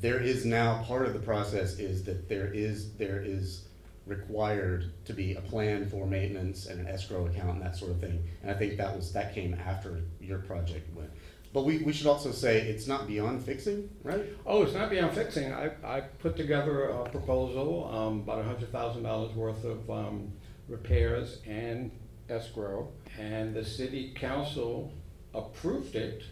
there 0.00 0.18
is 0.18 0.44
now, 0.44 0.82
part 0.82 1.06
of 1.06 1.12
the 1.12 1.20
process 1.20 1.78
is 1.78 2.02
that 2.04 2.28
there 2.28 2.50
is, 2.52 2.92
there 2.94 3.22
is 3.24 3.66
required 4.06 4.90
to 5.04 5.12
be 5.12 5.34
a 5.34 5.40
plan 5.40 5.88
for 5.88 6.06
maintenance 6.06 6.66
and 6.66 6.80
an 6.80 6.88
escrow 6.88 7.26
account 7.26 7.54
and 7.54 7.62
that 7.62 7.76
sort 7.76 7.92
of 7.92 8.00
thing. 8.00 8.20
And 8.42 8.50
I 8.50 8.54
think 8.54 8.76
that 8.78 8.96
was, 8.96 9.12
that 9.12 9.32
came 9.32 9.54
after 9.54 10.00
your 10.20 10.38
project 10.38 10.92
went. 10.96 11.10
But 11.52 11.64
we, 11.64 11.78
we 11.78 11.92
should 11.92 12.06
also 12.06 12.32
say 12.32 12.62
it's 12.62 12.86
not 12.86 13.06
beyond 13.06 13.42
fixing, 13.44 13.90
right? 14.02 14.24
Oh, 14.46 14.62
it's 14.62 14.72
not 14.72 14.88
beyond 14.88 15.14
fixing. 15.14 15.52
I, 15.52 15.70
I 15.84 16.00
put 16.00 16.34
together 16.36 16.84
a 16.84 17.08
proposal, 17.10 17.90
um, 17.92 18.20
about 18.20 18.38
a 18.40 18.44
hundred 18.44 18.72
thousand 18.72 19.02
dollars 19.02 19.34
worth 19.34 19.62
of, 19.64 19.90
um, 19.90 20.32
repairs 20.68 21.40
and 21.46 21.90
escrow. 22.30 22.88
And 23.18 23.54
the 23.54 23.64
city 23.64 24.14
council 24.14 24.92
approved 25.34 25.94
it, 25.94 26.22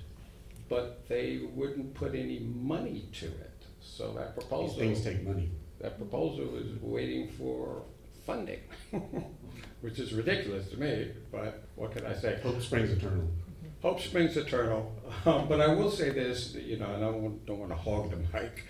but 0.71 1.07
they 1.09 1.41
wouldn't 1.55 1.93
put 1.95 2.15
any 2.15 2.39
money 2.41 3.09
to 3.21 3.27
it. 3.27 3.51
So 3.83 4.13
that 4.15 4.35
These 4.37 4.45
proposal, 4.45 4.79
things 4.79 5.03
take 5.05 5.23
money. 5.27 5.51
that 5.81 5.99
proposal 5.99 6.57
is 6.57 6.81
waiting 6.81 7.29
for 7.29 7.83
funding, 8.27 8.61
which 9.81 9.99
is 9.99 10.13
ridiculous 10.13 10.69
to 10.71 10.79
me, 10.79 11.11
but 11.33 11.65
what 11.77 11.93
can 11.95 12.07
I 12.07 12.15
say? 12.15 12.39
Hope 12.43 12.61
springs 12.63 12.91
eternal. 12.91 13.29
Hope 13.83 14.01
springs 14.01 14.37
eternal. 14.37 14.95
Um, 15.25 15.49
but 15.49 15.61
I 15.61 15.69
will 15.69 15.91
say 15.91 16.11
this, 16.11 16.55
you 16.55 16.77
know, 16.77 16.87
and 16.87 17.05
I 17.05 17.11
don't, 17.11 17.45
don't 17.47 17.59
want 17.59 17.71
to 17.73 17.77
hog 17.77 18.11
the 18.11 18.17
mic. 18.17 18.65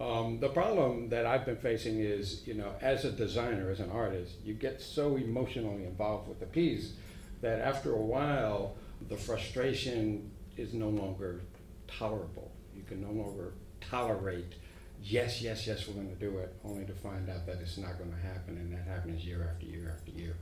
Um, 0.00 0.40
the 0.40 0.48
problem 0.48 1.08
that 1.08 1.24
I've 1.24 1.46
been 1.46 1.56
facing 1.56 2.00
is, 2.00 2.46
you 2.46 2.54
know, 2.54 2.72
as 2.80 3.04
a 3.04 3.12
designer, 3.12 3.70
as 3.70 3.80
an 3.80 3.90
artist, 3.90 4.34
you 4.44 4.54
get 4.54 4.80
so 4.82 5.16
emotionally 5.16 5.84
involved 5.84 6.28
with 6.28 6.40
the 6.40 6.46
piece 6.46 6.92
that 7.40 7.60
after 7.60 7.92
a 7.92 8.00
while, 8.00 8.76
the 9.08 9.16
frustration 9.16 10.30
is 10.56 10.74
no 10.74 10.88
longer 10.88 11.40
tolerable. 11.86 12.50
You 12.76 12.82
can 12.82 13.00
no 13.00 13.10
longer 13.10 13.52
tolerate, 13.80 14.54
yes, 15.02 15.40
yes, 15.40 15.66
yes, 15.66 15.86
we're 15.86 15.94
going 15.94 16.08
to 16.08 16.16
do 16.16 16.38
it, 16.38 16.54
only 16.64 16.84
to 16.86 16.92
find 16.92 17.30
out 17.30 17.46
that 17.46 17.60
it's 17.60 17.78
not 17.78 17.98
going 17.98 18.10
to 18.10 18.18
happen, 18.18 18.56
and 18.56 18.72
that 18.72 18.86
happens 18.86 19.24
year 19.24 19.48
after 19.50 19.66
year 19.66 19.96
after 19.96 20.10
year. 20.10 20.34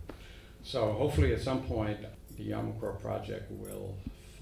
So 0.63 0.93
hopefully, 0.93 1.33
at 1.35 1.43
some 1.43 1.63
point, 1.63 1.99
the 2.37 2.51
Yamacraw 2.51 3.01
project 3.01 3.51
will 3.53 3.95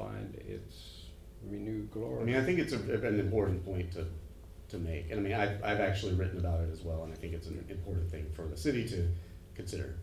find 0.02 0.34
its 0.48 1.06
renewed 1.48 1.88
I 1.94 2.24
mean, 2.24 2.36
I 2.36 2.44
think 2.44 2.58
it's 2.58 2.72
a, 2.72 2.76
an 2.76 3.18
important 3.18 3.64
point 3.64 3.92
to, 3.92 4.06
to 4.68 4.78
make. 4.78 5.10
And 5.10 5.20
I 5.20 5.22
mean, 5.22 5.34
I've, 5.34 5.62
I've 5.62 5.80
actually 5.80 6.14
written 6.14 6.38
about 6.38 6.60
it 6.60 6.70
as 6.72 6.82
well, 6.82 7.02
and 7.04 7.12
I 7.12 7.16
think 7.16 7.32
it's 7.34 7.46
an 7.46 7.64
important 7.68 8.10
thing 8.10 8.30
for 8.34 8.46
the 8.46 8.56
city 8.56 8.86
to 8.88 9.08
consider. 9.54 9.96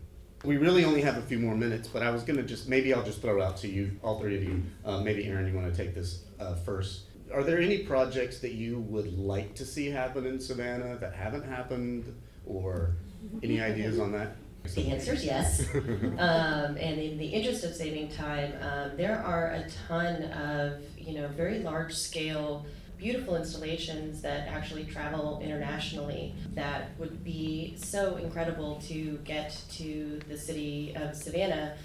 We 0.44 0.56
really 0.56 0.84
only 0.84 1.02
have 1.02 1.18
a 1.18 1.22
few 1.22 1.38
more 1.38 1.54
minutes, 1.54 1.88
but 1.88 2.02
I 2.02 2.10
was 2.10 2.22
gonna 2.22 2.42
just, 2.42 2.68
maybe 2.68 2.94
I'll 2.94 3.04
just 3.04 3.20
throw 3.20 3.42
out 3.42 3.56
to 3.58 3.68
you, 3.68 3.98
all 4.02 4.18
three 4.18 4.36
of 4.36 4.44
you. 4.44 4.62
Uh, 4.84 5.00
maybe 5.00 5.26
Erin, 5.26 5.46
you 5.46 5.54
wanna 5.54 5.74
take 5.74 5.94
this, 5.94 6.24
uh, 6.38 6.54
first? 6.54 7.04
Are 7.32 7.44
there 7.44 7.58
any 7.58 7.78
projects 7.78 8.40
that 8.40 8.52
you 8.52 8.80
would 8.80 9.18
like 9.18 9.54
to 9.56 9.64
see 9.64 9.86
happen 9.90 10.26
in 10.26 10.40
Savannah 10.40 10.96
that 10.96 11.14
haven't 11.14 11.44
happened? 11.44 12.14
Or 12.46 12.96
any 13.42 13.60
ideas 13.60 13.98
on 14.00 14.12
that? 14.12 14.36
The 14.74 14.88
answer 14.88 15.14
is 15.14 15.24
yes. 15.24 15.66
um, 15.74 16.76
and 16.76 17.00
in 17.00 17.18
the 17.18 17.26
interest 17.26 17.64
of 17.64 17.74
saving 17.74 18.10
time, 18.10 18.52
um, 18.60 18.96
there 18.96 19.18
are 19.18 19.48
a 19.48 19.66
ton 19.88 20.24
of 20.24 20.80
you 20.96 21.14
know 21.14 21.28
very 21.28 21.60
large 21.60 21.94
scale, 21.94 22.66
beautiful 22.96 23.36
installations 23.36 24.22
that 24.22 24.48
actually 24.48 24.84
travel 24.84 25.40
internationally. 25.42 26.34
That 26.54 26.90
would 26.98 27.24
be 27.24 27.74
so 27.76 28.16
incredible 28.16 28.80
to 28.88 29.18
get 29.24 29.60
to 29.72 30.20
the 30.28 30.38
city 30.38 30.94
of 30.94 31.16
Savannah. 31.16 31.76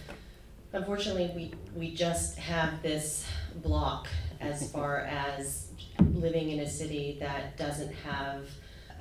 Unfortunately, 0.74 1.32
we 1.36 1.54
we 1.76 1.96
just 1.96 2.38
have 2.38 2.82
this 2.84 3.26
block 3.56 4.08
as 4.40 4.70
far 4.74 5.00
as 5.00 5.70
living 6.14 6.52
in 6.52 6.60
a 6.60 6.70
city 6.70 7.18
that 7.20 7.58
doesn't 7.58 7.94
have 7.94 8.48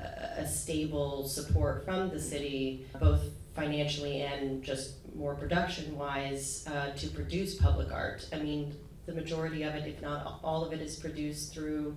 a, 0.00 0.42
a 0.42 0.48
stable 0.48 1.28
support 1.28 1.84
from 1.84 2.10
the 2.10 2.20
city, 2.20 2.86
both 3.00 3.22
financially 3.54 4.22
and 4.22 4.62
just 4.62 4.94
more 5.14 5.34
production 5.34 5.96
wise, 5.96 6.64
uh, 6.66 6.90
to 6.96 7.08
produce 7.08 7.54
public 7.54 7.92
art. 7.92 8.28
I 8.32 8.38
mean, 8.38 8.74
the 9.06 9.12
majority 9.12 9.62
of 9.62 9.74
it, 9.74 9.86
if 9.86 10.02
not 10.02 10.40
all 10.42 10.64
of 10.64 10.72
it, 10.72 10.80
is 10.80 10.96
produced 10.96 11.52
through 11.54 11.96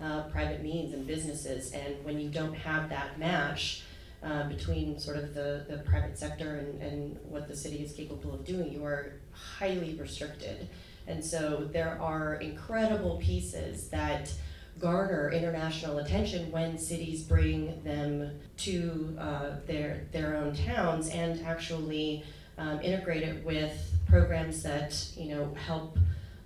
uh, 0.00 0.22
private 0.24 0.62
means 0.62 0.94
and 0.94 1.06
businesses. 1.06 1.72
And 1.72 2.04
when 2.04 2.20
you 2.20 2.28
don't 2.28 2.54
have 2.54 2.88
that 2.90 3.18
match 3.18 3.82
uh, 4.22 4.48
between 4.48 4.98
sort 4.98 5.16
of 5.16 5.34
the, 5.34 5.66
the 5.68 5.78
private 5.78 6.16
sector 6.16 6.56
and, 6.56 6.82
and 6.82 7.18
what 7.28 7.48
the 7.48 7.56
city 7.56 7.78
is 7.78 7.92
capable 7.92 8.34
of 8.34 8.44
doing, 8.44 8.72
you 8.72 8.84
are 8.84 9.14
highly 9.32 9.94
restricted. 9.94 10.68
And 11.06 11.24
so 11.24 11.68
there 11.72 11.98
are 12.00 12.34
incredible 12.36 13.18
pieces 13.20 13.88
that 13.88 14.32
garner 14.78 15.30
international 15.30 15.98
attention 15.98 16.50
when 16.50 16.76
cities 16.76 17.22
bring 17.22 17.82
them 17.84 18.38
to 18.56 19.16
uh, 19.18 19.50
their 19.66 20.06
their 20.12 20.36
own 20.36 20.54
towns 20.54 21.08
and 21.10 21.44
actually 21.46 22.24
um, 22.58 22.80
integrate 22.80 23.22
it 23.22 23.44
with 23.44 23.92
programs 24.08 24.62
that 24.62 25.08
you 25.16 25.34
know 25.34 25.54
help 25.54 25.98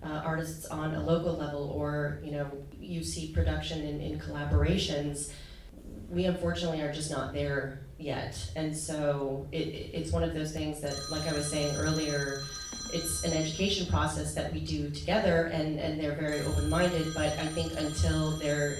uh, 0.02 0.22
artists 0.24 0.66
on 0.66 0.94
a 0.94 1.02
local 1.02 1.36
level 1.36 1.70
or 1.74 2.20
you 2.22 2.32
know 2.32 2.50
you 2.78 3.02
see 3.02 3.32
production 3.32 3.82
in, 3.82 4.00
in 4.00 4.18
collaborations. 4.18 5.32
We 6.08 6.26
unfortunately 6.26 6.82
are 6.82 6.92
just 6.92 7.10
not 7.10 7.32
there 7.32 7.86
yet. 7.98 8.50
And 8.54 8.76
so 8.76 9.46
it, 9.50 9.66
it's 9.94 10.12
one 10.12 10.22
of 10.22 10.34
those 10.34 10.52
things 10.52 10.80
that 10.80 10.94
like 11.10 11.26
i 11.26 11.32
was 11.32 11.50
saying 11.50 11.74
earlier 11.76 12.42
it's 12.96 13.24
an 13.24 13.32
education 13.32 13.86
process 13.86 14.34
that 14.34 14.52
we 14.52 14.60
do 14.60 14.90
together 14.90 15.46
and, 15.52 15.78
and 15.78 16.00
they're 16.00 16.14
very 16.14 16.40
open-minded 16.40 17.06
but 17.14 17.32
i 17.38 17.46
think 17.46 17.72
until 17.78 18.38
there 18.38 18.78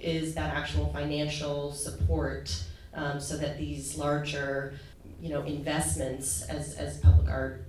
is 0.00 0.34
that 0.34 0.54
actual 0.54 0.92
financial 0.92 1.72
support 1.72 2.64
um, 2.94 3.20
so 3.20 3.36
that 3.36 3.58
these 3.58 3.96
larger 3.96 4.74
you 5.20 5.28
know 5.28 5.42
investments 5.42 6.42
as, 6.42 6.74
as 6.76 6.98
public 6.98 7.28
art 7.28 7.68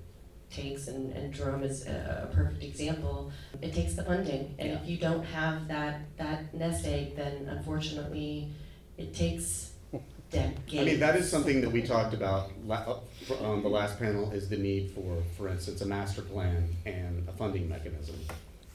takes, 0.50 0.88
and, 0.88 1.14
and 1.14 1.34
Jerome 1.34 1.64
is 1.64 1.86
a, 1.86 2.30
a 2.30 2.36
perfect 2.36 2.64
example, 2.64 3.32
it 3.62 3.74
takes 3.74 3.94
the 3.94 4.04
funding. 4.04 4.56
And 4.58 4.72
if 4.72 4.88
you 4.88 4.98
don't 4.98 5.24
have 5.24 5.68
that, 5.68 6.02
that 6.18 6.54
nest 6.54 6.86
egg, 6.86 7.16
then 7.16 7.48
unfortunately, 7.48 8.52
it 8.98 9.14
takes 9.14 9.69
decades. 10.32 10.80
I 10.80 10.84
mean, 10.84 11.00
that 11.00 11.16
is 11.16 11.30
something 11.30 11.62
that 11.62 11.72
we 11.72 11.82
talked 11.82 12.14
about 12.14 12.52
la- 12.66 13.02
uh, 13.30 13.34
on 13.44 13.62
the 13.64 13.70
last 13.70 14.00
panel, 14.00 14.32
is 14.32 14.50
the 14.50 14.58
need 14.58 14.92
for, 14.92 15.24
for 15.38 15.50
instance, 15.50 15.82
a 15.82 15.86
master 15.86 16.22
plan 16.22 16.70
and 16.86 17.28
a 17.28 17.32
funding 17.34 17.68
mechanism. 17.68 18.16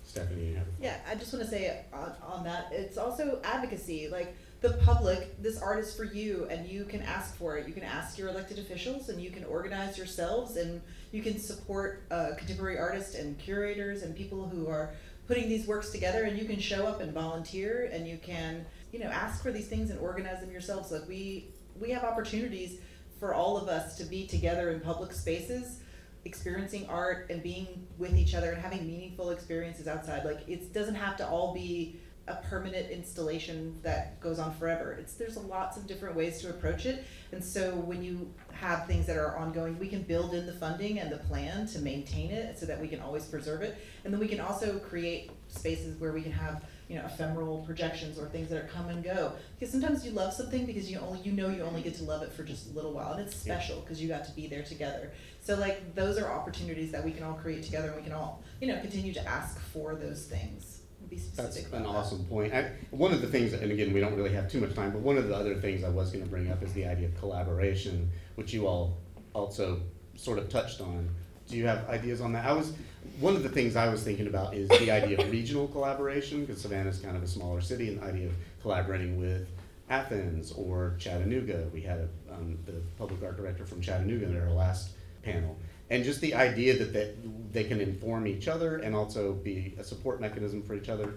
Stephanie, 0.04 0.50
you 0.50 0.54
have 0.56 0.66
Yeah, 0.80 0.96
I 1.10 1.16
just 1.16 1.32
want 1.32 1.44
to 1.44 1.50
say 1.50 1.84
on, 1.92 2.12
on 2.22 2.44
that, 2.44 2.68
it's 2.70 2.96
also 2.96 3.40
advocacy. 3.42 4.08
Like 4.08 4.36
the 4.60 4.74
public, 4.74 5.42
this 5.42 5.60
art 5.60 5.80
is 5.80 5.94
for 5.94 6.04
you, 6.04 6.46
and 6.50 6.68
you 6.68 6.84
can 6.84 7.02
ask 7.02 7.36
for 7.36 7.56
it. 7.58 7.66
You 7.66 7.74
can 7.74 7.82
ask 7.82 8.16
your 8.16 8.28
elected 8.28 8.58
officials, 8.58 9.08
and 9.08 9.20
you 9.20 9.30
can 9.30 9.44
organize 9.44 9.98
yourselves, 9.98 10.56
and 10.56 10.80
you 11.10 11.20
can 11.20 11.38
support 11.38 12.04
uh, 12.10 12.30
contemporary 12.38 12.78
artists 12.78 13.14
and 13.16 13.38
curators 13.38 14.02
and 14.02 14.14
people 14.14 14.48
who 14.48 14.68
are 14.68 14.94
putting 15.26 15.48
these 15.48 15.66
works 15.66 15.90
together. 15.90 16.24
And 16.24 16.38
you 16.38 16.44
can 16.44 16.60
show 16.60 16.86
up 16.86 17.00
and 17.00 17.12
volunteer, 17.12 17.90
and 17.92 18.06
you 18.06 18.18
can, 18.18 18.64
you 18.94 19.00
know, 19.00 19.06
ask 19.06 19.42
for 19.42 19.50
these 19.50 19.66
things 19.66 19.90
and 19.90 19.98
organize 19.98 20.40
them 20.40 20.52
yourselves. 20.52 20.92
Like 20.92 21.08
we 21.08 21.48
we 21.80 21.90
have 21.90 22.04
opportunities 22.04 22.78
for 23.18 23.34
all 23.34 23.56
of 23.56 23.68
us 23.68 23.98
to 23.98 24.04
be 24.04 24.24
together 24.24 24.70
in 24.70 24.78
public 24.78 25.12
spaces 25.12 25.80
experiencing 26.24 26.88
art 26.88 27.26
and 27.28 27.42
being 27.42 27.86
with 27.98 28.16
each 28.16 28.34
other 28.34 28.52
and 28.52 28.62
having 28.62 28.86
meaningful 28.86 29.30
experiences 29.30 29.88
outside. 29.88 30.24
Like 30.24 30.48
it 30.48 30.72
doesn't 30.72 30.94
have 30.94 31.16
to 31.16 31.28
all 31.28 31.52
be 31.52 32.00
a 32.28 32.36
permanent 32.36 32.88
installation 32.88 33.78
that 33.82 34.18
goes 34.20 34.38
on 34.38 34.54
forever. 34.54 34.92
It's 34.92 35.14
there's 35.14 35.36
lots 35.36 35.76
of 35.76 35.88
different 35.88 36.14
ways 36.14 36.40
to 36.42 36.50
approach 36.50 36.86
it. 36.86 37.04
And 37.32 37.44
so 37.44 37.72
when 37.74 38.02
you 38.02 38.32
have 38.52 38.86
things 38.86 39.06
that 39.06 39.16
are 39.16 39.36
ongoing, 39.36 39.76
we 39.78 39.88
can 39.88 40.02
build 40.02 40.34
in 40.34 40.46
the 40.46 40.52
funding 40.52 41.00
and 41.00 41.10
the 41.10 41.18
plan 41.18 41.66
to 41.66 41.80
maintain 41.80 42.30
it 42.30 42.58
so 42.58 42.64
that 42.66 42.80
we 42.80 42.86
can 42.86 43.00
always 43.00 43.26
preserve 43.26 43.60
it. 43.60 43.76
And 44.04 44.14
then 44.14 44.20
we 44.20 44.28
can 44.28 44.40
also 44.40 44.78
create 44.78 45.32
spaces 45.48 46.00
where 46.00 46.12
we 46.12 46.22
can 46.22 46.32
have 46.32 46.64
you 46.94 47.00
know 47.00 47.06
ephemeral 47.06 47.64
projections 47.66 48.20
or 48.20 48.26
things 48.26 48.48
that 48.48 48.62
are 48.62 48.68
come 48.68 48.88
and 48.88 49.02
go 49.02 49.32
because 49.58 49.72
sometimes 49.72 50.06
you 50.06 50.12
love 50.12 50.32
something 50.32 50.64
because 50.64 50.88
you 50.88 50.96
only 51.00 51.18
you 51.22 51.32
know 51.32 51.48
you 51.48 51.60
only 51.62 51.82
get 51.82 51.92
to 51.92 52.04
love 52.04 52.22
it 52.22 52.32
for 52.32 52.44
just 52.44 52.70
a 52.70 52.72
little 52.72 52.92
while 52.92 53.14
and 53.14 53.26
it's 53.26 53.34
special 53.34 53.80
because 53.80 54.00
you 54.00 54.06
got 54.06 54.24
to 54.24 54.30
be 54.30 54.46
there 54.46 54.62
together 54.62 55.10
so 55.40 55.56
like 55.56 55.92
those 55.96 56.18
are 56.18 56.30
opportunities 56.30 56.92
that 56.92 57.04
we 57.04 57.10
can 57.10 57.24
all 57.24 57.34
create 57.34 57.64
together 57.64 57.88
and 57.88 57.96
we 57.96 58.02
can 58.02 58.12
all 58.12 58.44
you 58.60 58.68
know 58.68 58.80
continue 58.80 59.12
to 59.12 59.28
ask 59.28 59.58
for 59.58 59.96
those 59.96 60.26
things 60.26 60.82
be 61.10 61.20
That's 61.36 61.58
an 61.58 61.66
about 61.66 61.82
that. 61.82 61.88
awesome 61.88 62.24
point. 62.24 62.54
I, 62.54 62.70
one 62.90 63.12
of 63.12 63.20
the 63.20 63.26
things, 63.26 63.52
and 63.52 63.70
again, 63.70 63.92
we 63.92 64.00
don't 64.00 64.14
really 64.16 64.32
have 64.32 64.50
too 64.50 64.58
much 64.58 64.74
time, 64.74 64.90
but 64.90 65.02
one 65.02 65.18
of 65.18 65.28
the 65.28 65.36
other 65.36 65.54
things 65.54 65.84
I 65.84 65.90
was 65.90 66.10
gonna 66.10 66.24
bring 66.24 66.50
up 66.50 66.62
is 66.62 66.72
the 66.72 66.86
idea 66.86 67.08
of 67.08 67.18
collaboration, 67.18 68.10
which 68.36 68.54
you 68.54 68.66
all 68.66 68.96
also 69.34 69.82
sort 70.16 70.38
of 70.38 70.48
touched 70.48 70.80
on. 70.80 71.10
Do 71.46 71.58
you 71.58 71.66
have 71.66 71.86
ideas 71.90 72.22
on 72.22 72.32
that? 72.32 72.46
I 72.46 72.54
was, 72.54 72.72
one 73.20 73.36
of 73.36 73.42
the 73.42 73.48
things 73.48 73.76
I 73.76 73.88
was 73.88 74.02
thinking 74.02 74.26
about 74.26 74.54
is 74.54 74.68
the 74.68 74.90
idea 74.90 75.18
of 75.18 75.30
regional 75.30 75.68
collaboration, 75.68 76.44
because 76.44 76.60
Savannah 76.60 76.90
is 76.90 76.98
kind 76.98 77.16
of 77.16 77.22
a 77.22 77.26
smaller 77.26 77.60
city, 77.60 77.88
and 77.88 78.00
the 78.00 78.04
idea 78.04 78.26
of 78.26 78.34
collaborating 78.62 79.20
with 79.20 79.48
Athens 79.90 80.52
or 80.52 80.96
Chattanooga. 80.98 81.68
We 81.72 81.82
had 81.82 81.98
a, 81.98 82.34
um, 82.34 82.58
the 82.66 82.80
public 82.98 83.22
art 83.22 83.36
director 83.36 83.64
from 83.64 83.80
Chattanooga 83.80 84.26
at 84.26 84.42
our 84.42 84.50
last 84.50 84.90
panel. 85.22 85.56
And 85.90 86.02
just 86.02 86.20
the 86.20 86.34
idea 86.34 86.78
that 86.78 86.92
they, 86.92 87.14
they 87.52 87.64
can 87.64 87.80
inform 87.80 88.26
each 88.26 88.48
other 88.48 88.78
and 88.78 88.94
also 88.94 89.34
be 89.34 89.74
a 89.78 89.84
support 89.84 90.20
mechanism 90.20 90.62
for 90.62 90.74
each 90.74 90.88
other. 90.88 91.14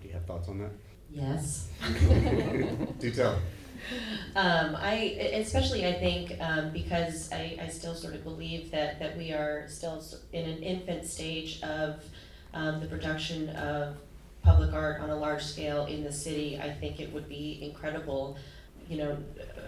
Do 0.00 0.08
you 0.08 0.14
have 0.14 0.24
thoughts 0.24 0.48
on 0.48 0.58
that? 0.58 0.70
Yes. 1.10 1.68
Do 2.98 3.10
tell. 3.10 3.38
Um, 4.36 4.76
I, 4.76 5.18
especially 5.34 5.86
I 5.86 5.94
think, 5.94 6.36
um, 6.40 6.72
because 6.72 7.32
I, 7.32 7.58
I 7.62 7.68
still 7.68 7.94
sort 7.94 8.14
of 8.14 8.24
believe 8.24 8.70
that, 8.70 8.98
that 9.00 9.16
we 9.16 9.32
are 9.32 9.64
still 9.68 10.04
in 10.32 10.48
an 10.48 10.62
infant 10.62 11.04
stage 11.04 11.62
of, 11.62 12.04
um, 12.54 12.80
the 12.80 12.86
production 12.86 13.50
of 13.50 13.96
public 14.42 14.72
art 14.72 15.00
on 15.00 15.10
a 15.10 15.16
large 15.16 15.42
scale 15.42 15.86
in 15.86 16.04
the 16.04 16.12
city, 16.12 16.58
I 16.58 16.72
think 16.72 17.00
it 17.00 17.12
would 17.12 17.28
be 17.28 17.58
incredible, 17.62 18.38
you 18.88 18.96
know, 18.98 19.16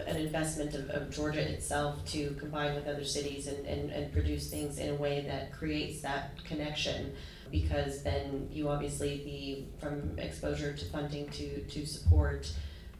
an 0.07 0.15
investment 0.15 0.73
of, 0.73 0.89
of 0.89 1.11
Georgia 1.11 1.41
itself 1.41 2.03
to 2.05 2.31
combine 2.39 2.73
with 2.73 2.87
other 2.87 3.03
cities 3.03 3.47
and, 3.47 3.65
and, 3.67 3.91
and 3.91 4.11
produce 4.11 4.49
things 4.49 4.79
in 4.79 4.89
a 4.89 4.95
way 4.95 5.23
that 5.27 5.53
creates 5.53 6.01
that 6.01 6.43
connection. 6.45 7.13
Because 7.51 8.01
then 8.01 8.47
you 8.51 8.69
obviously, 8.69 9.21
the, 9.25 9.85
from 9.85 10.17
exposure 10.17 10.73
to 10.73 10.85
funding 10.85 11.27
to, 11.29 11.61
to 11.61 11.85
support, 11.85 12.51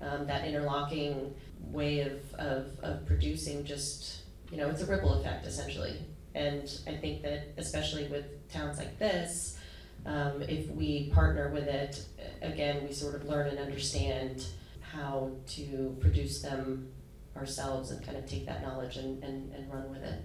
um, 0.02 0.28
that 0.28 0.46
interlocking 0.48 1.34
way 1.62 2.02
of, 2.02 2.34
of, 2.36 2.80
of 2.82 3.06
producing 3.06 3.64
just, 3.64 4.22
you 4.52 4.58
know, 4.58 4.70
it's 4.70 4.82
a 4.82 4.86
ripple 4.86 5.14
effect 5.20 5.46
essentially. 5.46 5.96
And 6.34 6.64
I 6.88 6.96
think 6.96 7.22
that 7.24 7.50
especially 7.58 8.08
with 8.08 8.26
towns 8.52 8.78
like 8.78 8.98
this, 9.00 9.58
um, 10.06 10.42
if 10.44 10.68
we 10.72 11.10
partner 11.14 11.50
with 11.50 11.68
it, 11.68 12.06
again, 12.42 12.86
we 12.88 12.94
sort 12.94 13.16
of 13.16 13.26
learn 13.26 13.48
and 13.48 13.60
understand 13.60 14.46
how 14.80 15.32
to 15.48 15.96
produce 16.00 16.42
them 16.42 16.92
ourselves 17.38 17.92
and 17.92 18.04
kind 18.04 18.18
of 18.18 18.26
take 18.26 18.46
that 18.46 18.62
knowledge 18.62 18.98
and, 18.98 19.24
and, 19.24 19.54
and 19.54 19.72
run 19.72 19.90
with 19.90 20.04
it. 20.04 20.22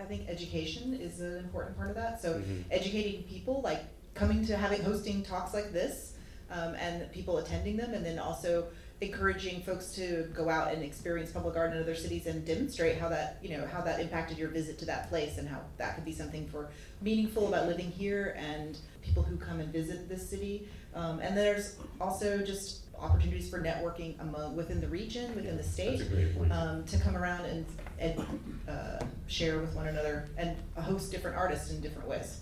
I 0.00 0.04
think 0.04 0.28
education 0.28 0.94
is 0.94 1.20
an 1.20 1.38
important 1.38 1.76
part 1.76 1.88
of 1.88 1.96
that. 1.96 2.20
So 2.20 2.34
Mhm. 2.34 2.64
educating 2.70 3.22
people, 3.24 3.62
like 3.62 3.82
coming 4.14 4.46
to 4.46 4.56
having 4.56 4.82
hosting 4.82 5.22
talks 5.22 5.52
like 5.54 5.72
this, 5.72 6.14
um, 6.50 6.74
and 6.76 7.10
people 7.12 7.38
attending 7.38 7.76
them, 7.76 7.92
and 7.94 8.04
then 8.04 8.18
also 8.18 8.68
encouraging 9.00 9.62
folks 9.62 9.92
to 9.92 10.30
go 10.34 10.48
out 10.48 10.72
and 10.72 10.82
experience 10.82 11.30
public 11.30 11.54
art 11.56 11.72
in 11.72 11.82
other 11.82 11.94
cities 11.94 12.26
and 12.26 12.46
demonstrate 12.46 12.96
how 12.96 13.08
that 13.10 13.38
you 13.42 13.50
know 13.56 13.66
how 13.66 13.82
that 13.82 14.00
impacted 14.00 14.38
your 14.38 14.48
visit 14.48 14.78
to 14.78 14.86
that 14.86 15.08
place 15.10 15.36
and 15.36 15.46
how 15.46 15.60
that 15.76 15.94
could 15.94 16.04
be 16.04 16.12
something 16.12 16.48
for 16.48 16.70
meaningful 17.02 17.48
about 17.48 17.66
living 17.66 17.90
here 17.90 18.34
and 18.38 18.78
people 19.02 19.22
who 19.22 19.36
come 19.36 19.60
and 19.60 19.72
visit 19.72 20.08
this 20.08 20.28
city. 20.28 20.66
Um, 20.94 21.20
and 21.20 21.36
there's 21.36 21.76
also 22.00 22.38
just 22.38 22.84
opportunities 22.98 23.50
for 23.50 23.60
networking 23.60 24.18
among 24.20 24.56
within 24.56 24.80
the 24.80 24.88
region, 24.88 25.34
within 25.34 25.58
the 25.58 25.62
state 25.62 25.98
That's 25.98 26.10
a 26.10 26.14
great 26.14 26.36
point. 26.36 26.50
um, 26.52 26.84
to 26.84 26.98
come 26.98 27.14
around 27.14 27.44
and, 27.44 27.66
and 27.98 28.24
uh, 28.66 29.04
share 29.26 29.58
with 29.58 29.74
one 29.74 29.88
another 29.88 30.30
and 30.38 30.56
host 30.78 31.12
different 31.12 31.36
artists 31.36 31.70
in 31.70 31.82
different 31.82 32.08
ways. 32.08 32.40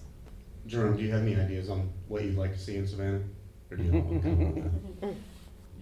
Jerome, 0.67 0.97
do 0.97 1.03
you 1.03 1.11
have 1.11 1.23
any 1.23 1.35
ideas 1.35 1.69
on 1.69 1.91
what 2.07 2.23
you'd 2.23 2.39
like 2.39 2.53
to 2.53 2.59
see 2.59 2.77
in 2.77 2.87
Savannah? 2.87 3.21
Or 3.73 3.77
do 3.77 3.83
you 3.83 4.71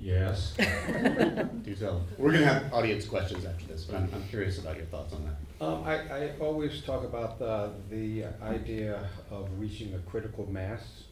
Yes. 0.02 0.54
Do 1.62 1.74
tell. 1.76 2.04
We're 2.18 2.32
gonna 2.32 2.44
have 2.44 2.72
audience 2.72 3.04
questions 3.04 3.44
after 3.44 3.66
this, 3.66 3.84
but 3.84 3.96
I'm, 3.96 4.10
I'm 4.12 4.26
curious 4.28 4.58
about 4.58 4.76
your 4.76 4.86
thoughts 4.86 5.14
on 5.14 5.24
that. 5.24 5.64
Um, 5.64 5.84
I, 5.84 5.94
I 5.94 6.30
always 6.40 6.82
talk 6.82 7.04
about 7.04 7.38
the, 7.38 7.70
the 7.88 8.24
idea 8.42 9.08
of 9.30 9.48
reaching 9.58 9.94
a 9.94 9.98
critical 10.00 10.50
mass, 10.50 11.04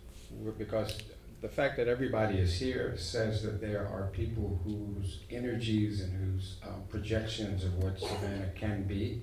because 0.59 0.99
the 1.41 1.49
fact 1.49 1.77
that 1.77 1.87
everybody 1.87 2.39
is 2.39 2.59
here 2.59 2.97
says 2.97 3.45
that 3.45 3.61
there 3.61 3.87
are 3.87 4.11
people 4.13 4.61
whose 4.65 5.21
energies 5.31 6.01
and 6.01 6.13
whose 6.13 6.57
um, 6.67 6.83
projections 6.89 7.65
of 7.65 7.75
what 7.83 7.99
Savannah 7.99 8.51
can 8.57 8.83
be 8.83 9.23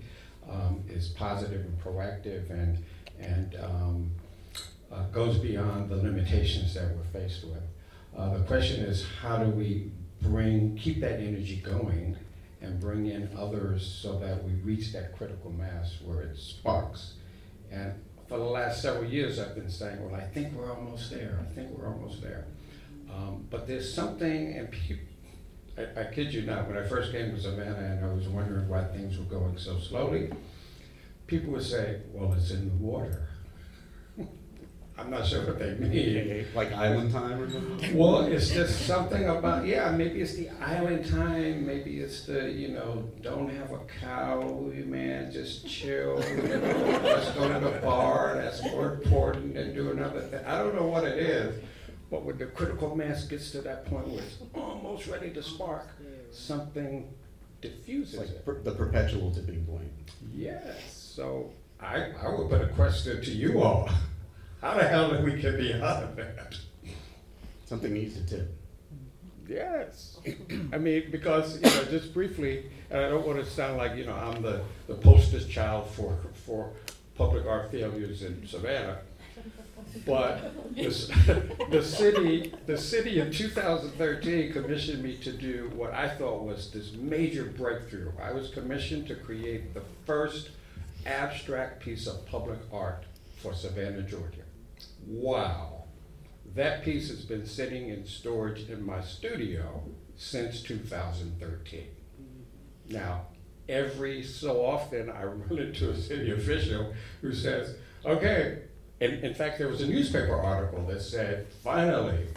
um, 0.49 0.82
is 0.88 1.09
positive 1.09 1.61
and 1.61 1.80
proactive 1.80 2.49
and, 2.49 2.84
and 3.20 3.55
um, 3.61 4.11
uh, 4.91 5.03
goes 5.07 5.38
beyond 5.38 5.89
the 5.89 5.97
limitations 5.97 6.74
that 6.74 6.86
we're 6.95 7.22
faced 7.22 7.43
with. 7.43 7.61
Uh, 8.18 8.38
the 8.38 8.43
question 8.45 8.84
is, 8.84 9.05
how 9.22 9.38
do 9.38 9.49
we 9.51 9.91
bring, 10.24 10.76
keep 10.76 10.99
that 11.01 11.20
energy 11.20 11.57
going 11.57 12.18
and 12.61 12.80
bring 12.80 13.05
in 13.05 13.30
others 13.38 13.86
so 14.01 14.18
that 14.18 14.43
we 14.43 14.53
reach 14.55 14.91
that 14.91 15.15
critical 15.15 15.51
mass 15.51 15.97
where 16.03 16.22
it 16.22 16.36
sparks? 16.36 17.13
And 17.72 17.93
for 18.28 18.39
the 18.39 18.43
last 18.43 18.82
several 18.82 19.05
years, 19.05 19.39
I've 19.39 19.53
been 19.53 19.70
saying, 19.70 20.03
well, 20.03 20.20
I 20.20 20.24
think 20.24 20.53
we're 20.53 20.74
almost 20.74 21.11
there. 21.11 21.39
I 21.39 21.53
think 21.53 21.78
we're 21.78 21.88
almost 21.88 22.22
there. 22.24 22.45
Um, 23.13 23.45
but 23.51 23.68
there's 23.68 23.93
something, 23.93 24.53
and 24.57 24.70
I, 25.78 26.01
I 26.01 26.03
kid 26.05 26.34
you 26.34 26.41
not, 26.41 26.68
when 26.68 26.78
I 26.78 26.88
first 26.88 27.11
came 27.11 27.32
to 27.36 27.39
Savannah 27.39 27.78
and 27.78 28.03
I 28.03 28.11
was 28.11 28.28
wondering 28.28 28.68
why 28.68 28.84
things 28.86 29.18
were 29.20 29.26
going 29.26 29.57
so 29.59 29.78
slowly, 29.80 30.32
people 31.28 31.53
would 31.53 31.63
say, 31.63 32.01
well, 32.11 32.34
it's 32.34 32.49
in 32.49 32.68
the 32.68 32.76
water. 32.84 33.30
I'm 35.00 35.12
not 35.12 35.28
sure 35.28 35.45
what 35.45 35.60
they 35.60 35.74
mean. 35.76 36.45
Like 36.56 36.72
island 36.74 37.12
time 37.12 37.39
or 37.41 37.50
something? 37.50 37.95
Well, 37.95 38.22
it's 38.24 38.50
just 38.50 38.86
something 38.88 39.30
about, 39.30 39.66
yeah, 39.66 39.91
maybe 39.91 40.22
it's 40.22 40.34
the 40.34 40.50
island 40.60 41.06
time, 41.08 41.66
maybe 41.68 42.00
it's 42.00 42.26
the, 42.26 42.50
you 42.50 42.70
know, 42.70 43.04
don't 43.22 43.50
have 43.50 43.72
a 43.72 43.80
cow, 44.02 44.41
man, 44.86 45.32
just 45.32 45.68
chill, 45.68 46.24
you 46.30 46.38
know, 46.48 47.00
let's 47.04 47.30
go 47.32 47.48
to 47.52 47.60
the 47.60 47.80
bar, 47.82 48.36
that's 48.36 48.64
more 48.64 48.93
important 48.93 49.54
than 49.54 49.76
doing 49.76 50.00
other 50.02 50.22
things. 50.22 50.43
I 50.48 50.58
don't 50.58 50.74
know 50.76 50.88
what 50.88 51.04
it 51.04 51.18
is, 51.20 51.64
but 52.10 52.24
when 52.24 52.38
the 52.39 52.48
critical 52.48 52.95
mass 52.95 53.26
gets 53.26 53.52
to 53.52 53.62
that 53.62 53.86
point 53.86 54.08
where 54.08 54.24
it's 54.24 54.38
almost 54.56 55.06
ready 55.08 55.30
to 55.32 55.43
spark, 55.43 55.88
something 56.32 57.14
diffuses 57.62 58.20
Like 58.20 58.30
it. 58.30 58.45
per- 58.45 58.62
the 58.62 58.72
perpetual 58.72 59.32
tipping 59.32 59.64
point. 59.66 59.91
Yes, 60.34 61.14
so 61.16 61.52
I, 61.80 62.12
I 62.24 62.30
would 62.30 62.50
put 62.50 62.62
a 62.62 62.68
question 62.70 63.22
to 63.22 63.32
you 63.32 63.62
all. 63.62 63.89
How 64.62 64.76
the 64.76 64.88
hell 64.88 65.12
did 65.12 65.24
we 65.24 65.39
get 65.39 65.58
beyond 65.58 65.84
of 65.84 66.16
that? 66.16 66.58
Something 67.66 67.93
needs 67.93 68.16
to 68.16 68.26
tip. 68.26 68.58
Yes. 69.47 70.20
I 70.74 70.78
mean, 70.78 71.10
because, 71.12 71.55
you 71.55 71.70
know, 71.70 71.84
just 71.86 72.14
briefly, 72.14 72.66
and 72.89 73.01
I 73.01 73.10
don't 73.10 73.26
want 73.26 73.39
to 73.39 73.45
sound 73.45 73.78
like, 73.78 73.95
you 73.95 74.05
know, 74.05 74.14
I'm 74.16 74.41
the, 74.41 74.62
the 74.88 74.95
poster 74.95 75.39
child 75.39 75.89
for, 75.91 76.18
for 76.45 76.72
public 77.16 77.45
art 77.45 77.72
failures 77.72 78.24
in 78.24 78.45
Savannah. 78.47 78.99
But 80.05 80.76
the, 80.76 81.53
the 81.70 81.84
city, 81.84 82.53
the 82.66 82.78
city 82.78 83.20
in 83.20 83.32
2013 83.32 84.51
commissioned 84.51 85.03
me 85.03 85.18
to 85.18 85.32
do 85.32 85.72
what 85.76 85.93
I 85.93 86.10
thought 86.10 86.43
was 86.43 86.72
this 86.72 86.93
major 86.93 87.45
breakthrough. 87.45 88.12
I 88.22 88.32
was 88.32 88.49
commissioned 88.49 89.08
to 89.08 89.16
create 89.16 89.74
the 89.74 89.84
first 90.05 90.49
abstract 91.05 91.82
piece 91.82 92.08
of 92.08 92.26
public 92.26 92.60
art 92.74 93.03
for 93.38 93.53
Savannah, 93.53 94.01
Georgia. 94.01 94.47
Wow. 95.08 95.86
That 96.55 96.84
piece 96.84 97.10
has 97.10 97.24
been 97.24 97.45
sitting 97.45 97.89
in 97.89 98.05
storage 98.05 98.70
in 98.70 98.86
my 98.86 99.01
studio 99.01 99.84
since 100.16 100.62
2013. 100.62 101.88
Now, 102.89 103.28
every 103.70 104.24
so 104.24 104.66
often 104.66 105.10
I 105.10 105.24
run 105.26 105.60
into 105.60 105.91
a 105.91 105.97
city 105.97 106.32
official 106.32 106.93
who 107.22 107.34
says, 107.34 107.76
okay, 108.05 108.60
in, 108.99 109.12
in 109.24 109.34
fact, 109.34 109.60
there 109.60 109.68
was 109.68 109.82
a 109.82 109.88
newspaper 109.88 110.36
article 110.36 110.86
that 110.88 111.01
said, 111.01 111.47
finally, 111.64 112.28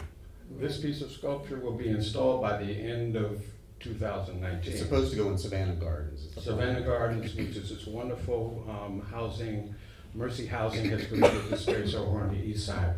this 0.59 0.79
piece 0.79 1.01
of 1.01 1.11
sculpture 1.11 1.57
will 1.59 1.77
be 1.77 1.89
installed 1.89 2.41
by 2.41 2.57
the 2.57 2.71
end 2.71 3.15
of 3.15 3.43
2019. 3.79 4.71
It's 4.71 4.81
supposed 4.81 5.11
to 5.11 5.17
go 5.17 5.29
in 5.29 5.37
Savannah 5.37 5.75
Gardens. 5.75 6.21
is 6.21 6.35
the 6.35 6.41
plan. 6.41 6.57
Savannah 6.57 6.81
Gardens, 6.81 7.35
which 7.35 7.55
is 7.55 7.69
this 7.69 7.87
wonderful 7.87 8.65
um, 8.69 9.01
housing, 9.11 9.73
Mercy 10.13 10.45
Housing 10.45 10.85
has 10.89 11.05
created 11.07 11.49
this 11.49 11.61
space 11.61 11.93
over 11.95 12.21
on 12.21 12.29
the 12.29 12.43
east 12.43 12.65
side. 12.65 12.95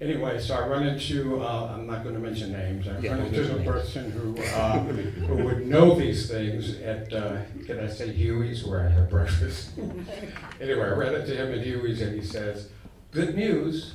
Anyway, 0.00 0.36
so 0.40 0.54
I 0.56 0.66
run 0.66 0.84
into, 0.84 1.40
uh, 1.40 1.72
I'm 1.74 1.86
not 1.86 2.02
gonna 2.02 2.18
mention 2.18 2.50
names, 2.52 2.88
I 2.88 2.98
Yeah, 2.98 3.10
run 3.12 3.18
don't 3.20 3.26
into 3.34 3.42
the 3.44 3.54
names. 3.60 3.68
person 3.68 4.10
who, 4.10 4.36
uh, 4.36 4.78
who 4.80 5.44
would 5.44 5.66
know 5.68 5.94
these 5.94 6.28
things 6.28 6.76
at, 6.80 7.12
uh, 7.12 7.36
can 7.66 7.78
I 7.78 7.86
say 7.86 8.10
Huey's, 8.12 8.64
where 8.64 8.80
I 8.80 8.88
have 8.88 9.08
breakfast? 9.08 9.70
Anyway, 10.60 10.80
I 10.84 10.90
ran 10.90 11.14
into 11.14 11.34
him 11.36 11.52
at 11.52 11.64
Huey's 11.64 12.00
and 12.00 12.14
he 12.14 12.24
says, 12.26 12.68
good 13.12 13.34
news, 13.36 13.94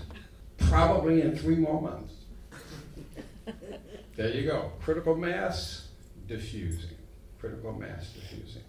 probably 0.57 1.21
in 1.21 1.35
three 1.37 1.55
more 1.55 1.81
months. 1.81 2.13
There 4.15 4.29
you 4.33 4.49
go, 4.49 4.71
critical 4.81 5.15
mass 5.15 5.87
diffusing, 6.27 6.95
critical 7.39 7.71
mass 7.73 8.09
diffusing. 8.11 8.63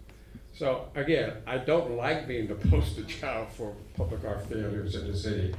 So 0.58 0.88
again, 0.96 1.34
I 1.46 1.58
don't 1.58 1.92
like 1.92 2.26
being 2.26 2.48
the 2.48 2.56
poster 2.56 3.04
child 3.04 3.46
for 3.52 3.76
public 3.96 4.24
art 4.24 4.44
failures 4.48 4.96
in 4.96 5.06
the 5.06 5.16
city, 5.16 5.54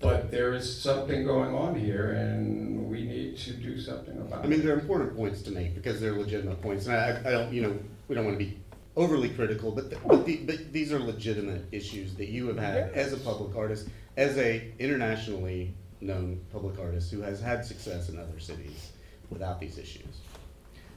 but 0.00 0.28
there 0.28 0.54
is 0.54 0.82
something 0.82 1.24
going 1.24 1.54
on 1.54 1.76
here 1.76 2.10
and 2.10 2.90
we 2.90 3.04
need 3.04 3.38
to 3.38 3.52
do 3.52 3.80
something 3.80 4.18
about 4.18 4.42
it. 4.42 4.44
I 4.44 4.48
mean, 4.48 4.64
they're 4.64 4.74
important 4.74 5.16
points 5.16 5.40
to 5.42 5.52
make 5.52 5.76
because 5.76 6.00
they're 6.00 6.18
legitimate 6.18 6.60
points, 6.60 6.86
and 6.86 6.96
I, 6.96 7.20
I 7.20 7.30
don't, 7.30 7.52
you 7.52 7.62
know, 7.62 7.78
we 8.08 8.16
don't 8.16 8.24
want 8.24 8.36
to 8.36 8.44
be 8.44 8.58
overly 8.96 9.28
critical, 9.28 9.70
but, 9.70 9.88
th- 9.88 10.02
but, 10.04 10.26
the, 10.26 10.38
but 10.38 10.72
these 10.72 10.92
are 10.92 10.98
legitimate 10.98 11.66
issues 11.70 12.16
that 12.16 12.26
you 12.26 12.48
have 12.48 12.58
had 12.58 12.90
as 12.92 13.12
a 13.12 13.18
public 13.18 13.54
artist, 13.54 13.88
as 14.16 14.36
a 14.36 14.68
internationally 14.80 15.72
known 16.00 16.40
public 16.52 16.80
artist 16.80 17.12
who 17.12 17.20
has 17.20 17.40
had 17.40 17.64
success 17.64 18.08
in 18.08 18.18
other 18.18 18.40
cities 18.40 18.90
without 19.30 19.60
these 19.60 19.78
issues. 19.78 20.22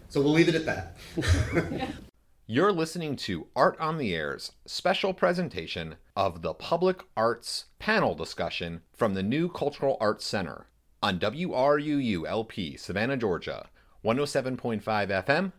So 0.07 0.23
we'll 0.23 0.33
leave 0.33 0.49
it 0.49 0.55
at 0.55 0.65
that. 0.65 1.99
You're 2.51 2.71
listening 2.71 3.15
to 3.17 3.45
Art 3.55 3.79
on 3.79 3.99
the 3.99 4.15
Air's 4.15 4.53
special 4.65 5.13
presentation 5.13 5.97
of 6.15 6.41
the 6.41 6.55
Public 6.55 7.03
Arts 7.15 7.65
panel 7.77 8.15
discussion 8.15 8.81
from 8.91 9.13
the 9.13 9.21
New 9.21 9.49
Cultural 9.49 9.97
Arts 10.01 10.25
Center 10.25 10.65
on 11.03 11.19
WRUU 11.19 12.27
LP 12.27 12.75
Savannah, 12.75 13.17
Georgia, 13.17 13.69
107.5 14.03 14.81
FM, 14.81 15.51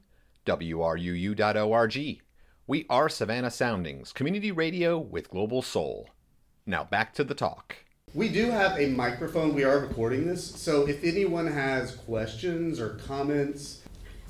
WRUU.org. 0.44 2.22
We 2.66 2.86
are 2.90 3.08
Savannah 3.08 3.52
Soundings, 3.52 4.12
community 4.12 4.50
radio 4.50 4.98
with 4.98 5.30
global 5.30 5.62
soul. 5.62 6.08
Now 6.66 6.82
back 6.82 7.14
to 7.14 7.22
the 7.22 7.36
talk. 7.36 7.76
We 8.14 8.28
do 8.28 8.50
have 8.50 8.76
a 8.80 8.88
microphone. 8.88 9.54
We 9.54 9.62
are 9.62 9.78
recording 9.78 10.26
this, 10.26 10.44
so 10.44 10.88
if 10.88 11.04
anyone 11.04 11.46
has 11.46 11.94
questions 11.94 12.80
or 12.80 12.94
comments, 13.06 13.82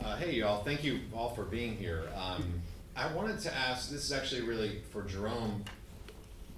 Uh, 0.02 0.16
hey, 0.16 0.32
y'all. 0.32 0.64
Thank 0.64 0.82
you 0.82 1.00
all 1.14 1.30
for 1.34 1.44
being 1.44 1.76
here. 1.76 2.04
Um, 2.16 2.62
I 2.96 3.12
wanted 3.12 3.38
to 3.40 3.54
ask 3.54 3.90
this 3.90 4.04
is 4.04 4.12
actually 4.12 4.42
really 4.42 4.80
for 4.92 5.02
Jerome. 5.02 5.62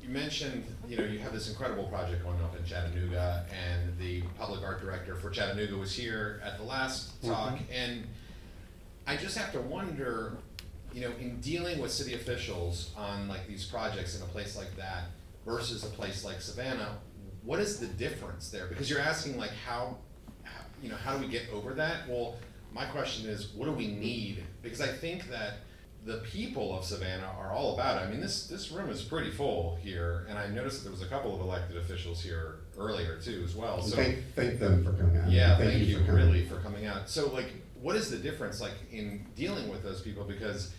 You 0.03 0.09
mentioned, 0.11 0.65
you 0.89 0.97
know, 0.97 1.05
you 1.05 1.19
have 1.19 1.33
this 1.33 1.49
incredible 1.49 1.85
project 1.85 2.23
going 2.25 2.41
on 2.41 2.57
in 2.57 2.65
Chattanooga, 2.65 3.45
and 3.53 3.97
the 3.99 4.23
public 4.39 4.63
art 4.63 4.81
director 4.81 5.17
for 5.17 5.31
Chattanooga 5.31 5.77
was 5.77 5.95
here 5.95 6.41
at 6.45 6.57
the 6.57 6.65
last 6.65 7.21
talk. 7.23 7.59
And 7.73 8.05
I 9.07 9.17
just 9.17 9.37
have 9.37 9.53
to 9.53 9.61
wonder, 9.61 10.37
you 10.93 11.01
know, 11.03 11.13
in 11.21 11.41
dealing 11.41 11.81
with 11.81 11.91
city 11.91 12.15
officials 12.15 12.91
on 12.97 13.29
like 13.29 13.47
these 13.49 13.65
projects 13.65 14.17
in 14.17 14.23
a 14.23 14.27
place 14.27 14.57
like 14.57 14.75
that 14.77 15.05
versus 15.45 15.85
a 15.85 15.89
place 15.89 16.25
like 16.25 16.41
Savannah, 16.41 16.99
what 17.43 17.59
is 17.59 17.79
the 17.81 17.87
difference 17.87 18.51
there? 18.51 18.67
Because 18.67 18.89
you're 18.89 19.01
asking 19.01 19.37
like 19.37 19.53
how, 19.67 19.99
how 20.45 20.61
you 20.81 20.89
know, 20.89 20.97
how 20.97 21.17
do 21.17 21.25
we 21.25 21.31
get 21.31 21.43
over 21.53 21.75
that? 21.75 22.09
Well, 22.09 22.37
my 22.75 22.87
question 22.87 23.29
is, 23.29 23.49
what 23.55 23.67
do 23.67 23.73
we 23.73 23.87
need? 23.87 24.45
Because 24.63 24.81
I 24.81 24.89
think 24.89 25.29
that 25.31 25.55
the 26.05 26.19
people 26.19 26.77
of 26.77 26.85
Savannah 26.85 27.31
are 27.39 27.53
all 27.53 27.75
about 27.75 28.03
it. 28.03 28.07
I 28.07 28.11
mean, 28.11 28.21
this 28.21 28.47
this 28.49 28.73
room 28.73 28.91
is 28.91 29.03
pretty 29.03 29.31
full 29.31 29.79
here, 29.83 30.27
and 30.29 30.39
I 30.39 30.49
noticed 30.49 30.79
that 30.79 30.85
there 30.85 30.93
was 30.93 31.03
a 31.03 31.07
couple 31.07 31.35
of 31.35 31.41
elected 31.41 31.77
officials 31.77 32.23
here 32.23 32.57
earlier 32.77 33.19
too, 33.19 33.43
as 33.45 33.55
well. 33.55 33.83
So 33.83 33.97
thank, 33.97 34.19
thank 34.35 34.59
them 34.59 34.85
for 34.85 34.93
coming 34.93 35.17
out. 35.19 35.31
yeah, 35.31 35.57
thank, 35.57 35.81
you, 35.81 36.05
for 36.05 36.15
really 36.15 36.45
for 36.45 36.57
coming 36.57 36.87
out. 36.87 37.09
So 37.09 37.33
like, 37.33 37.53
what 37.81 37.95
is 37.95 38.11
the 38.11 38.19
difference 38.19 38.61
like 38.61 38.75
in 38.91 39.25
dealing 39.37 39.69
with 39.69 39.83
those 39.85 40.01
people? 40.01 40.25
Because 40.25 40.73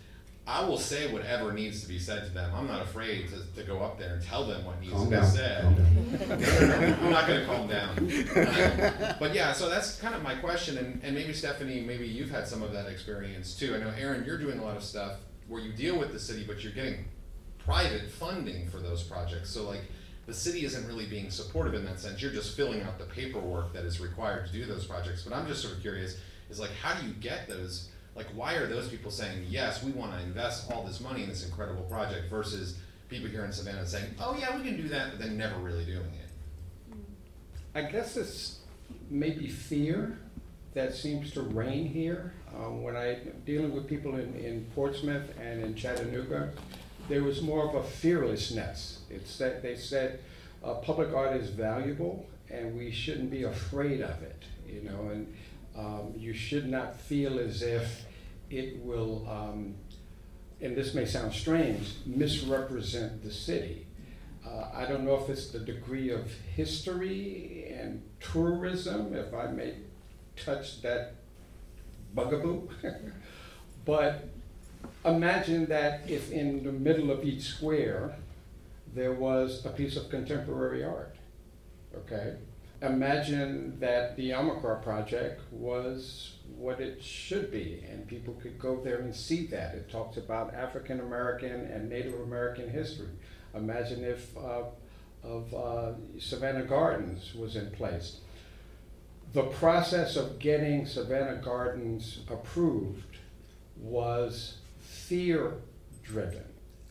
I 0.46 0.66
will 0.66 0.78
say 0.78 1.12
whatever 1.12 1.54
needs 1.54 1.82
to 1.84 1.88
be 1.88 1.98
said 1.98 2.26
to 2.26 2.30
them. 2.30 2.52
I'm 2.54 2.68
not 2.68 2.82
afraid 2.82 3.30
to, 3.30 3.62
to 3.62 3.66
go 3.66 3.80
up 3.80 3.98
there 3.98 4.16
and 4.16 4.22
tell 4.22 4.46
them 4.46 4.66
what 4.66 4.82
needs 4.82 4.92
Calm 4.92 5.10
to 5.10 5.22
be 5.22 5.26
said. 5.26 5.64
No, 5.64 6.36
no, 6.36 6.68
no, 6.68 6.98
I'm 7.02 7.12
not 7.12 7.28
gonna 7.28 7.46
calm 7.46 7.68
down. 7.68 7.98
Um, 7.98 9.16
But 9.20 9.34
yeah, 9.34 9.54
so 9.54 9.70
that's 9.70 10.00
kind 10.02 10.14
of 10.14 10.22
my 10.22 10.36
question, 10.36 10.78
and, 10.78 11.00
and 11.02 11.16
maybe 11.16 11.32
Stephanie, 11.32 11.80
maybe 11.82 12.06
you've 12.06 12.30
had 12.30 12.46
some 12.46 12.62
of 12.62 12.74
that 12.74 12.88
experience 12.88 13.58
too. 13.58 13.74
I 13.74 13.78
know 13.78 13.94
Erin, 13.98 14.26
you're 14.26 14.38
doing 14.38 14.60
a 14.60 14.64
lot 14.64 14.76
of 14.76 14.84
stuff 14.84 15.14
where 15.48 15.62
you 15.62 15.72
deal 15.72 15.98
with 15.98 16.12
the 16.12 16.20
city, 16.20 16.44
but 16.46 16.62
you're 16.62 16.74
getting 16.74 17.06
private 17.60 18.12
funding 18.12 18.68
for 18.68 18.80
those 18.80 19.02
projects. 19.02 19.50
So 19.50 19.64
like, 19.64 19.82
the 20.26 20.34
city 20.34 20.66
isn't 20.66 20.86
really 20.88 21.06
being 21.06 21.30
supportive 21.30 21.74
in 21.74 21.86
that 21.86 22.00
sense. 22.00 22.22
You're 22.22 22.32
just 22.32 22.56
filling 22.56 22.82
out 22.82 22.98
the 22.98 23.06
paperwork 23.06 23.74
that 23.74 23.86
is 23.86 24.00
required 24.00 24.48
to 24.48 24.54
do 24.54 24.66
those 24.66 24.86
projects. 24.86 25.24
But 25.24 25.34
I'm 25.34 25.48
just 25.48 25.62
sort 25.62 25.76
of 25.76 25.82
curious, 25.82 26.18
is 26.50 26.60
like, 26.60 26.72
how 26.82 27.00
do 27.00 27.06
you 27.08 27.14
get 27.14 27.48
those? 27.48 27.90
Like, 28.16 28.28
why 28.36 28.54
are 28.54 28.68
those 28.68 28.90
people 28.90 29.12
saying, 29.12 29.46
yes, 29.50 29.84
we 29.84 29.92
want 29.92 30.14
to 30.14 30.20
invest 30.20 30.72
all 30.72 30.84
this 30.84 31.02
money 31.02 31.24
in 31.24 31.30
this 31.30 31.46
incredible 31.46 31.84
project 31.84 32.30
versus 32.30 32.78
people 33.10 33.30
here 33.30 33.46
in 33.46 33.52
Savannah 33.52 33.86
saying, 33.86 34.14
oh 34.20 34.36
yeah, 34.40 34.56
we 34.56 34.64
can 34.64 34.78
do 34.78 34.88
that, 34.90 35.12
but 35.12 35.20
then 35.20 35.38
never 35.38 35.58
really 35.60 35.86
doing 35.86 36.00
it? 36.00 36.98
I 37.76 37.82
guess 37.84 38.18
it's 38.18 38.60
maybe 39.10 39.48
fear 39.48 40.18
that 40.74 40.94
seems 40.94 41.32
to 41.32 41.42
reign 41.42 41.88
here. 41.88 42.34
Um, 42.56 42.84
when 42.84 42.96
I 42.96 43.18
dealing 43.46 43.74
with 43.74 43.88
people 43.88 44.16
in, 44.16 44.36
in 44.36 44.66
Portsmouth 44.76 45.34
and 45.40 45.64
in 45.64 45.76
Chattanooga, 45.76 46.52
there 47.10 47.24
was 47.24 47.42
more 47.42 47.68
of 47.68 47.76
a 47.76 47.84
fearlessness. 47.84 49.02
It's 49.10 49.38
that 49.38 49.64
they 49.64 49.76
said 49.76 50.20
uh, 50.64 50.76
public 50.76 51.14
art 51.14 51.36
is 51.36 51.50
valuable 51.50 52.26
and 52.50 52.78
we 52.78 52.92
shouldn't 52.92 53.32
be 53.32 53.44
afraid 53.44 54.02
of 54.02 54.22
it. 54.22 54.44
You 54.68 54.82
know, 54.82 55.10
and 55.12 55.34
um, 55.76 56.14
you 56.16 56.34
should 56.34 56.70
not 56.70 57.00
feel 57.00 57.40
as 57.40 57.62
if 57.62 58.06
it 58.50 58.78
will. 58.84 59.28
Um, 59.30 59.76
and 60.62 60.78
this 60.78 60.94
may 60.94 61.06
sound 61.06 61.34
strange, 61.34 61.96
misrepresent 62.06 63.24
the 63.24 63.32
city. 63.32 63.86
Uh, 64.46 64.70
I 64.74 64.86
don't 64.86 65.06
know 65.06 65.16
if 65.16 65.30
it's 65.30 65.50
the 65.50 65.60
degree 65.60 66.10
of 66.10 66.32
history 66.56 67.74
and 67.76 68.02
tourism, 68.20 69.14
if 69.14 69.34
I 69.34 69.48
may 69.48 69.76
touch 70.36 70.82
that 70.82 71.16
bugaboo. 72.14 72.70
but 73.86 74.28
imagine 75.06 75.66
that 75.68 76.10
if 76.10 76.32
in 76.32 76.64
the 76.64 76.72
middle 76.72 77.12
of 77.12 77.24
each 77.24 77.44
square 77.44 78.16
there 78.94 79.14
was 79.14 79.66
a 79.66 79.70
piece 79.70 79.98
of 79.98 80.10
contemporary 80.10 80.84
art. 80.84 81.16
Okay? 81.96 82.36
Imagine 82.84 83.80
that 83.80 84.18
the 84.18 84.32
Yamacraw 84.32 84.84
project 84.84 85.42
was 85.52 86.34
what 86.58 86.82
it 86.82 87.02
should 87.02 87.50
be, 87.50 87.82
and 87.90 88.06
people 88.06 88.34
could 88.34 88.60
go 88.60 88.82
there 88.84 88.98
and 88.98 89.16
see 89.16 89.48
that. 89.48 89.74
It 89.74 89.90
talks 89.90 90.18
about 90.18 90.54
African 90.54 91.00
American 91.00 91.52
and 91.52 91.88
Native 91.88 92.20
American 92.20 92.70
history. 92.70 93.08
Imagine 93.56 94.04
if 94.04 94.36
uh, 94.38 94.64
of 95.24 95.54
uh, 95.54 95.94
Savannah 96.20 96.66
Gardens 96.66 97.34
was 97.34 97.56
in 97.56 97.72
place. 97.72 98.18
The 99.32 99.44
process 99.44 100.18
of 100.18 100.38
getting 100.40 100.86
Savannah 100.86 101.42
Gardens 101.42 102.20
approved 102.30 103.18
was 103.78 104.58
fear 104.82 105.54
driven. 106.04 106.44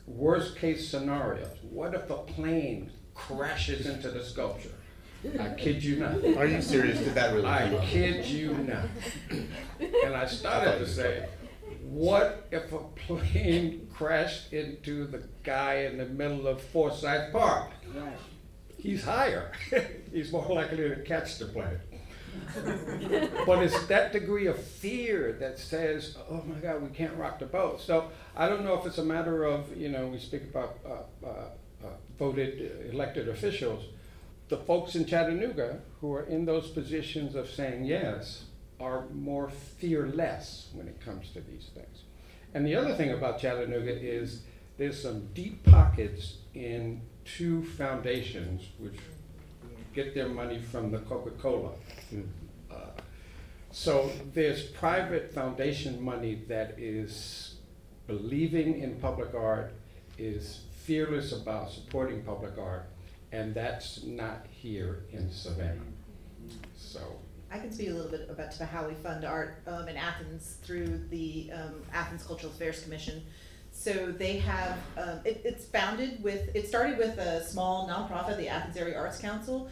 Worst 0.06 0.56
case 0.56 0.88
scenarios. 0.88 1.58
What 1.68 1.94
if 1.94 2.08
a 2.08 2.16
plane 2.16 2.90
crashes 3.14 3.86
into 3.86 4.10
the 4.10 4.24
sculpture? 4.24 4.70
I 5.38 5.48
kid 5.54 5.82
you 5.84 5.96
not. 5.96 6.24
Are 6.36 6.46
you 6.46 6.60
serious? 6.60 6.98
Did 6.98 7.14
that 7.14 7.32
really 7.32 7.42
come 7.44 7.52
I 7.52 7.76
up? 7.76 7.84
kid 7.84 8.24
you 8.26 8.54
not. 8.54 8.86
And 10.04 10.14
I 10.14 10.26
started 10.26 10.78
to 10.78 10.86
say, 10.86 11.28
what 11.82 12.48
if 12.50 12.72
a 12.72 12.78
plane 12.78 13.88
crashed 13.94 14.52
into 14.52 15.06
the 15.06 15.22
guy 15.42 15.82
in 15.82 15.98
the 15.98 16.06
middle 16.06 16.46
of 16.48 16.60
Forsyth 16.60 17.32
Park? 17.32 17.70
He's 18.78 19.04
higher. 19.04 19.52
He's 20.12 20.32
more 20.32 20.46
likely 20.52 20.88
to 20.88 20.96
catch 21.04 21.38
the 21.38 21.46
plane. 21.46 21.78
but 23.46 23.62
it's 23.62 23.86
that 23.86 24.12
degree 24.12 24.46
of 24.46 24.58
fear 24.58 25.34
that 25.38 25.58
says, 25.58 26.16
"Oh 26.30 26.42
my 26.46 26.56
God, 26.56 26.82
we 26.82 26.88
can't 26.88 27.14
rock 27.16 27.38
the 27.38 27.44
boat." 27.46 27.80
So 27.80 28.10
I 28.34 28.48
don't 28.48 28.64
know 28.64 28.74
if 28.78 28.86
it's 28.86 28.98
a 28.98 29.04
matter 29.04 29.44
of 29.44 29.76
you 29.76 29.90
know 29.90 30.06
we 30.06 30.18
speak 30.18 30.44
about 30.44 30.78
uh, 30.84 31.26
uh, 31.26 31.28
uh, 31.84 31.88
voted 32.18 32.72
uh, 32.88 32.90
elected 32.90 33.28
officials. 33.28 33.84
The 34.52 34.58
folks 34.58 34.96
in 34.96 35.06
Chattanooga 35.06 35.80
who 36.02 36.12
are 36.12 36.24
in 36.24 36.44
those 36.44 36.68
positions 36.68 37.34
of 37.36 37.48
saying 37.48 37.86
yes 37.86 38.44
are 38.78 39.06
more 39.08 39.48
fearless 39.48 40.68
when 40.74 40.86
it 40.88 41.00
comes 41.00 41.30
to 41.30 41.40
these 41.40 41.70
things. 41.72 42.02
And 42.52 42.66
the 42.66 42.74
other 42.74 42.94
thing 42.94 43.12
about 43.12 43.38
Chattanooga 43.38 43.98
is 43.98 44.42
there's 44.76 45.00
some 45.00 45.28
deep 45.32 45.64
pockets 45.64 46.36
in 46.52 47.00
two 47.24 47.64
foundations 47.64 48.68
which 48.76 48.96
get 49.94 50.14
their 50.14 50.28
money 50.28 50.60
from 50.60 50.90
the 50.90 50.98
Coca-Cola. 50.98 51.70
Uh, 52.70 52.74
So 53.70 54.10
there's 54.34 54.64
private 54.64 55.32
foundation 55.32 55.98
money 55.98 56.42
that 56.48 56.78
is 56.78 57.54
believing 58.06 58.80
in 58.80 58.96
public 58.96 59.34
art, 59.34 59.72
is 60.18 60.60
fearless 60.84 61.32
about 61.32 61.70
supporting 61.70 62.22
public 62.22 62.58
art, 62.58 62.91
and 63.32 63.54
that's 63.54 64.04
not 64.04 64.46
here 64.50 65.04
in 65.10 65.30
Savannah. 65.30 65.80
So, 66.76 67.00
I 67.50 67.58
can 67.58 67.72
speak 67.72 67.88
a 67.88 67.92
little 67.92 68.10
bit 68.10 68.28
about 68.30 68.54
how 68.54 68.86
we 68.86 68.94
fund 68.94 69.24
art 69.24 69.62
um, 69.66 69.88
in 69.88 69.96
Athens 69.96 70.58
through 70.62 71.00
the 71.10 71.50
um, 71.52 71.82
Athens 71.92 72.22
Cultural 72.22 72.52
Affairs 72.52 72.82
Commission. 72.82 73.22
So 73.72 74.12
they 74.12 74.36
have 74.38 74.78
um, 74.98 75.20
it, 75.24 75.40
it's 75.44 75.64
founded 75.64 76.22
with 76.22 76.54
it 76.54 76.68
started 76.68 76.98
with 76.98 77.18
a 77.18 77.44
small 77.44 77.88
nonprofit, 77.88 78.36
the 78.36 78.48
Athens 78.48 78.76
Area 78.76 78.98
Arts 78.98 79.18
Council, 79.18 79.70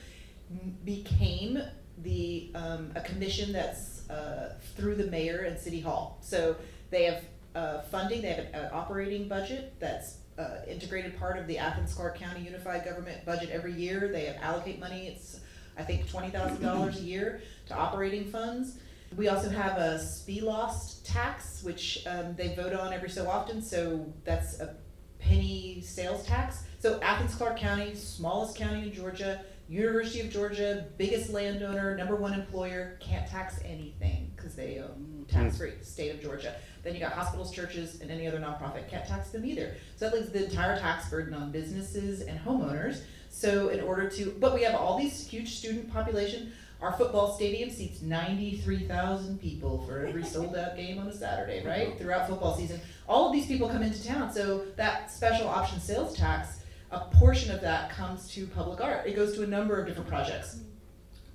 became 0.85 1.63
the 2.03 2.51
um, 2.55 2.93
a 2.97 3.01
commission 3.03 3.53
that's 3.53 4.09
uh, 4.09 4.55
through 4.77 4.97
the 4.97 5.07
mayor 5.07 5.45
and 5.45 5.59
city 5.59 5.81
hall. 5.81 6.19
So 6.23 6.57
they 6.91 7.05
have 7.05 7.23
uh, 7.55 7.83
funding, 7.83 8.23
they 8.23 8.33
have 8.33 8.47
an 8.53 8.71
operating 8.73 9.29
budget 9.29 9.75
that's 9.79 10.17
uh, 10.41 10.65
integrated 10.67 11.19
part 11.19 11.39
of 11.39 11.47
the 11.47 11.59
Athens 11.59 11.95
Clarke 11.95 12.19
County 12.19 12.41
Unified 12.41 12.85
Government 12.85 13.25
budget 13.25 13.51
every 13.51 13.73
year. 13.73 14.09
They 14.09 14.29
allocate 14.29 14.79
money. 14.81 15.09
It's 15.09 15.41
I 15.77 15.83
think 15.83 16.09
twenty 16.09 16.31
thousand 16.31 16.63
dollars 16.63 16.99
a 16.99 17.03
year 17.03 17.43
to 17.67 17.75
operating 17.75 18.31
funds. 18.31 18.79
We 19.17 19.29
also 19.29 19.49
have 19.51 19.77
a 19.77 19.99
SPLOST 19.99 21.05
tax, 21.05 21.63
which 21.65 22.07
um, 22.07 22.35
they 22.37 22.55
vote 22.55 22.73
on 22.73 22.93
every 22.93 23.11
so 23.11 23.29
often. 23.29 23.61
So 23.61 24.07
that's 24.25 24.61
a 24.61 24.77
penny 25.19 25.81
sales 25.85 26.25
tax. 26.27 26.63
So 26.79 27.01
Athens 27.03 27.35
Clarke 27.35 27.59
County, 27.59 27.95
smallest 27.95 28.57
county 28.57 28.85
in 28.85 28.93
Georgia, 28.93 29.43
University 29.69 30.21
of 30.21 30.31
Georgia, 30.31 30.87
biggest 30.97 31.31
landowner, 31.31 31.97
number 31.97 32.17
one 32.17 32.35
employer, 32.35 32.99
can't 33.01 33.29
tax 33.29 33.61
anything 33.65 34.30
because 34.41 34.57
they 34.57 34.79
own 34.79 35.27
tax 35.29 35.59
free, 35.59 35.73
state 35.83 36.15
of 36.15 36.21
Georgia. 36.21 36.55
Then 36.83 36.95
you 36.95 37.01
got 37.01 37.13
hospitals, 37.13 37.53
churches, 37.53 38.01
and 38.01 38.11
any 38.11 38.27
other 38.27 38.39
nonprofit 38.39 38.89
can't 38.89 39.07
tax 39.07 39.31
them 39.31 39.45
either. 39.45 39.77
So 39.97 40.09
that 40.09 40.17
leaves 40.17 40.31
the 40.31 40.45
entire 40.47 40.79
tax 40.79 41.11
burden 41.11 41.35
on 41.35 41.53
businesses 41.53 42.23
and 42.23 42.41
homeowners. 42.41 43.03
So 43.29 43.69
in 43.69 43.81
order 43.81 44.09
to, 44.11 44.35
but 44.41 44.55
we 44.55 44.63
have 44.63 44.75
all 44.75 44.99
these 44.99 45.27
huge 45.27 45.57
student 45.57 45.93
population. 45.93 46.53
Our 46.81 46.95
football 46.95 47.35
stadium 47.35 47.69
seats 47.69 48.01
ninety-three 48.01 48.89
thousand 48.89 49.39
people 49.39 49.85
for 49.87 50.07
every 50.07 50.25
sold-out 50.25 50.77
game 50.77 50.99
on 50.99 51.09
a 51.09 51.13
Saturday, 51.15 51.63
right? 51.63 51.89
Mm-hmm. 51.89 51.99
Throughout 51.99 52.27
football 52.27 52.57
season, 52.57 52.81
all 53.07 53.27
of 53.27 53.35
these 53.35 53.45
people 53.45 53.69
come 53.69 53.83
into 53.83 54.03
town. 54.03 54.33
So 54.33 54.65
that 54.77 55.13
special 55.13 55.47
option 55.47 55.79
sales 55.79 56.17
tax, 56.17 56.61
a 56.91 57.01
portion 57.01 57.55
of 57.55 57.61
that 57.61 57.91
comes 57.91 58.31
to 58.31 58.47
public 58.47 58.81
art. 58.81 59.07
It 59.07 59.15
goes 59.15 59.35
to 59.35 59.43
a 59.43 59.47
number 59.47 59.79
of 59.79 59.87
different 59.87 60.09
projects. 60.09 60.61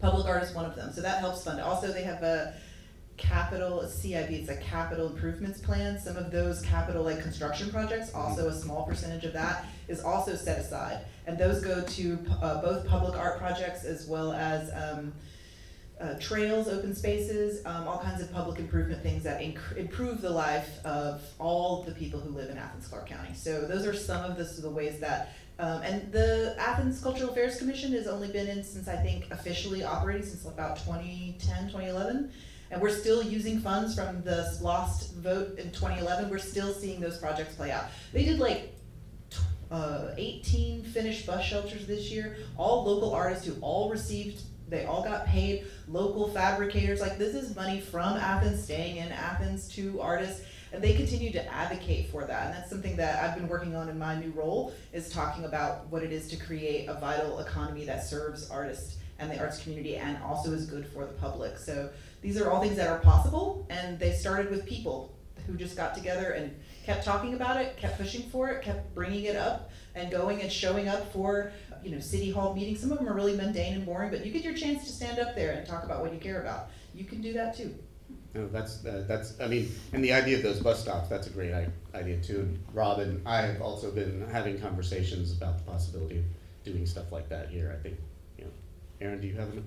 Public 0.01 0.25
art 0.25 0.41
is 0.41 0.51
one 0.55 0.65
of 0.65 0.75
them, 0.75 0.91
so 0.91 1.01
that 1.01 1.19
helps 1.19 1.43
fund 1.43 1.59
it. 1.59 1.61
Also, 1.61 1.93
they 1.93 2.01
have 2.01 2.23
a 2.23 2.55
capital, 3.17 3.87
CIP, 3.87 4.31
it's 4.31 4.49
a 4.49 4.57
capital 4.57 5.07
improvements 5.07 5.59
plan. 5.59 5.99
Some 5.99 6.17
of 6.17 6.31
those 6.31 6.61
capital 6.61 7.03
like 7.03 7.21
construction 7.21 7.71
projects, 7.71 8.13
also 8.13 8.49
a 8.49 8.53
small 8.53 8.83
percentage 8.83 9.23
of 9.23 9.33
that 9.33 9.65
is 9.87 10.01
also 10.01 10.35
set 10.35 10.59
aside. 10.59 11.05
And 11.27 11.37
those 11.37 11.63
go 11.63 11.81
to 11.81 12.19
uh, 12.41 12.61
both 12.61 12.87
public 12.87 13.17
art 13.17 13.39
projects 13.39 13.85
as 13.85 14.07
well 14.07 14.33
as 14.33 14.69
um, 14.73 15.13
uh, 15.99 16.15
trails, 16.19 16.67
open 16.67 16.93
spaces, 16.93 17.65
um, 17.65 17.87
all 17.87 17.99
kinds 17.99 18.21
of 18.21 18.31
public 18.33 18.59
improvement 18.59 19.01
things 19.01 19.23
that 19.23 19.39
inc- 19.39 19.77
improve 19.77 20.21
the 20.21 20.29
life 20.29 20.85
of 20.85 21.21
all 21.39 21.83
the 21.83 21.93
people 21.93 22.19
who 22.19 22.29
live 22.29 22.49
in 22.49 22.57
Athens, 22.57 22.87
Clarke 22.87 23.07
County. 23.07 23.33
So 23.33 23.65
those 23.65 23.85
are 23.85 23.93
some 23.93 24.29
of 24.29 24.37
the, 24.37 24.43
the 24.61 24.69
ways 24.69 24.99
that, 24.99 25.33
um, 25.57 25.81
and 25.83 26.11
the 26.11 26.55
Athens 26.59 27.01
Cultural 27.01 27.29
Affairs 27.29 27.57
Commission 27.57 27.93
has 27.93 28.07
only 28.07 28.27
been 28.27 28.47
in 28.47 28.61
since 28.61 28.89
I 28.89 28.97
think 28.97 29.31
officially 29.31 29.85
operating 29.85 30.23
since 30.23 30.45
about 30.45 30.77
2010, 30.79 31.69
2011. 31.69 32.31
And 32.71 32.81
we're 32.81 32.89
still 32.89 33.21
using 33.21 33.59
funds 33.59 33.95
from 33.95 34.21
the 34.23 34.51
SPLOST 34.57 35.13
vote 35.15 35.59
in 35.59 35.71
2011. 35.71 36.29
We're 36.29 36.39
still 36.39 36.73
seeing 36.73 36.99
those 36.99 37.17
projects 37.17 37.55
play 37.55 37.71
out. 37.71 37.85
They 38.11 38.25
did 38.25 38.39
like 38.39 38.75
uh, 39.71 40.11
18 40.17 40.83
finished 40.83 41.25
bus 41.25 41.43
shelters 41.43 41.85
this 41.85 42.11
year. 42.11 42.37
All 42.57 42.83
local 42.83 43.13
artists 43.13 43.45
who 43.45 43.55
all 43.61 43.89
received, 43.89 44.41
they 44.67 44.85
all 44.85 45.03
got 45.03 45.25
paid. 45.25 45.67
Local 45.87 46.29
fabricators, 46.29 47.01
like 47.01 47.17
this 47.17 47.35
is 47.35 47.55
money 47.55 47.79
from 47.79 48.17
Athens, 48.17 48.63
staying 48.63 48.97
in 48.97 49.11
Athens 49.11 49.67
to 49.69 50.01
artists. 50.01 50.45
And 50.73 50.83
they 50.83 50.93
continue 50.93 51.31
to 51.31 51.53
advocate 51.53 52.09
for 52.09 52.25
that. 52.25 52.47
And 52.47 52.55
that's 52.55 52.69
something 52.69 52.97
that 52.97 53.23
I've 53.23 53.35
been 53.35 53.47
working 53.47 53.75
on 53.75 53.87
in 53.87 53.97
my 53.97 54.19
new 54.19 54.31
role 54.31 54.73
is 54.91 55.09
talking 55.09 55.45
about 55.45 55.87
what 55.87 56.03
it 56.03 56.11
is 56.11 56.27
to 56.29 56.35
create 56.35 56.87
a 56.87 56.95
vital 56.95 57.39
economy 57.39 57.85
that 57.85 58.03
serves 58.03 58.49
artists 58.49 58.97
and 59.19 59.31
the 59.31 59.39
arts 59.39 59.63
community 59.63 59.95
and 59.95 60.17
also 60.21 60.51
is 60.51 60.65
good 60.65 60.85
for 60.87 61.05
the 61.05 61.13
public. 61.13 61.57
So 61.57 61.89
these 62.21 62.39
are 62.39 62.49
all 62.49 62.61
things 62.61 62.75
that 62.77 62.87
are 62.87 62.99
possible 62.99 63.65
and 63.69 63.99
they 63.99 64.13
started 64.13 64.49
with 64.49 64.65
people 64.65 65.15
who 65.47 65.55
just 65.55 65.75
got 65.75 65.93
together 65.93 66.31
and 66.31 66.55
kept 66.85 67.05
talking 67.05 67.33
about 67.33 67.59
it, 67.61 67.77
kept 67.77 67.97
pushing 67.97 68.23
for 68.29 68.49
it, 68.49 68.63
kept 68.63 68.93
bringing 68.93 69.25
it 69.25 69.35
up 69.35 69.71
and 69.95 70.11
going 70.11 70.41
and 70.41 70.51
showing 70.51 70.87
up 70.87 71.11
for, 71.11 71.51
you 71.83 71.91
know, 71.91 71.99
city 71.99 72.31
hall 72.31 72.53
meetings. 72.53 72.79
Some 72.79 72.91
of 72.91 72.97
them 72.97 73.07
are 73.07 73.13
really 73.13 73.35
mundane 73.35 73.73
and 73.73 73.85
boring, 73.85 74.09
but 74.09 74.25
you 74.25 74.31
get 74.31 74.43
your 74.43 74.53
chance 74.53 74.83
to 74.85 74.91
stand 74.91 75.19
up 75.19 75.35
there 75.35 75.53
and 75.53 75.65
talk 75.65 75.83
about 75.83 76.01
what 76.01 76.13
you 76.13 76.19
care 76.19 76.41
about. 76.41 76.69
You 76.93 77.05
can 77.05 77.21
do 77.21 77.33
that 77.33 77.55
too. 77.55 77.75
No, 78.33 78.47
that's, 78.49 78.85
uh, 78.85 79.05
that's, 79.07 79.39
I 79.39 79.47
mean, 79.47 79.71
and 79.93 80.03
the 80.03 80.11
idea 80.11 80.37
of 80.37 80.43
those 80.43 80.59
bus 80.59 80.81
stops, 80.81 81.07
that's 81.07 81.27
a 81.27 81.29
great 81.29 81.53
idea 81.93 82.21
too. 82.21 82.57
Rob 82.73 82.99
and 82.99 83.25
I 83.25 83.41
have 83.41 83.61
also 83.61 83.91
been 83.91 84.27
having 84.29 84.59
conversations 84.59 85.31
about 85.31 85.57
the 85.57 85.63
possibility 85.63 86.17
of 86.17 86.25
doing 86.65 86.85
stuff 86.85 87.11
like 87.11 87.29
that 87.29 87.49
here, 87.49 87.73
I 87.77 87.81
think, 87.81 87.97
you 88.37 88.45
know. 88.45 88.51
Erin, 88.99 89.21
do 89.21 89.27
you 89.27 89.35
have 89.35 89.51
any 89.51 89.63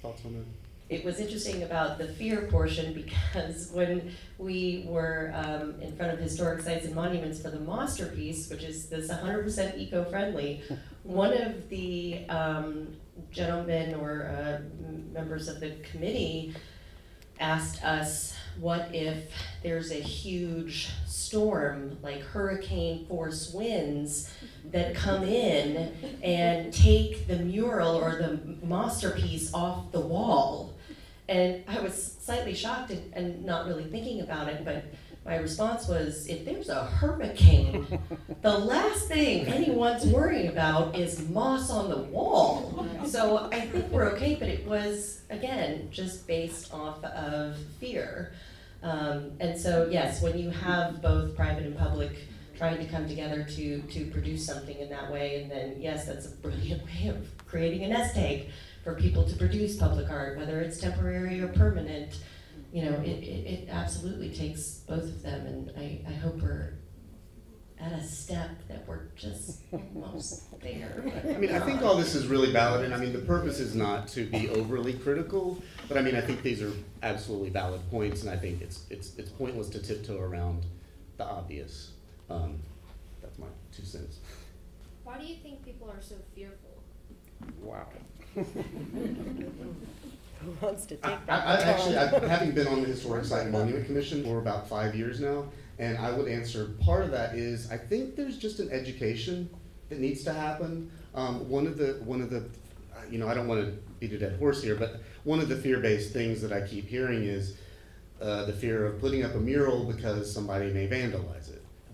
thoughts 0.00 0.24
on 0.24 0.32
that? 0.34 0.67
It 0.88 1.04
was 1.04 1.20
interesting 1.20 1.62
about 1.62 1.98
the 1.98 2.08
fear 2.08 2.42
portion 2.50 2.92
because 3.34 3.70
when 3.72 4.12
we 4.38 4.86
were 4.88 5.32
um, 5.34 5.80
in 5.80 5.94
front 5.96 6.12
of 6.12 6.18
historic 6.18 6.62
sites 6.62 6.86
and 6.86 6.94
monuments 6.94 7.40
for 7.40 7.50
the 7.50 7.60
masterpiece, 7.60 8.48
which 8.48 8.62
is 8.62 8.88
this 8.88 9.08
100% 9.10 9.78
eco-friendly, 9.78 10.62
one 11.02 11.32
of 11.32 11.68
the 11.68 12.26
um, 12.28 12.96
gentlemen 13.30 13.94
or 13.94 14.28
uh, 14.28 14.60
members 15.12 15.48
of 15.48 15.60
the 15.60 15.72
committee 15.90 16.54
asked 17.40 17.84
us, 17.84 18.34
what 18.58 18.92
if 18.92 19.30
there's 19.62 19.92
a 19.92 20.00
huge 20.00 20.88
storm, 21.06 21.96
like 22.02 22.20
hurricane 22.20 23.06
force 23.06 23.52
winds, 23.52 24.32
that 24.72 24.94
come 24.94 25.24
in 25.24 25.94
and 26.22 26.72
take 26.72 27.26
the 27.26 27.36
mural 27.36 27.96
or 27.96 28.16
the 28.16 28.66
masterpiece 28.66 29.52
off 29.54 29.90
the 29.92 30.00
wall? 30.00 30.74
And 31.28 31.62
I 31.68 31.80
was 31.80 32.16
slightly 32.20 32.54
shocked 32.54 32.90
and, 32.90 33.12
and 33.14 33.44
not 33.44 33.66
really 33.66 33.84
thinking 33.84 34.20
about 34.20 34.48
it, 34.48 34.64
but 34.64 34.84
my 35.28 35.36
response 35.36 35.86
was, 35.86 36.26
if 36.26 36.46
there's 36.46 36.70
a 36.70 36.84
hurricane, 36.86 37.86
the 38.42 38.58
last 38.58 39.08
thing 39.08 39.46
anyone's 39.46 40.06
worrying 40.06 40.48
about 40.48 40.96
is 40.96 41.28
moss 41.28 41.70
on 41.70 41.90
the 41.90 41.98
wall. 41.98 42.86
So 43.04 43.50
I 43.52 43.60
think 43.60 43.90
we're 43.90 44.10
okay, 44.12 44.36
but 44.36 44.48
it 44.48 44.66
was, 44.66 45.20
again, 45.28 45.88
just 45.90 46.26
based 46.26 46.72
off 46.72 47.04
of 47.04 47.58
fear. 47.78 48.32
Um, 48.82 49.32
and 49.38 49.58
so, 49.60 49.88
yes, 49.90 50.22
when 50.22 50.38
you 50.38 50.48
have 50.48 51.02
both 51.02 51.36
private 51.36 51.64
and 51.64 51.76
public 51.76 52.12
trying 52.58 52.78
to 52.78 52.86
come 52.86 53.08
together 53.08 53.44
to, 53.44 53.80
to 53.82 54.04
produce 54.10 54.44
something 54.44 54.78
in 54.78 54.90
that 54.90 55.10
way, 55.10 55.42
and 55.42 55.50
then, 55.50 55.76
yes, 55.80 56.06
that's 56.06 56.26
a 56.26 56.30
brilliant 56.30 56.84
way 56.86 57.08
of 57.08 57.46
creating 57.46 57.84
a 57.84 57.88
nest 57.88 58.16
egg 58.16 58.48
for 58.84 58.94
people 58.94 59.24
to 59.24 59.36
produce 59.36 59.76
public 59.76 60.10
art, 60.10 60.36
whether 60.36 60.60
it's 60.60 60.78
temporary 60.78 61.40
or 61.40 61.48
permanent 61.48 62.18
you 62.72 62.84
know, 62.84 62.96
it, 63.00 63.22
it, 63.22 63.46
it 63.46 63.68
absolutely 63.70 64.30
takes 64.30 64.80
both 64.86 65.04
of 65.04 65.22
them, 65.22 65.46
and 65.46 65.72
I, 65.76 66.00
I 66.06 66.12
hope 66.12 66.40
we're 66.42 66.74
at 67.80 67.92
a 67.92 68.02
step 68.02 68.50
that 68.68 68.86
we're 68.86 69.06
just 69.16 69.62
almost 69.72 70.60
there. 70.60 71.02
I 71.24 71.38
mean, 71.38 71.52
I 71.52 71.60
think 71.60 71.82
all 71.82 71.96
this 71.96 72.14
is 72.14 72.26
really 72.26 72.52
valid, 72.52 72.84
and 72.84 72.92
I 72.92 72.98
mean, 72.98 73.12
the 73.12 73.20
purpose 73.20 73.60
is 73.60 73.74
not 73.74 74.08
to 74.08 74.26
be 74.26 74.50
overly 74.50 74.94
critical, 74.94 75.62
but 75.88 75.96
I 75.96 76.02
mean, 76.02 76.16
I 76.16 76.20
think 76.20 76.42
these 76.42 76.60
are 76.60 76.72
absolutely 77.02 77.50
valid 77.50 77.80
points, 77.90 78.22
and 78.22 78.30
I 78.30 78.36
think 78.36 78.60
it's, 78.60 78.84
it's, 78.90 79.16
it's 79.16 79.30
pointless 79.30 79.68
to 79.70 79.82
tiptoe 79.82 80.20
around 80.20 80.66
the 81.16 81.24
obvious. 81.24 81.92
Um, 82.30 82.58
that's 83.22 83.38
my 83.38 83.46
two 83.74 83.84
cents. 83.84 84.18
Why 85.04 85.18
do 85.18 85.26
you 85.26 85.36
think 85.36 85.64
people 85.64 85.90
are 85.90 86.02
so 86.02 86.16
fearful? 86.34 86.82
Wow. 87.62 87.86
Who 88.34 88.44
wants 90.60 90.86
to 90.86 90.98
I, 91.02 91.08
take 91.08 91.18
I, 91.18 91.20
that? 91.26 91.46
I 91.46 91.62
actually, 91.62 91.96
I, 91.96 92.28
having 92.28 92.52
been 92.52 92.68
on 92.68 92.82
the 92.82 92.88
Historic 92.88 93.24
Site 93.24 93.44
and 93.44 93.52
Monument 93.52 93.86
Commission 93.86 94.22
for 94.22 94.38
about 94.38 94.68
five 94.68 94.94
years 94.94 95.20
now, 95.20 95.46
and 95.78 95.96
I 95.98 96.10
would 96.10 96.28
answer, 96.28 96.74
part 96.80 97.04
of 97.04 97.10
that 97.12 97.34
is, 97.34 97.70
I 97.70 97.76
think 97.76 98.16
there's 98.16 98.36
just 98.36 98.60
an 98.60 98.70
education 98.70 99.48
that 99.88 99.98
needs 99.98 100.22
to 100.24 100.32
happen. 100.32 100.90
Um, 101.14 101.48
one 101.48 101.66
of 101.66 101.78
the, 101.78 102.00
one 102.04 102.20
of 102.20 102.30
the, 102.30 102.44
you 103.10 103.18
know, 103.18 103.26
I 103.26 103.34
don't 103.34 103.48
wanna 103.48 103.72
beat 103.98 104.12
a 104.12 104.18
dead 104.18 104.38
horse 104.38 104.62
here, 104.62 104.74
but 104.74 105.00
one 105.24 105.40
of 105.40 105.48
the 105.48 105.56
fear-based 105.56 106.12
things 106.12 106.42
that 106.42 106.52
I 106.52 106.60
keep 106.60 106.86
hearing 106.86 107.24
is, 107.24 107.56
uh, 108.20 108.44
the 108.44 108.52
fear 108.52 108.84
of 108.84 109.00
putting 109.00 109.24
up 109.24 109.34
a 109.34 109.38
mural 109.38 109.84
because 109.84 110.32
somebody 110.32 110.72
may 110.72 110.86
vandalize 110.86 111.47
it. 111.47 111.47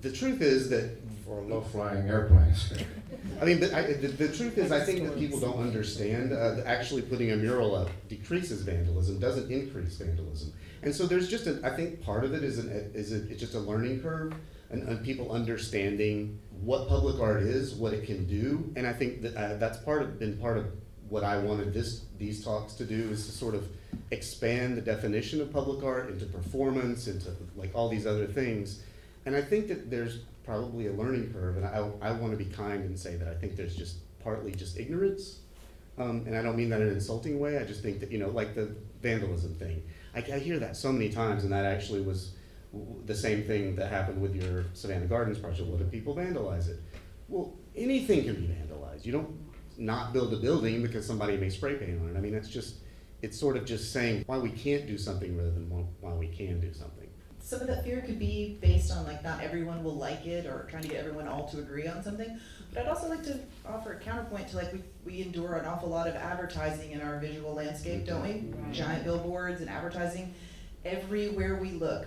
The 0.04 0.12
truth 0.12 0.42
is 0.42 0.68
that 0.68 0.98
For 1.24 1.40
low-flying 1.40 2.06
airplanes. 2.06 2.74
I 3.40 3.46
mean, 3.46 3.58
but 3.58 3.72
I, 3.72 3.94
the, 3.94 4.08
the 4.08 4.28
truth 4.28 4.58
is, 4.58 4.70
I 4.70 4.80
think 4.80 5.02
that 5.02 5.18
people 5.18 5.40
don't 5.40 5.58
understand, 5.58 6.30
uh, 6.30 6.56
that 6.56 6.66
actually 6.66 7.00
putting 7.00 7.32
a 7.32 7.36
mural 7.36 7.74
up 7.74 7.88
decreases 8.06 8.60
vandalism, 8.60 9.18
doesn't 9.18 9.50
increase 9.50 9.96
vandalism. 9.96 10.52
And 10.82 10.94
so 10.94 11.06
there's 11.06 11.26
just 11.26 11.46
a, 11.46 11.58
I 11.64 11.74
think 11.74 12.02
part 12.02 12.24
of 12.24 12.34
it 12.34 12.44
is 12.44 12.58
an, 12.58 12.68
is 12.92 13.12
a, 13.12 13.26
it's 13.30 13.40
just 13.40 13.54
a 13.54 13.58
learning 13.58 14.02
curve, 14.02 14.34
and, 14.68 14.86
and 14.86 15.02
people 15.02 15.32
understanding 15.32 16.38
what 16.60 16.86
public 16.86 17.18
art 17.18 17.42
is, 17.42 17.74
what 17.74 17.94
it 17.94 18.04
can 18.04 18.26
do, 18.26 18.70
and 18.76 18.86
I 18.86 18.92
think 18.92 19.22
that, 19.22 19.34
uh, 19.34 19.56
that's 19.56 19.78
part 19.78 20.02
of, 20.02 20.18
been 20.18 20.36
part 20.36 20.58
of 20.58 20.66
what 21.08 21.24
I 21.24 21.38
wanted 21.38 21.72
this, 21.72 22.04
these 22.18 22.44
talks 22.44 22.74
to 22.74 22.84
do, 22.84 23.08
is 23.10 23.24
to 23.24 23.32
sort 23.32 23.54
of 23.54 23.66
expand 24.10 24.76
the 24.76 24.82
definition 24.82 25.40
of 25.40 25.50
public 25.50 25.82
art 25.82 26.10
into 26.10 26.26
performance, 26.26 27.08
into 27.08 27.30
like 27.56 27.70
all 27.74 27.88
these 27.88 28.06
other 28.06 28.26
things. 28.26 28.82
And 29.26 29.34
I 29.34 29.42
think 29.42 29.68
that 29.68 29.90
there's 29.90 30.20
probably 30.44 30.88
a 30.88 30.92
learning 30.92 31.32
curve, 31.32 31.56
and 31.56 31.66
I, 31.66 31.90
I 32.02 32.12
want 32.12 32.32
to 32.32 32.36
be 32.36 32.44
kind 32.44 32.84
and 32.84 32.98
say 32.98 33.16
that 33.16 33.28
I 33.28 33.34
think 33.34 33.56
there's 33.56 33.74
just 33.74 33.96
partly 34.22 34.52
just 34.52 34.78
ignorance. 34.78 35.40
Um, 35.96 36.24
and 36.26 36.36
I 36.36 36.42
don't 36.42 36.56
mean 36.56 36.70
that 36.70 36.80
in 36.80 36.88
an 36.88 36.94
insulting 36.94 37.38
way, 37.38 37.58
I 37.58 37.64
just 37.64 37.82
think 37.82 38.00
that, 38.00 38.10
you 38.10 38.18
know, 38.18 38.28
like 38.28 38.54
the 38.54 38.74
vandalism 39.00 39.54
thing. 39.54 39.82
I, 40.14 40.18
I 40.18 40.38
hear 40.38 40.58
that 40.58 40.76
so 40.76 40.92
many 40.92 41.08
times, 41.08 41.44
and 41.44 41.52
that 41.52 41.64
actually 41.64 42.02
was 42.02 42.32
w- 42.72 43.00
the 43.06 43.14
same 43.14 43.44
thing 43.44 43.76
that 43.76 43.90
happened 43.90 44.20
with 44.20 44.34
your 44.34 44.64
Savannah 44.74 45.06
Gardens 45.06 45.38
project. 45.38 45.68
What 45.68 45.80
if 45.80 45.90
people 45.90 46.14
vandalize 46.14 46.68
it? 46.68 46.80
Well, 47.28 47.54
anything 47.76 48.24
can 48.24 48.34
be 48.34 48.48
vandalized. 48.48 49.04
You 49.06 49.12
don't 49.12 49.38
not 49.78 50.12
build 50.12 50.32
a 50.34 50.36
building 50.36 50.82
because 50.82 51.06
somebody 51.06 51.36
may 51.36 51.48
spray 51.48 51.76
paint 51.76 52.00
on 52.00 52.10
it. 52.10 52.18
I 52.18 52.20
mean, 52.20 52.34
it's 52.34 52.48
just, 52.48 52.76
it's 53.22 53.38
sort 53.38 53.56
of 53.56 53.64
just 53.64 53.92
saying 53.92 54.24
why 54.26 54.38
we 54.38 54.50
can't 54.50 54.86
do 54.86 54.98
something 54.98 55.36
rather 55.36 55.50
than 55.50 55.70
why 56.00 56.12
we 56.12 56.26
can 56.28 56.60
do 56.60 56.72
something. 56.72 57.08
Some 57.44 57.60
of 57.60 57.66
that 57.66 57.84
fear 57.84 58.00
could 58.00 58.18
be 58.18 58.56
based 58.62 58.90
on 58.90 59.04
like 59.04 59.22
not 59.22 59.42
everyone 59.42 59.84
will 59.84 59.96
like 59.96 60.26
it 60.26 60.46
or 60.46 60.66
trying 60.70 60.82
to 60.82 60.88
get 60.88 60.96
everyone 60.96 61.28
all 61.28 61.46
to 61.48 61.58
agree 61.58 61.86
on 61.86 62.02
something. 62.02 62.40
But 62.72 62.82
I'd 62.82 62.88
also 62.88 63.06
like 63.06 63.22
to 63.24 63.38
offer 63.68 63.92
a 63.92 64.00
counterpoint 64.00 64.48
to 64.48 64.56
like 64.56 64.72
we, 64.72 64.80
we 65.04 65.22
endure 65.22 65.56
an 65.56 65.66
awful 65.66 65.90
lot 65.90 66.08
of 66.08 66.14
advertising 66.16 66.92
in 66.92 67.02
our 67.02 67.20
visual 67.20 67.52
landscape, 67.52 68.06
don't 68.06 68.22
we? 68.22 68.72
Giant 68.72 69.04
billboards 69.04 69.60
and 69.60 69.68
advertising 69.68 70.34
everywhere 70.86 71.56
we 71.56 71.72
look. 71.72 72.06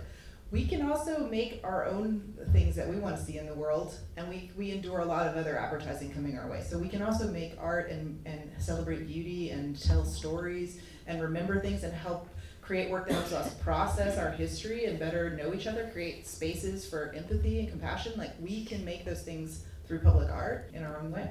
We 0.50 0.66
can 0.66 0.90
also 0.90 1.28
make 1.28 1.60
our 1.62 1.84
own 1.84 2.34
things 2.52 2.74
that 2.74 2.88
we 2.88 2.96
want 2.96 3.16
to 3.16 3.22
see 3.22 3.36
in 3.36 3.46
the 3.46 3.54
world, 3.54 3.94
and 4.16 4.28
we, 4.30 4.50
we 4.56 4.70
endure 4.72 5.00
a 5.00 5.04
lot 5.04 5.28
of 5.28 5.36
other 5.36 5.58
advertising 5.58 6.10
coming 6.10 6.38
our 6.38 6.48
way. 6.48 6.62
So 6.62 6.78
we 6.78 6.88
can 6.88 7.02
also 7.02 7.28
make 7.28 7.52
art 7.60 7.90
and, 7.90 8.18
and 8.24 8.50
celebrate 8.56 9.06
beauty 9.06 9.50
and 9.50 9.78
tell 9.78 10.06
stories 10.06 10.80
and 11.06 11.20
remember 11.20 11.60
things 11.60 11.84
and 11.84 11.92
help 11.92 12.28
create 12.68 12.90
work 12.90 13.08
that 13.08 13.14
helps 13.14 13.32
us 13.32 13.54
process 13.54 14.18
our 14.18 14.30
history 14.30 14.84
and 14.84 14.98
better 14.98 15.30
know 15.30 15.54
each 15.54 15.66
other, 15.66 15.88
create 15.90 16.26
spaces 16.26 16.86
for 16.86 17.14
empathy 17.16 17.60
and 17.60 17.70
compassion. 17.70 18.12
Like 18.18 18.32
we 18.42 18.66
can 18.66 18.84
make 18.84 19.06
those 19.06 19.22
things 19.22 19.64
through 19.86 20.00
public 20.00 20.28
art 20.28 20.70
in 20.74 20.84
our 20.84 20.98
own 20.98 21.10
way. 21.10 21.30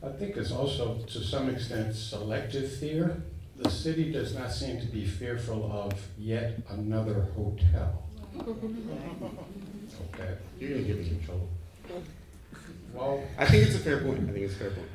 I 0.00 0.10
think 0.10 0.36
it's 0.36 0.52
also, 0.52 0.98
to 0.98 1.20
some 1.24 1.50
extent, 1.50 1.96
selective 1.96 2.72
fear. 2.76 3.20
The 3.56 3.68
city 3.68 4.12
does 4.12 4.32
not 4.32 4.52
seem 4.52 4.80
to 4.80 4.86
be 4.86 5.04
fearful 5.04 5.70
of 5.72 5.92
yet 6.16 6.60
another 6.70 7.26
hotel. 7.34 8.04
Okay, 10.14 10.34
You're 10.58 10.70
gonna 10.70 10.82
get 10.82 10.98
me 10.98 11.08
in 11.10 11.24
trouble. 11.24 11.48
well, 12.94 13.22
I 13.36 13.44
think 13.44 13.66
it's 13.66 13.74
a 13.74 13.80
fair 13.80 14.00
point. 14.00 14.20
I 14.20 14.32
think 14.32 14.44
it's 14.44 14.54
a 14.54 14.58
fair 14.58 14.70
point. 14.70 14.88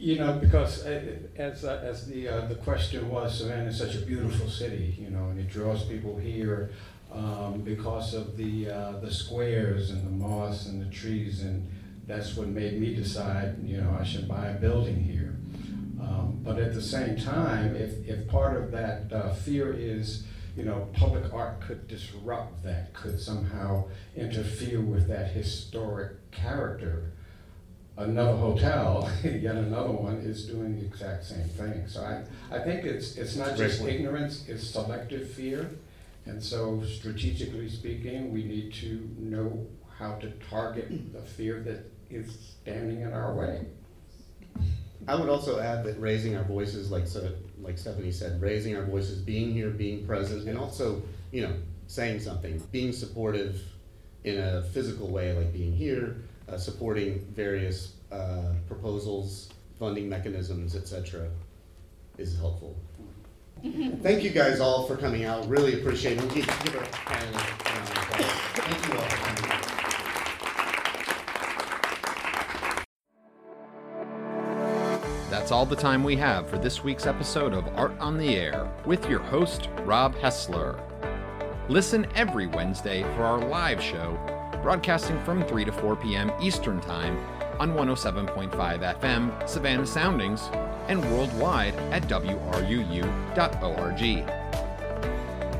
You 0.00 0.18
know, 0.18 0.32
because 0.32 0.86
uh, 0.86 1.18
as, 1.36 1.64
uh, 1.64 1.82
as 1.84 2.06
the, 2.06 2.26
uh, 2.26 2.46
the 2.46 2.54
question 2.54 3.10
was, 3.10 3.38
Savannah 3.38 3.68
is 3.68 3.76
such 3.78 3.94
a 3.96 4.00
beautiful 4.00 4.48
city, 4.48 4.96
you 4.98 5.10
know, 5.10 5.24
and 5.28 5.38
it 5.38 5.48
draws 5.50 5.84
people 5.84 6.16
here 6.16 6.70
um, 7.12 7.60
because 7.60 8.14
of 8.14 8.36
the, 8.38 8.70
uh, 8.70 8.92
the 9.00 9.12
squares 9.12 9.90
and 9.90 10.06
the 10.06 10.10
moss 10.10 10.66
and 10.66 10.80
the 10.80 10.90
trees, 10.90 11.42
and 11.42 11.68
that's 12.06 12.34
what 12.34 12.48
made 12.48 12.80
me 12.80 12.94
decide, 12.94 13.56
you 13.62 13.76
know, 13.76 13.94
I 14.00 14.04
should 14.04 14.26
buy 14.26 14.46
a 14.48 14.54
building 14.54 14.96
here. 14.96 15.36
Um, 16.00 16.40
But 16.42 16.58
at 16.58 16.72
the 16.72 16.82
same 16.82 17.16
time, 17.18 17.76
if, 17.76 18.08
if 18.08 18.26
part 18.26 18.56
of 18.56 18.70
that 18.72 19.12
uh, 19.12 19.34
fear 19.34 19.74
is, 19.74 20.24
you 20.56 20.64
know, 20.64 20.88
public 20.94 21.30
art 21.32 21.60
could 21.60 21.86
disrupt 21.88 22.64
that, 22.64 22.94
could 22.94 23.20
somehow 23.20 23.84
interfere 24.16 24.80
with 24.80 25.08
that 25.08 25.32
historic 25.32 26.30
character, 26.30 27.12
another 28.00 28.36
hotel, 28.36 29.10
yet 29.24 29.56
another 29.56 29.90
one 29.92 30.16
is 30.16 30.46
doing 30.46 30.78
the 30.78 30.86
exact 30.86 31.24
same 31.24 31.48
thing. 31.48 31.86
So 31.86 32.02
I, 32.02 32.22
I 32.54 32.58
think 32.60 32.84
it's, 32.84 33.16
it's 33.16 33.36
not 33.36 33.56
Great 33.56 33.68
just 33.68 33.80
point. 33.80 33.94
ignorance, 33.94 34.48
it's 34.48 34.68
selective 34.68 35.30
fear. 35.30 35.70
And 36.26 36.42
so 36.42 36.82
strategically 36.84 37.68
speaking, 37.68 38.32
we 38.32 38.44
need 38.44 38.72
to 38.74 39.08
know 39.18 39.66
how 39.98 40.14
to 40.16 40.30
target 40.48 41.12
the 41.12 41.20
fear 41.22 41.60
that 41.60 41.90
is 42.10 42.56
standing 42.62 43.02
in 43.02 43.12
our 43.12 43.34
way. 43.34 43.66
I 45.08 45.14
would 45.14 45.28
also 45.28 45.60
add 45.60 45.84
that 45.84 46.00
raising 46.00 46.36
our 46.36 46.44
voices, 46.44 46.90
like 46.90 47.06
so, 47.06 47.32
like 47.60 47.78
Stephanie 47.78 48.12
said, 48.12 48.40
raising 48.40 48.76
our 48.76 48.84
voices, 48.84 49.20
being 49.20 49.52
here, 49.52 49.70
being 49.70 50.06
present, 50.06 50.48
and 50.48 50.58
also, 50.58 51.02
you 51.32 51.42
know, 51.42 51.54
saying 51.86 52.20
something, 52.20 52.62
being 52.70 52.92
supportive 52.92 53.62
in 54.24 54.38
a 54.38 54.62
physical 54.62 55.08
way, 55.08 55.32
like 55.32 55.52
being 55.52 55.72
here, 55.72 56.22
uh, 56.50 56.58
supporting 56.58 57.24
various 57.34 57.94
uh, 58.12 58.52
proposals, 58.66 59.50
funding 59.78 60.08
mechanisms, 60.08 60.74
etc., 60.74 61.28
is 62.18 62.36
helpful. 62.38 62.76
Thank 64.02 64.22
you 64.22 64.30
guys 64.30 64.60
all 64.60 64.86
for 64.86 64.96
coming 64.96 65.24
out. 65.24 65.46
Really 65.48 65.74
appreciate 65.74 66.18
it. 66.18 66.34
Give, 66.34 66.46
give 66.64 66.74
a 66.74 66.78
round. 66.78 66.90
Thank 68.54 68.88
you 68.88 68.94
all 68.94 69.04
for 69.04 69.16
coming 69.16 69.50
out. 69.50 69.70
That's 75.30 75.52
all 75.52 75.66
the 75.66 75.76
time 75.76 76.04
we 76.04 76.16
have 76.16 76.48
for 76.48 76.58
this 76.58 76.82
week's 76.84 77.06
episode 77.06 77.52
of 77.54 77.66
Art 77.76 77.98
on 77.98 78.18
the 78.18 78.36
Air 78.36 78.70
with 78.84 79.08
your 79.08 79.20
host, 79.20 79.68
Rob 79.84 80.14
Hessler. 80.16 80.78
Listen 81.68 82.06
every 82.14 82.46
Wednesday 82.46 83.02
for 83.14 83.22
our 83.22 83.38
live 83.38 83.80
show, 83.80 84.18
broadcasting 84.62 85.22
from 85.24 85.44
3 85.44 85.64
to 85.64 85.72
4 85.72 85.96
p.m. 85.96 86.30
Eastern 86.40 86.80
Time 86.80 87.18
on 87.58 87.72
107.5 87.74 88.50
FM, 89.00 89.48
Savannah 89.48 89.86
Soundings, 89.86 90.48
and 90.88 91.04
worldwide 91.12 91.74
at 91.92 92.02
WRUU.org. 92.04 92.70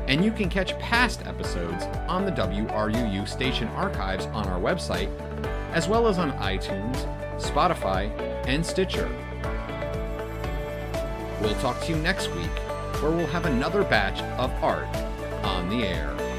And 0.07 0.25
you 0.25 0.31
can 0.31 0.49
catch 0.49 0.77
past 0.79 1.25
episodes 1.25 1.83
on 2.07 2.25
the 2.25 2.31
WRUU 2.31 3.27
station 3.27 3.67
archives 3.69 4.25
on 4.27 4.47
our 4.47 4.59
website, 4.59 5.09
as 5.73 5.87
well 5.87 6.07
as 6.07 6.17
on 6.17 6.31
iTunes, 6.33 6.97
Spotify, 7.39 8.09
and 8.47 8.65
Stitcher. 8.65 9.09
We'll 11.39 11.55
talk 11.61 11.79
to 11.81 11.91
you 11.91 11.97
next 11.97 12.27
week, 12.35 12.51
where 12.99 13.11
we'll 13.11 13.27
have 13.27 13.45
another 13.45 13.83
batch 13.83 14.21
of 14.37 14.51
art 14.63 14.87
on 15.43 15.69
the 15.69 15.85
air. 15.85 16.30